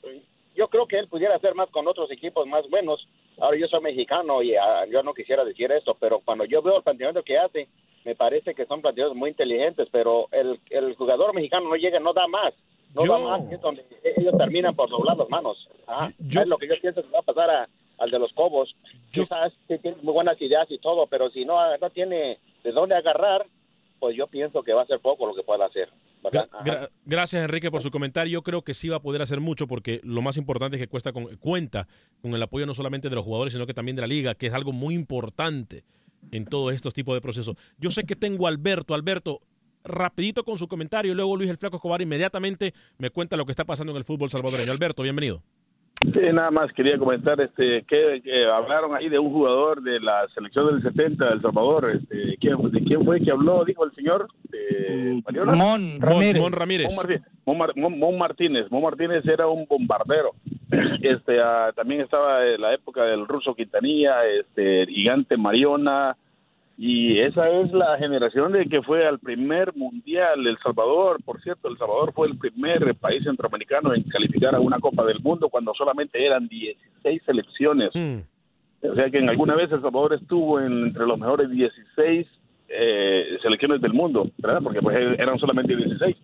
yo 0.55 0.67
creo 0.67 0.85
que 0.87 0.99
él 0.99 1.07
pudiera 1.07 1.35
hacer 1.35 1.55
más 1.55 1.69
con 1.71 1.87
otros 1.87 2.11
equipos 2.11 2.45
más 2.47 2.69
buenos. 2.69 3.07
Ahora 3.39 3.57
yo 3.57 3.67
soy 3.67 3.81
mexicano 3.81 4.41
y 4.43 4.55
ah, 4.55 4.85
yo 4.91 5.01
no 5.03 5.13
quisiera 5.13 5.43
decir 5.43 5.71
esto, 5.71 5.95
pero 5.99 6.19
cuando 6.19 6.45
yo 6.45 6.61
veo 6.61 6.77
el 6.77 6.83
planteamiento 6.83 7.23
que 7.23 7.37
hace, 7.37 7.67
me 8.05 8.13
parece 8.15 8.53
que 8.53 8.65
son 8.65 8.81
planteamientos 8.81 9.17
muy 9.17 9.29
inteligentes, 9.31 9.87
pero 9.91 10.27
el, 10.31 10.59
el 10.69 10.93
jugador 10.95 11.33
mexicano 11.33 11.69
no 11.69 11.75
llega, 11.75 11.99
no 11.99 12.13
da 12.13 12.27
más. 12.27 12.53
No 12.93 13.01
da 13.13 13.17
más, 13.17 13.41
que 13.49 13.55
es 13.55 13.61
donde 13.61 13.83
ellos 14.17 14.37
terminan 14.37 14.75
por 14.75 14.87
doblar 14.89 15.17
las 15.17 15.27
manos. 15.29 15.57
Ah, 15.87 16.11
Es 16.43 16.47
lo 16.47 16.57
que 16.57 16.67
yo 16.67 16.75
pienso 16.79 17.01
que 17.01 17.09
va 17.09 17.19
a 17.19 17.23
pasar 17.23 17.49
a- 17.49 17.67
al 17.99 18.11
de 18.11 18.19
los 18.19 18.31
Cobos. 18.33 18.75
Quizás 19.11 19.53
sí 19.67 19.77
tiene 19.79 19.97
muy 20.01 20.13
buenas 20.13 20.41
ideas 20.41 20.65
y 20.69 20.77
todo, 20.79 21.07
pero 21.07 21.29
si 21.31 21.45
no, 21.45 21.55
no 21.77 21.89
tiene 21.89 22.39
de 22.63 22.71
dónde 22.71 22.95
agarrar, 22.95 23.45
pues 23.99 24.15
yo 24.17 24.27
pienso 24.27 24.63
que 24.63 24.73
va 24.73 24.81
a 24.81 24.87
ser 24.87 24.99
poco 24.99 25.25
lo 25.25 25.33
que 25.35 25.43
pueda 25.43 25.65
hacer. 25.65 25.89
Gra- 26.63 26.89
gracias, 27.05 27.43
Enrique, 27.43 27.69
por 27.69 27.81
su 27.81 27.91
comentario. 27.91 28.31
Yo 28.33 28.41
creo 28.43 28.61
que 28.61 28.73
sí 28.73 28.87
va 28.89 28.97
a 28.97 29.01
poder 29.01 29.21
hacer 29.21 29.39
mucho 29.41 29.67
porque 29.67 29.99
lo 30.03 30.21
más 30.21 30.37
importante 30.37 30.77
es 30.77 30.81
que 30.81 30.87
cuesta 30.87 31.11
con- 31.11 31.35
cuenta 31.37 31.87
con 32.21 32.33
el 32.33 32.41
apoyo 32.41 32.65
no 32.65 32.73
solamente 32.73 33.09
de 33.09 33.15
los 33.15 33.25
jugadores, 33.25 33.53
sino 33.53 33.65
que 33.65 33.73
también 33.73 33.95
de 33.97 34.01
la 34.01 34.07
liga, 34.07 34.33
que 34.35 34.47
es 34.47 34.53
algo 34.53 34.71
muy 34.71 34.95
importante 34.95 35.83
en 36.31 36.45
todos 36.45 36.73
estos 36.73 36.93
tipos 36.93 37.13
de 37.13 37.21
procesos. 37.21 37.55
Yo 37.77 37.91
sé 37.91 38.05
que 38.05 38.15
tengo 38.15 38.45
a 38.47 38.49
Alberto. 38.49 38.93
Alberto, 38.93 39.39
rapidito 39.83 40.45
con 40.45 40.57
su 40.57 40.69
comentario 40.69 41.11
y 41.11 41.15
luego 41.15 41.35
Luis 41.35 41.49
el 41.49 41.57
Flaco 41.57 41.75
Escobar 41.75 42.01
inmediatamente 42.01 42.73
me 42.97 43.09
cuenta 43.09 43.35
lo 43.35 43.45
que 43.45 43.51
está 43.51 43.65
pasando 43.65 43.91
en 43.91 43.97
el 43.97 44.05
fútbol 44.05 44.29
salvadoreño. 44.31 44.71
Alberto, 44.71 45.03
bienvenido. 45.03 45.43
Sí, 46.13 46.19
nada 46.31 46.51
más 46.51 46.71
quería 46.73 46.97
comentar 46.97 47.39
este 47.41 47.83
que, 47.87 48.21
que 48.23 48.45
hablaron 48.45 48.95
ahí 48.95 49.09
de 49.09 49.19
un 49.19 49.31
jugador 49.31 49.81
de 49.81 49.99
la 49.99 50.27
selección 50.33 50.67
del 50.67 50.81
70 50.83 51.25
de 51.25 51.31
El 51.33 51.41
Salvador. 51.41 51.89
Este, 51.91 52.37
¿quién, 52.39 52.57
¿De 52.71 52.83
quién 52.83 53.03
fue 53.03 53.19
que 53.21 53.31
habló? 53.31 53.63
Dijo 53.65 53.83
el 53.85 53.91
señor. 53.93 54.27
De 54.49 55.21
Mariola? 55.25 55.53
Mon 55.55 55.99
Ramírez. 55.99 56.41
Mon, 56.41 56.51
Ramírez. 56.51 56.87
Mon, 56.87 56.95
Martí- 57.05 57.23
Mon 57.45 57.57
Mar- 57.57 57.73
Mon- 57.75 57.99
Mon 57.99 58.17
Martínez. 58.17 58.65
Mon 58.69 58.83
Martínez 58.83 59.25
era 59.25 59.47
un 59.47 59.65
bombardero. 59.67 60.31
Este, 61.03 61.39
ah, 61.39 61.71
también 61.75 62.01
estaba 62.01 62.45
en 62.47 62.59
la 62.61 62.73
época 62.73 63.03
del 63.03 63.27
ruso 63.27 63.53
Quintanilla, 63.53 64.25
este, 64.25 64.85
gigante 64.87 65.37
Mariona. 65.37 66.15
Y 66.77 67.19
esa 67.19 67.47
es 67.49 67.71
la 67.71 67.97
generación 67.99 68.51
de 68.51 68.65
que 68.65 68.81
fue 68.81 69.05
al 69.05 69.19
primer 69.19 69.75
mundial 69.75 70.45
El 70.47 70.57
Salvador. 70.57 71.21
Por 71.23 71.39
cierto, 71.41 71.67
El 71.67 71.77
Salvador 71.77 72.13
fue 72.13 72.27
el 72.27 72.37
primer 72.37 72.95
país 72.95 73.23
centroamericano 73.23 73.93
en 73.93 74.01
calificar 74.03 74.55
a 74.55 74.59
una 74.59 74.79
Copa 74.79 75.05
del 75.05 75.19
Mundo 75.19 75.49
cuando 75.49 75.73
solamente 75.75 76.25
eran 76.25 76.47
16 76.47 77.21
selecciones. 77.25 77.91
O 78.81 78.95
sea 78.95 79.09
que 79.09 79.19
en 79.19 79.29
alguna 79.29 79.55
vez 79.55 79.71
El 79.71 79.81
Salvador 79.81 80.13
estuvo 80.15 80.59
en- 80.59 80.87
entre 80.87 81.05
los 81.05 81.17
mejores 81.19 81.49
16 81.49 82.27
eh, 82.75 83.37
selecciones 83.43 83.79
del 83.79 83.93
mundo, 83.93 84.27
¿verdad? 84.39 84.61
Porque 84.63 84.81
pues 84.81 84.97
eran 85.19 85.37
solamente 85.37 85.75
16. 85.75 86.17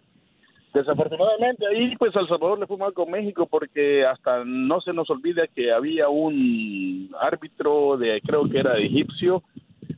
Desafortunadamente 0.73 1.65
ahí 1.67 1.95
pues 1.97 2.15
El 2.15 2.27
Salvador 2.27 2.59
le 2.59 2.67
fue 2.67 2.77
mal 2.77 2.93
con 2.93 3.09
México 3.09 3.47
porque 3.49 4.05
hasta 4.05 4.43
no 4.45 4.81
se 4.81 4.93
nos 4.93 5.09
olvida 5.09 5.47
que 5.47 5.71
había 5.71 6.09
un 6.09 7.09
árbitro 7.19 7.97
de 7.97 8.21
creo 8.21 8.47
que 8.49 8.59
era 8.59 8.77
egipcio 8.77 9.41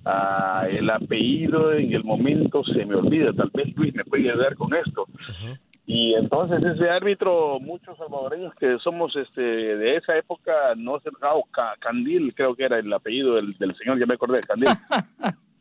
Ah, 0.05 0.65
el 0.69 0.89
apellido 0.89 1.73
en 1.73 1.93
el 1.93 2.03
momento 2.03 2.63
se 2.63 2.85
me 2.85 2.95
olvida, 2.95 3.33
tal 3.33 3.51
vez 3.53 3.75
Luis 3.75 3.93
me 3.93 4.03
puede 4.05 4.29
ayudar 4.31 4.55
con 4.55 4.73
esto. 4.73 5.05
Y 5.85 6.13
entonces 6.13 6.63
ese 6.63 6.89
árbitro, 6.89 7.59
muchos 7.59 7.97
salvadoreños 7.97 8.53
que 8.55 8.77
somos 8.83 9.15
este 9.15 9.41
de 9.41 9.97
esa 9.97 10.17
época, 10.17 10.51
no 10.77 10.99
sé, 11.01 11.09
ah, 11.21 11.33
Ca- 11.51 11.75
Candil 11.79 12.33
creo 12.35 12.55
que 12.55 12.63
era 12.63 12.79
el 12.79 12.91
apellido 12.93 13.35
del, 13.35 13.57
del 13.57 13.75
señor, 13.77 13.99
ya 13.99 14.05
me 14.05 14.13
acordé, 14.13 14.39
Candil. 14.41 14.69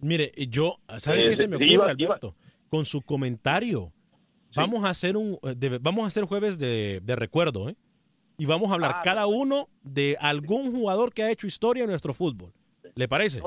Mire, 0.00 0.32
yo, 0.48 0.76
¿sabe 0.98 1.20
Eh, 1.20 1.28
qué 1.28 1.36
se 1.36 1.46
me 1.48 1.58
sí, 1.58 1.64
ocurre, 1.64 1.74
iba- 1.74 1.90
Alberto? 1.90 2.34
Con 2.70 2.84
su 2.84 3.02
comentario, 3.02 3.92
vamos 4.54 4.84
a 4.84 4.90
hacer 4.90 5.16
un, 5.16 5.38
eh, 5.42 5.54
de- 5.56 5.78
vamos 5.78 6.04
a 6.04 6.06
hacer 6.06 6.24
jueves 6.24 6.58
de, 6.58 7.00
de 7.02 7.16
recuerdo, 7.16 7.68
¿eh? 7.68 7.76
Y 8.38 8.46
vamos 8.46 8.70
a 8.70 8.74
hablar 8.74 8.92
Ah, 8.96 9.00
cada 9.04 9.26
uno 9.26 9.68
de 9.82 10.16
algún 10.18 10.72
jugador 10.72 11.12
que 11.12 11.22
ha 11.22 11.30
hecho 11.30 11.46
historia 11.46 11.84
en 11.84 11.90
nuestro 11.90 12.14
fútbol. 12.14 12.52
¿Le 13.00 13.08
parece? 13.08 13.40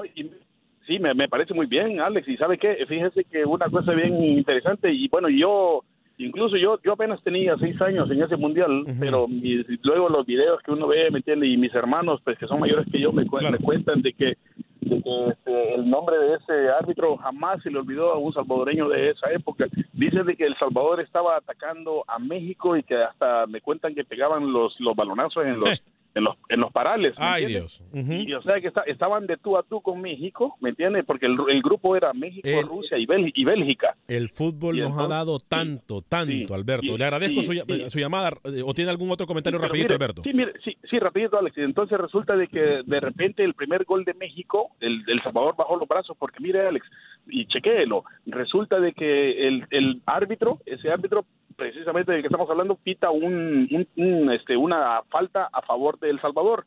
Sí, 0.88 0.97
me, 0.97 1.14
me 1.14 1.30
parece 1.30 1.54
muy 1.54 1.68
bien, 1.68 2.01
Alex. 2.01 2.28
Y 2.28 2.38
sabe 2.38 2.58
qué, 2.58 2.76
fíjese 2.88 3.24
que 3.26 3.45
una 3.45 3.70
cosa 3.70 3.91
bien 3.93 4.22
interesante, 4.24 4.91
y 4.91 5.08
bueno, 5.08 5.30
yo, 5.30 5.82
incluso 6.18 6.58
yo 6.58 6.80
yo 6.84 6.93
apenas 6.93 7.22
tenía 7.24 7.56
seis 7.60 7.80
años 7.82 8.10
en 8.10 8.24
ese 8.24 8.36
mundial, 8.36 8.84
pero 8.99 9.28
mis- 9.28 9.66
luego 9.84 10.10
los 10.10 10.26
videos 10.26 10.60
que 10.64 10.72
uno 10.72 10.88
ve, 10.88 11.12
¿me 11.12 11.20
entiende? 11.20 11.45
Y 11.47 11.56
mis 11.56 11.74
hermanos, 11.76 12.20
pues 12.24 12.38
que 12.39 12.47
son 12.47 12.60
mayores 12.60 12.88
que 12.91 12.99
yo, 12.99 13.12
me, 13.14 13.26
cuen- 13.26 13.43
me 13.51 13.60
cuentan 13.60 14.01
de 14.01 14.12
que, 14.14 14.38
de 14.82 15.01
que 15.04 15.28
este, 15.30 15.76
el 15.76 15.88
nombre 15.89 16.18
de 16.18 16.34
ese 16.36 16.70
árbitro 16.70 17.16
jamás 17.18 17.62
se 17.62 17.70
le 17.70 17.78
olvidó 17.78 18.12
a 18.12 18.18
un 18.18 18.34
salvadoreño 18.34 18.89
de 18.89 19.12
esa 19.12 19.32
época. 19.32 19.68
Dicen 19.93 20.26
de 20.26 20.36
que 20.36 20.45
El 20.47 20.58
Salvador 20.58 20.99
estaba 20.99 21.38
atacando 21.38 22.04
a 22.08 22.18
México 22.20 22.76
y 22.76 22.82
que 22.84 22.95
hasta 22.95 23.45
me 23.47 23.62
cuentan 23.62 23.93
que 23.95 24.04
pegaban 24.04 24.51
los, 24.51 24.78
los 24.82 24.95
balonazos 24.95 25.45
en 25.45 25.60
los... 25.60 25.70
En 26.16 26.26
los, 26.26 26.36
en 26.49 26.59
los 26.59 26.72
parales. 26.72 27.18
¿me 27.18 27.26
Ay, 27.26 27.43
entiende? 27.45 27.68
Dios. 28.11 28.28
Y, 28.28 28.34
o 28.34 28.41
sea 28.43 28.61
que 28.61 28.68
está- 28.68 28.84
estaban 28.84 29.26
de 29.26 29.36
tú 29.38 29.57
a 29.57 29.64
tú 29.64 29.82
con 29.82 29.99
México, 29.99 30.55
¿me 30.61 30.70
entiendes? 30.70 31.05
Porque 31.05 31.26
el, 31.26 31.36
el 31.49 31.61
grupo 31.64 31.95
era 31.95 32.14
México, 32.14 32.47
El- 32.47 32.68
Rusia 32.68 32.99
y, 32.99 33.07
Bélgi- 33.07 33.32
y 33.34 33.43
Bélgica. 33.43 33.95
El 34.07 34.30
fútbol 34.30 34.78
Y 34.78 34.82
nos 34.82 34.95
ha 34.99 35.07
dado 35.07 35.39
tanto, 35.39 36.01
tanto, 36.03 36.32
sí, 36.32 36.53
Alberto. 36.53 36.86
sí, 36.91 36.97
Le 36.99 37.03
agradezco 37.03 37.41
su, 37.89 37.99
llamada. 37.99 38.30
eh, 38.43 38.61
¿O 38.64 38.76
tiene 38.76 38.91
algún 38.91 39.09
otro 39.09 39.26
comentario 39.26 39.57
rapidito, 39.59 39.86
mire, 39.86 39.95
Alberto? 39.95 40.22
Sí, 40.24 40.34
mire, 40.34 40.53
sí, 40.64 40.78
sí, 40.88 40.99
rapidito, 40.99 41.39
Alex. 41.39 41.57
Entonces 41.57 41.97
resulta 41.99 42.36
de 42.38 42.47
que 42.47 42.82
de 42.86 42.99
repente 42.99 43.43
el 43.43 43.55
primer 43.55 43.84
gol 43.84 44.05
de 44.05 44.14
México, 44.14 44.70
el, 44.82 45.03
el 45.07 45.20
Salvador 45.24 45.55
bajó 45.57 45.78
los 45.78 45.88
brazos 45.88 46.16
porque 46.20 46.38
mire, 46.41 46.68
Alex, 46.68 46.86
y 47.28 47.45
chequéelo, 47.47 48.03
resulta 48.28 48.80
de 48.80 48.93
que 48.93 49.47
el, 49.47 49.66
el 49.72 50.01
árbitro, 50.05 50.59
ese 50.68 50.91
árbitro 50.91 51.26
precisamente 51.54 52.12
del 52.12 52.22
que 52.22 52.28
estamos 52.28 52.49
hablando, 52.49 52.76
pita 52.76 53.10
un, 53.12 53.68
un- 53.72 53.88
un, 53.95 54.32
este, 54.34 54.58
una 54.58 55.01
falta 55.10 55.49
a 55.51 55.62
favor 55.62 55.99
de 55.99 56.10
El 56.10 56.22
Salvador. 56.22 56.66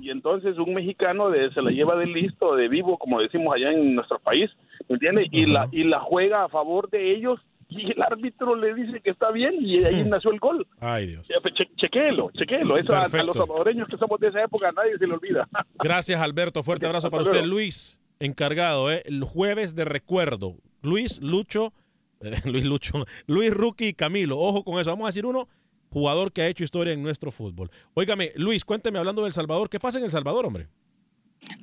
Y 0.00 0.10
entonces 0.10 0.58
un 0.58 0.74
mexicano 0.74 1.30
de, 1.30 1.52
se 1.52 1.62
la 1.62 1.70
lleva 1.70 1.94
de 1.96 2.06
listo, 2.06 2.56
de 2.56 2.68
vivo, 2.68 2.98
como 2.98 3.20
decimos 3.20 3.54
allá 3.54 3.70
en 3.72 3.94
nuestro 3.94 4.18
país, 4.18 4.50
¿me 4.88 4.94
entiendes? 4.94 5.28
Y 5.30 5.46
la, 5.46 5.68
y 5.70 5.84
la 5.84 6.00
juega 6.00 6.44
a 6.44 6.48
favor 6.48 6.90
de 6.90 7.14
ellos 7.14 7.38
y 7.68 7.92
el 7.92 8.00
árbitro 8.02 8.56
le 8.56 8.74
dice 8.74 9.00
que 9.00 9.10
está 9.10 9.30
bien 9.30 9.56
y 9.60 9.84
ahí 9.84 10.02
nació 10.04 10.30
el 10.32 10.38
gol. 10.40 10.66
Ay, 10.80 11.06
Dios. 11.08 11.28
Pues, 11.42 11.54
che- 11.54 11.68
chequéelo, 11.76 12.30
chequéelo. 12.32 12.78
Eso 12.78 12.94
a, 12.94 13.02
los 13.22 13.36
salvadoreños 13.36 13.86
que 13.88 13.98
somos 13.98 14.18
de 14.20 14.28
esa 14.28 14.42
época 14.42 14.72
nadie 14.72 14.96
se 14.98 15.06
le 15.06 15.12
olvida. 15.14 15.46
Gracias, 15.78 16.18
Alberto. 16.20 16.62
Fuerte 16.62 16.86
abrazo 16.86 17.10
para 17.10 17.24
usted. 17.24 17.44
Luis, 17.44 18.00
encargado, 18.20 18.90
¿eh? 18.90 19.02
El 19.04 19.22
jueves 19.22 19.74
de 19.74 19.84
recuerdo. 19.84 20.54
Luis, 20.82 21.20
Lucho, 21.20 21.72
Luis 22.44 22.64
Lucho, 22.64 23.04
Luis 23.26 23.50
Rookie 23.52 23.88
y 23.88 23.94
Camilo. 23.94 24.38
Ojo 24.38 24.64
con 24.64 24.80
eso. 24.80 24.90
Vamos 24.90 25.04
a 25.06 25.08
decir 25.08 25.26
uno, 25.26 25.48
jugador 25.90 26.32
que 26.32 26.42
ha 26.42 26.48
hecho 26.48 26.64
historia 26.64 26.92
en 26.92 27.02
nuestro 27.02 27.30
fútbol. 27.30 27.70
Óigame, 27.94 28.32
Luis, 28.36 28.64
cuénteme 28.64 28.98
hablando 28.98 29.22
del 29.24 29.32
Salvador. 29.32 29.68
¿Qué 29.70 29.78
pasa 29.80 29.98
en 29.98 30.04
El 30.04 30.10
Salvador, 30.10 30.46
hombre? 30.46 30.68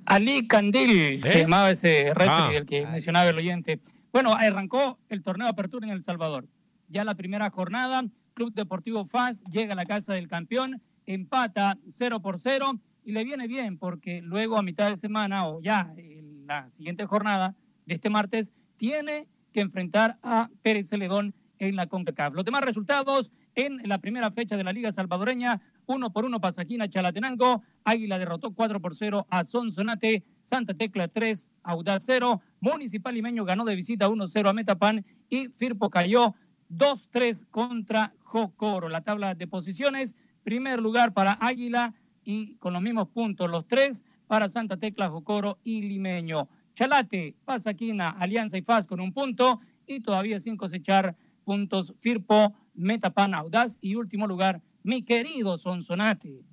Ali 0.05 0.47
Candil 0.47 1.21
se 1.23 1.39
¿Eh? 1.39 1.41
llamaba 1.41 1.71
ese 1.71 2.13
referee 2.13 2.29
Ah. 2.29 2.49
del 2.51 2.65
que 2.65 2.85
mencionaba 2.87 3.29
el 3.29 3.37
oyente. 3.37 3.79
Bueno, 4.13 4.33
arrancó 4.33 4.97
el 5.09 5.21
torneo 5.21 5.45
de 5.45 5.51
apertura 5.51 5.85
en 5.87 5.93
El 5.93 6.01
Salvador. 6.03 6.47
Ya 6.87 7.03
la 7.03 7.15
primera 7.15 7.49
jornada, 7.49 8.03
Club 8.33 8.53
Deportivo 8.53 9.05
FAS 9.05 9.43
llega 9.51 9.73
a 9.73 9.75
la 9.75 9.85
casa 9.85 10.13
del 10.13 10.27
campeón, 10.29 10.81
empata 11.05 11.77
0 11.89 12.21
por 12.21 12.39
0 12.39 12.79
y 13.03 13.11
le 13.11 13.23
viene 13.23 13.47
bien 13.47 13.77
porque 13.77 14.21
luego 14.21 14.57
a 14.57 14.63
mitad 14.63 14.89
de 14.89 14.95
semana 14.95 15.47
o 15.47 15.61
ya 15.61 15.93
en 15.97 16.47
la 16.47 16.69
siguiente 16.69 17.05
jornada 17.05 17.55
de 17.85 17.95
este 17.95 18.09
martes 18.09 18.53
tiene 18.77 19.27
que 19.55 19.61
enfrentar 19.61 20.19
a 20.21 20.49
Pérez 20.61 20.89
Celedón 20.89 21.33
en 21.59 21.77
la 21.77 21.87
CONCACAF. 21.87 22.33
Los 22.33 22.43
demás 22.43 22.61
resultados 22.61 23.31
en 23.55 23.79
la 23.87 23.99
primera 23.99 24.29
fecha 24.29 24.57
de 24.57 24.65
la 24.65 24.73
Liga 24.73 24.91
Salvadoreña, 24.91 25.61
uno 25.85 26.11
por 26.11 26.25
uno 26.25 26.41
Pasaquina 26.41 26.89
Chalatenango, 26.89 27.63
Águila 27.85 28.19
derrotó 28.19 28.53
4 28.53 28.81
por 28.81 28.97
0 28.97 29.25
a 29.29 29.45
Sonsonate, 29.45 30.25
Santa 30.41 30.73
Tecla 30.73 31.07
3, 31.07 31.53
Audaz 31.63 32.03
0, 32.05 32.41
Municipal 32.59 33.13
Limeño 33.13 33.45
ganó 33.45 33.63
de 33.63 33.77
visita 33.77 34.09
1-0 34.09 34.49
a 34.49 34.51
Metapan 34.51 35.05
y 35.29 35.47
Firpo 35.47 35.89
cayó 35.89 36.35
2-3 36.69 37.47
contra 37.49 38.13
Jocoro. 38.23 38.89
La 38.89 39.05
tabla 39.05 39.35
de 39.35 39.47
posiciones, 39.47 40.17
primer 40.43 40.81
lugar 40.81 41.13
para 41.13 41.37
Águila 41.39 41.93
y 42.25 42.55
con 42.57 42.73
los 42.73 42.81
mismos 42.81 43.07
puntos 43.07 43.49
los 43.49 43.65
tres 43.65 44.03
para 44.27 44.49
Santa 44.49 44.75
Tecla, 44.75 45.07
Jocoro 45.07 45.59
y 45.63 45.81
Limeño. 45.83 46.49
Chalate, 46.75 47.35
Pasaquina, 47.45 48.09
Alianza 48.09 48.57
y 48.57 48.61
Faz 48.61 48.85
con 48.85 48.99
un 48.99 49.13
punto 49.13 49.61
y 49.87 50.01
todavía 50.01 50.39
sin 50.39 50.57
cosechar 50.57 51.15
puntos 51.45 51.93
Firpo, 51.99 52.53
Metapan, 52.73 53.33
Audaz 53.33 53.77
y 53.81 53.95
último 53.95 54.27
lugar, 54.27 54.61
mi 54.83 55.01
querido 55.01 55.57
Sonsonate. 55.57 56.43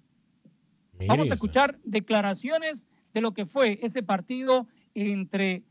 Vamos 1.09 1.31
a 1.31 1.35
escuchar 1.35 1.81
declaraciones 1.83 2.87
de 3.13 3.21
lo 3.21 3.35
que 3.35 3.47
fue 3.47 3.81
ese 3.83 4.03
partido 4.03 4.69
entre 4.95 5.65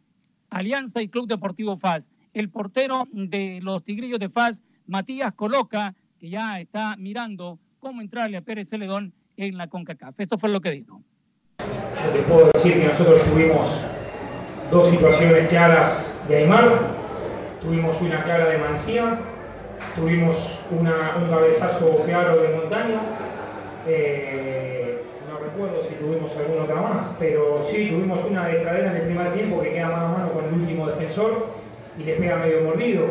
Alianza 0.50 1.02
y 1.02 1.08
Club 1.08 1.28
Deportivo 1.28 1.78
FAS. 1.78 2.12
El 2.34 2.50
portero 2.50 3.08
de 3.14 3.60
los 3.62 3.84
Tigrillos 3.84 4.20
de 4.20 4.30
FAS, 4.30 4.64
Matías 4.86 5.34
Coloca, 5.34 5.96
que 6.18 6.30
ya 6.30 6.60
está 6.60 6.98
mirando 6.98 7.60
cómo 7.80 8.02
entrarle 8.02 8.38
a 8.38 8.42
Pérez 8.42 8.70
Celedón 8.70 9.14
en 9.38 9.58
la 9.58 9.68
CONCACAF. 9.68 10.20
Esto 10.20 10.38
fue 10.38 10.50
lo 10.50 10.60
que 10.60 10.72
dijo. 10.72 11.02
Yo 11.60 12.12
te 12.12 12.22
puedo 12.24 12.50
decir 12.54 12.74
que 12.74 12.88
nosotros 12.88 13.24
tuvimos 13.24 13.86
dos 14.72 14.88
situaciones 14.88 15.48
claras 15.50 16.18
de 16.30 16.38
Aymar, 16.38 16.72
tuvimos 17.62 18.02
una 18.02 18.24
clara 18.24 18.46
de 18.46 18.58
Mancía, 18.58 19.20
tuvimos 19.96 20.66
un 20.72 20.86
cabezazo 21.30 22.04
claro 22.06 22.42
de 22.42 22.56
Montaña, 22.56 23.02
eh, 23.86 25.02
no 25.30 25.40
recuerdo 25.40 25.82
si 25.82 25.96
tuvimos 25.96 26.36
alguna 26.38 26.64
otra 26.64 26.76
más, 26.76 27.12
pero 27.20 27.62
sí, 27.62 27.90
tuvimos 27.90 28.24
una 28.24 28.48
de 28.48 28.60
Tradera 28.60 28.92
en 28.92 28.96
el 28.96 29.02
primer 29.04 29.34
tiempo 29.34 29.62
que 29.62 29.74
queda 29.74 29.90
mano 29.90 30.06
a 30.06 30.18
mano 30.18 30.32
con 30.32 30.46
el 30.46 30.54
último 30.54 30.88
defensor 30.88 31.48
y 31.98 32.04
le 32.04 32.14
pega 32.14 32.38
medio 32.38 32.62
mordido. 32.62 33.04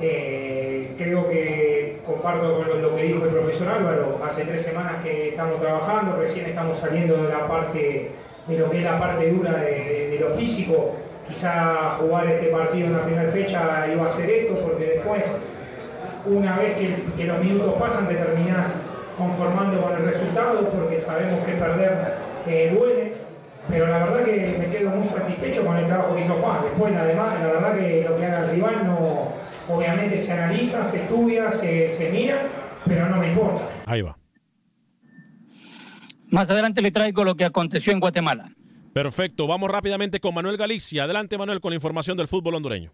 Eh, 0.00 0.94
creo 0.98 1.28
que 1.28 2.00
comparto 2.04 2.56
con 2.56 2.68
lo, 2.68 2.74
lo 2.76 2.96
que 2.96 3.02
dijo 3.04 3.24
el 3.24 3.30
profesor 3.30 3.68
Álvaro, 3.68 4.20
hace 4.24 4.44
tres 4.44 4.62
semanas 4.62 5.02
que 5.04 5.28
estamos 5.28 5.60
trabajando, 5.60 6.16
recién 6.16 6.46
estamos 6.46 6.76
saliendo 6.76 7.22
de 7.22 7.28
la 7.28 7.46
parte 7.46 8.10
de 8.48 8.58
lo 8.58 8.70
que 8.70 8.78
es 8.78 8.84
la 8.84 8.98
parte 8.98 9.30
dura 9.30 9.52
de, 9.52 10.18
lo 10.20 10.30
físico. 10.30 10.96
Quizá 11.28 11.90
jugar 11.98 12.26
este 12.26 12.46
partido 12.46 12.86
en 12.86 12.92
la 12.94 13.04
primera 13.04 13.30
fecha 13.30 13.86
iba 13.92 14.06
a 14.06 14.08
ser 14.08 14.30
esto, 14.30 14.58
porque 14.60 14.84
después, 14.86 15.30
una 16.24 16.56
vez 16.56 16.76
que, 16.78 16.94
que 17.16 17.24
los 17.24 17.38
minutos 17.38 17.74
pasan, 17.78 18.08
te 18.08 18.14
terminás 18.14 18.90
conformando 19.18 19.82
con 19.82 19.92
el 19.92 20.04
resultado, 20.04 20.68
porque 20.70 20.96
sabemos 20.96 21.44
que 21.46 21.52
perder 21.52 22.14
eh, 22.46 22.74
duele. 22.74 23.12
Pero 23.68 23.86
la 23.86 23.98
verdad 23.98 24.24
que 24.24 24.56
me 24.58 24.70
quedo 24.70 24.90
muy 24.90 25.06
satisfecho 25.06 25.66
con 25.66 25.76
el 25.76 25.86
trabajo 25.86 26.14
que 26.14 26.22
hizo 26.22 26.34
Juan. 26.34 26.62
Después, 26.62 26.94
además, 26.96 27.38
la 27.38 27.46
verdad 27.48 27.74
que 27.76 28.06
lo 28.08 28.16
que 28.16 28.24
haga 28.24 28.38
el 28.40 28.50
rival 28.50 28.86
no, 28.86 29.28
obviamente 29.68 30.16
se 30.16 30.32
analiza, 30.32 30.84
se 30.84 31.02
estudia, 31.02 31.50
se, 31.50 31.90
se 31.90 32.10
mira, 32.10 32.44
pero 32.86 33.06
no 33.10 33.18
me 33.18 33.28
importa. 33.28 33.60
Ahí 33.84 34.00
va. 34.00 34.17
Más 36.30 36.50
adelante 36.50 36.82
le 36.82 36.90
traigo 36.90 37.24
lo 37.24 37.36
que 37.36 37.44
aconteció 37.44 37.92
en 37.92 38.00
Guatemala. 38.00 38.52
Perfecto, 38.92 39.46
vamos 39.46 39.70
rápidamente 39.70 40.20
con 40.20 40.34
Manuel 40.34 40.56
Galicia. 40.56 41.04
Adelante 41.04 41.38
Manuel 41.38 41.60
con 41.60 41.70
la 41.70 41.76
información 41.76 42.16
del 42.16 42.28
fútbol 42.28 42.56
hondureño. 42.56 42.92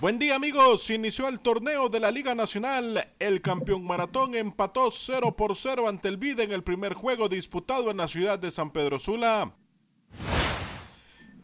Buen 0.00 0.18
día 0.18 0.34
amigos, 0.34 0.90
inició 0.90 1.28
el 1.28 1.40
torneo 1.40 1.88
de 1.88 2.00
la 2.00 2.10
Liga 2.10 2.34
Nacional. 2.34 3.08
El 3.18 3.40
campeón 3.40 3.86
maratón 3.86 4.34
empató 4.34 4.90
0 4.90 5.34
por 5.36 5.56
0 5.56 5.88
ante 5.88 6.08
el 6.08 6.18
Vida 6.18 6.42
en 6.42 6.52
el 6.52 6.62
primer 6.62 6.92
juego 6.92 7.28
disputado 7.30 7.90
en 7.90 7.96
la 7.96 8.08
ciudad 8.08 8.38
de 8.38 8.50
San 8.50 8.70
Pedro 8.70 8.98
Sula. 8.98 9.54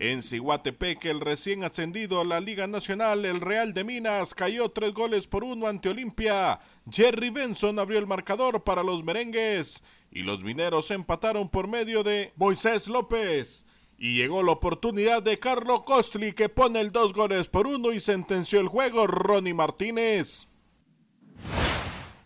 En 0.00 0.22
Ciguatepec, 0.22 1.04
el 1.04 1.20
recién 1.20 1.62
ascendido 1.62 2.22
a 2.22 2.24
la 2.24 2.40
Liga 2.40 2.66
Nacional, 2.66 3.26
el 3.26 3.38
Real 3.38 3.74
de 3.74 3.84
Minas 3.84 4.34
cayó 4.34 4.70
tres 4.70 4.94
goles 4.94 5.26
por 5.26 5.44
uno 5.44 5.66
ante 5.66 5.90
Olimpia. 5.90 6.58
Jerry 6.90 7.28
Benson 7.28 7.78
abrió 7.78 7.98
el 7.98 8.06
marcador 8.06 8.64
para 8.64 8.82
los 8.82 9.04
merengues 9.04 9.84
y 10.10 10.22
los 10.22 10.42
mineros 10.42 10.90
empataron 10.90 11.50
por 11.50 11.68
medio 11.68 12.02
de 12.02 12.32
Moisés 12.36 12.88
López. 12.88 13.66
Y 13.98 14.16
llegó 14.16 14.42
la 14.42 14.52
oportunidad 14.52 15.22
de 15.22 15.38
Carlos 15.38 15.82
Costli 15.82 16.32
que 16.32 16.48
pone 16.48 16.80
el 16.80 16.92
dos 16.92 17.12
goles 17.12 17.48
por 17.48 17.66
uno 17.66 17.92
y 17.92 18.00
sentenció 18.00 18.60
el 18.60 18.68
juego 18.68 19.06
Ronnie 19.06 19.52
Martínez. 19.52 20.48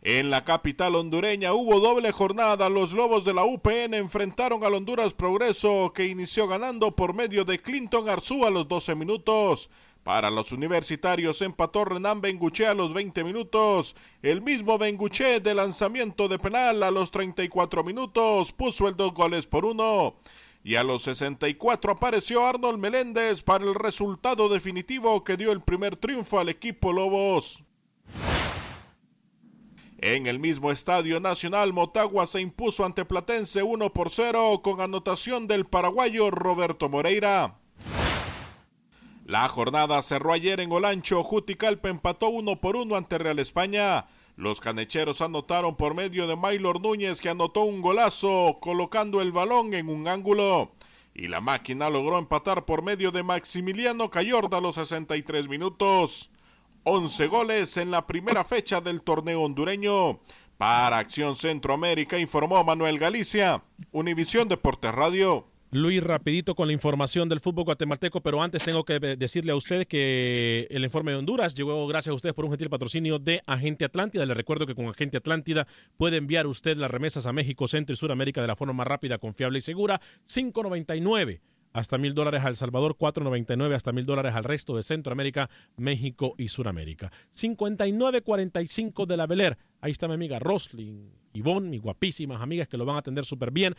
En 0.07 0.29
la 0.29 0.45
capital 0.45 0.97
hondureña 0.97 1.55
hubo 1.55 1.81
doble 1.81 2.13
jornada. 2.13 2.69
Los 2.69 2.93
Lobos 2.93 3.25
de 3.25 3.33
la 3.33 3.47
UPN 3.47 3.95
enfrentaron 3.95 4.63
al 4.63 4.75
Honduras 4.75 5.15
Progreso 5.15 5.95
que 5.95 6.05
inició 6.05 6.47
ganando 6.47 6.95
por 6.95 7.15
medio 7.15 7.47
de 7.47 7.59
Clinton 7.59 8.11
Arzú 8.11 8.45
a 8.45 8.51
los 8.51 8.69
12 8.69 8.97
minutos. 8.97 9.71
Para 10.03 10.29
los 10.29 10.53
universitarios 10.53 11.41
empató 11.41 11.87
Renan 11.87 12.21
Benguché 12.21 12.67
a 12.67 12.75
los 12.75 12.93
20 12.93 13.25
minutos. 13.25 13.97
El 14.21 14.43
mismo 14.43 14.77
Benguché 14.77 15.41
de 15.41 15.55
lanzamiento 15.55 16.29
de 16.29 16.39
penal 16.39 16.83
a 16.83 16.91
los 16.91 17.11
34 17.11 17.83
minutos 17.83 18.53
puso 18.53 18.89
el 18.89 18.99
dos 18.99 19.15
goles 19.15 19.47
por 19.47 19.65
uno. 19.65 20.17
Y 20.63 20.75
a 20.75 20.85
los 20.85 21.05
64 21.05 21.93
apareció 21.93 22.47
Arnold 22.47 22.79
Meléndez 22.79 23.41
para 23.41 23.65
el 23.65 23.75
resultado 23.75 24.51
definitivo 24.51 25.25
que 25.25 25.39
dio 25.39 25.51
el 25.51 25.63
primer 25.63 25.97
triunfo 25.97 26.39
al 26.39 26.51
equipo 26.51 26.93
Lobos. 26.93 27.65
En 30.07 30.27
el 30.27 30.39
mismo 30.39 30.71
estadio 30.71 31.19
nacional, 31.19 31.73
Motagua 31.73 32.27
se 32.27 32.43
impuso 32.43 32.85
ante 32.85 33.07
Platense 33.07 33.63
1 33.63 33.95
por 33.95 34.11
0 34.11 34.61
con 34.63 34.83
anotación 34.83 35.47
del 35.47 35.65
paraguayo 35.65 36.31
Roberto 36.31 36.91
Moreira. 36.91 37.57
La 39.25 39.49
jornada 39.49 40.03
cerró 40.03 40.35
ayer 40.35 40.61
en 40.61 40.71
Olancho. 40.73 41.25
Juticalpa 41.25 41.89
empató 41.89 42.29
1 42.29 42.61
por 42.61 42.77
1 42.77 42.95
ante 42.97 43.17
Real 43.17 43.39
España. 43.39 44.07
Los 44.37 44.61
canecheros 44.61 45.23
anotaron 45.23 45.75
por 45.75 45.95
medio 45.95 46.27
de 46.27 46.37
Maylor 46.37 46.83
Núñez 46.83 47.23
que 47.23 47.31
anotó 47.31 47.63
un 47.63 47.81
golazo 47.81 48.59
colocando 48.61 49.23
el 49.23 49.33
balón 49.33 49.73
en 49.73 49.89
un 49.89 50.07
ángulo. 50.07 50.73
Y 51.15 51.29
la 51.29 51.41
máquina 51.41 51.89
logró 51.89 52.19
empatar 52.19 52.67
por 52.67 52.83
medio 52.83 53.11
de 53.11 53.23
Maximiliano 53.23 54.11
Cayorda 54.11 54.59
a 54.59 54.61
los 54.61 54.75
63 54.75 55.49
minutos. 55.49 56.31
11 56.85 57.27
goles 57.29 57.79
en 57.79 57.91
la 57.91 58.07
primera 58.07 58.45
fecha 58.45 58.81
del 58.81 59.01
torneo 59.01 59.41
hondureño. 59.41 60.21
Para 60.59 60.99
Acción 60.99 61.35
Centroamérica 61.35 62.19
informó 62.19 62.63
Manuel 62.63 62.99
Galicia, 62.99 63.65
Univisión 63.91 64.49
Deportes 64.49 64.93
Radio. 64.93 65.47
Luis, 65.71 66.03
rapidito 66.05 66.55
con 66.55 66.69
la 66.69 66.75
información 66.75 67.29
del 67.29 67.41
fútbol 67.41 67.65
guatemalteco, 67.65 68.21
pero 68.21 68.41
antes 68.43 68.63
tengo 68.63 68.85
que 68.85 69.01
decirle 69.01 69.51
a 69.51 69.57
ustedes 69.57 69.87
que 69.87 70.69
el 70.71 70.85
informe 70.85 71.11
de 71.11 71.19
Honduras 71.19 71.55
llegó 71.55 71.85
gracias 71.89 72.13
a 72.13 72.15
ustedes 72.15 72.35
por 72.35 72.45
un 72.45 72.53
gentil 72.53 72.69
patrocinio 72.69 73.19
de 73.19 73.43
Agente 73.47 73.87
Atlántida. 73.87 74.25
Les 74.27 74.37
recuerdo 74.37 74.67
que 74.67 74.75
con 74.75 74.87
Agente 74.87 75.17
Atlántida 75.17 75.67
puede 75.97 76.19
enviar 76.19 76.47
usted 76.47 76.77
las 76.77 76.91
remesas 76.91 77.27
a 77.27 77.33
México, 77.33 77.67
Centro 77.67 77.95
y 77.95 77.97
Suramérica 77.97 78.43
de 78.43 78.47
la 78.47 78.57
forma 78.57 78.75
más 78.75 78.87
rápida, 78.87 79.19
confiable 79.19 79.59
y 79.59 79.63
segura. 79.63 80.01
599 80.27 81.41
hasta 81.75 81.99
mil 81.99 82.15
dólares 82.15 82.43
a 82.45 82.49
El 82.49 82.57
Salvador, 82.57 82.97
4.99 82.97 83.75
hasta 83.75 83.93
mil 83.93 84.07
dólares 84.07 84.35
al 84.35 84.45
resto 84.45 84.77
de 84.77 84.83
Centroamérica, 84.83 85.51
México 85.77 86.35
y 86.39 86.49
Suramérica. 86.49 87.13
59.45 87.35 89.05
de 89.07 89.17
la 89.19 89.27
Beler. 89.27 89.59
Ahí 89.83 89.93
está 89.93 90.09
mi 90.09 90.15
amiga 90.15 90.39
Roslyn, 90.39 91.13
Ivonne, 91.35 91.69
mis 91.69 91.83
guapísimas 91.83 92.41
amigas 92.41 92.69
que 92.69 92.79
lo 92.79 92.87
van 92.87 92.97
a 92.97 93.01
atender 93.01 93.27
súper 93.27 93.51
bien. 93.51 93.75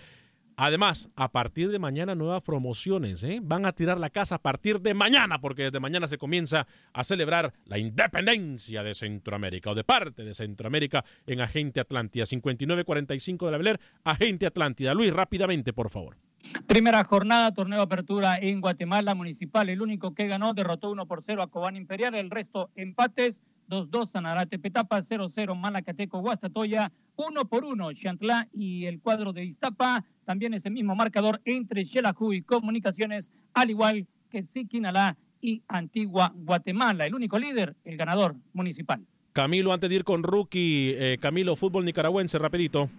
Además, 0.57 1.09
a 1.15 1.31
partir 1.31 1.69
de 1.69 1.79
mañana 1.79 2.15
nuevas 2.15 2.41
promociones, 2.41 3.23
¿eh? 3.23 3.39
Van 3.41 3.65
a 3.65 3.73
tirar 3.73 3.99
la 3.99 4.09
casa 4.09 4.35
a 4.35 4.41
partir 4.41 4.79
de 4.79 4.93
mañana, 4.93 5.41
porque 5.41 5.63
desde 5.63 5.81
mañana 5.81 6.07
se 6.07 6.17
comienza 6.17 6.65
a 6.93 7.03
celebrar 7.03 7.53
la 7.65 7.77
independencia 7.77 8.81
de 8.81 8.93
Centroamérica 8.93 9.71
o 9.71 9.75
de 9.75 9.83
parte 9.83 10.23
de 10.23 10.33
Centroamérica 10.33 11.03
en 11.27 11.41
Agente 11.41 11.81
Atlántida. 11.81 12.25
5945 12.25 13.45
de 13.45 13.51
la 13.51 13.57
Beler, 13.57 13.79
Agente 14.05 14.45
Atlántida. 14.45 14.93
Luis, 14.93 15.11
rápidamente, 15.11 15.73
por 15.73 15.89
favor. 15.89 16.24
Primera 16.67 17.03
jornada, 17.03 17.53
torneo 17.53 17.81
apertura 17.81 18.37
en 18.37 18.61
Guatemala 18.61 19.15
Municipal. 19.15 19.69
El 19.69 19.81
único 19.81 20.13
que 20.13 20.27
ganó 20.27 20.53
derrotó 20.53 20.91
1 20.91 21.05
por 21.05 21.21
0 21.21 21.43
a 21.43 21.47
Cobán 21.47 21.75
Imperial. 21.75 22.15
El 22.15 22.31
resto 22.31 22.69
empates. 22.75 23.41
2-2 23.69 24.07
Sanarate 24.07 24.59
Petapa, 24.59 25.01
0-0 25.01 25.55
Malacateco 25.55 26.19
Guastatoya, 26.19 26.91
1 27.15 27.45
por 27.45 27.65
1 27.65 27.93
Chantlá 27.93 28.47
y 28.53 28.85
el 28.85 28.99
cuadro 28.99 29.33
de 29.33 29.43
Iztapa. 29.43 30.05
También 30.23 30.53
ese 30.53 30.69
mismo 30.69 30.95
marcador 30.95 31.41
entre 31.45 31.85
Xelajú 31.85 32.33
y 32.33 32.41
Comunicaciones, 32.41 33.31
al 33.53 33.71
igual 33.71 34.07
que 34.29 34.43
Siquinalá 34.43 35.17
y 35.41 35.63
Antigua 35.67 36.31
Guatemala. 36.35 37.05
El 37.05 37.15
único 37.15 37.39
líder, 37.39 37.75
el 37.83 37.97
ganador 37.97 38.35
municipal. 38.53 39.05
Camilo, 39.33 39.73
antes 39.73 39.89
de 39.89 39.97
ir 39.97 40.03
con 40.03 40.23
Rookie, 40.23 40.95
eh, 40.97 41.17
Camilo, 41.19 41.55
fútbol 41.55 41.85
nicaragüense, 41.85 42.37
rapidito. 42.39 42.89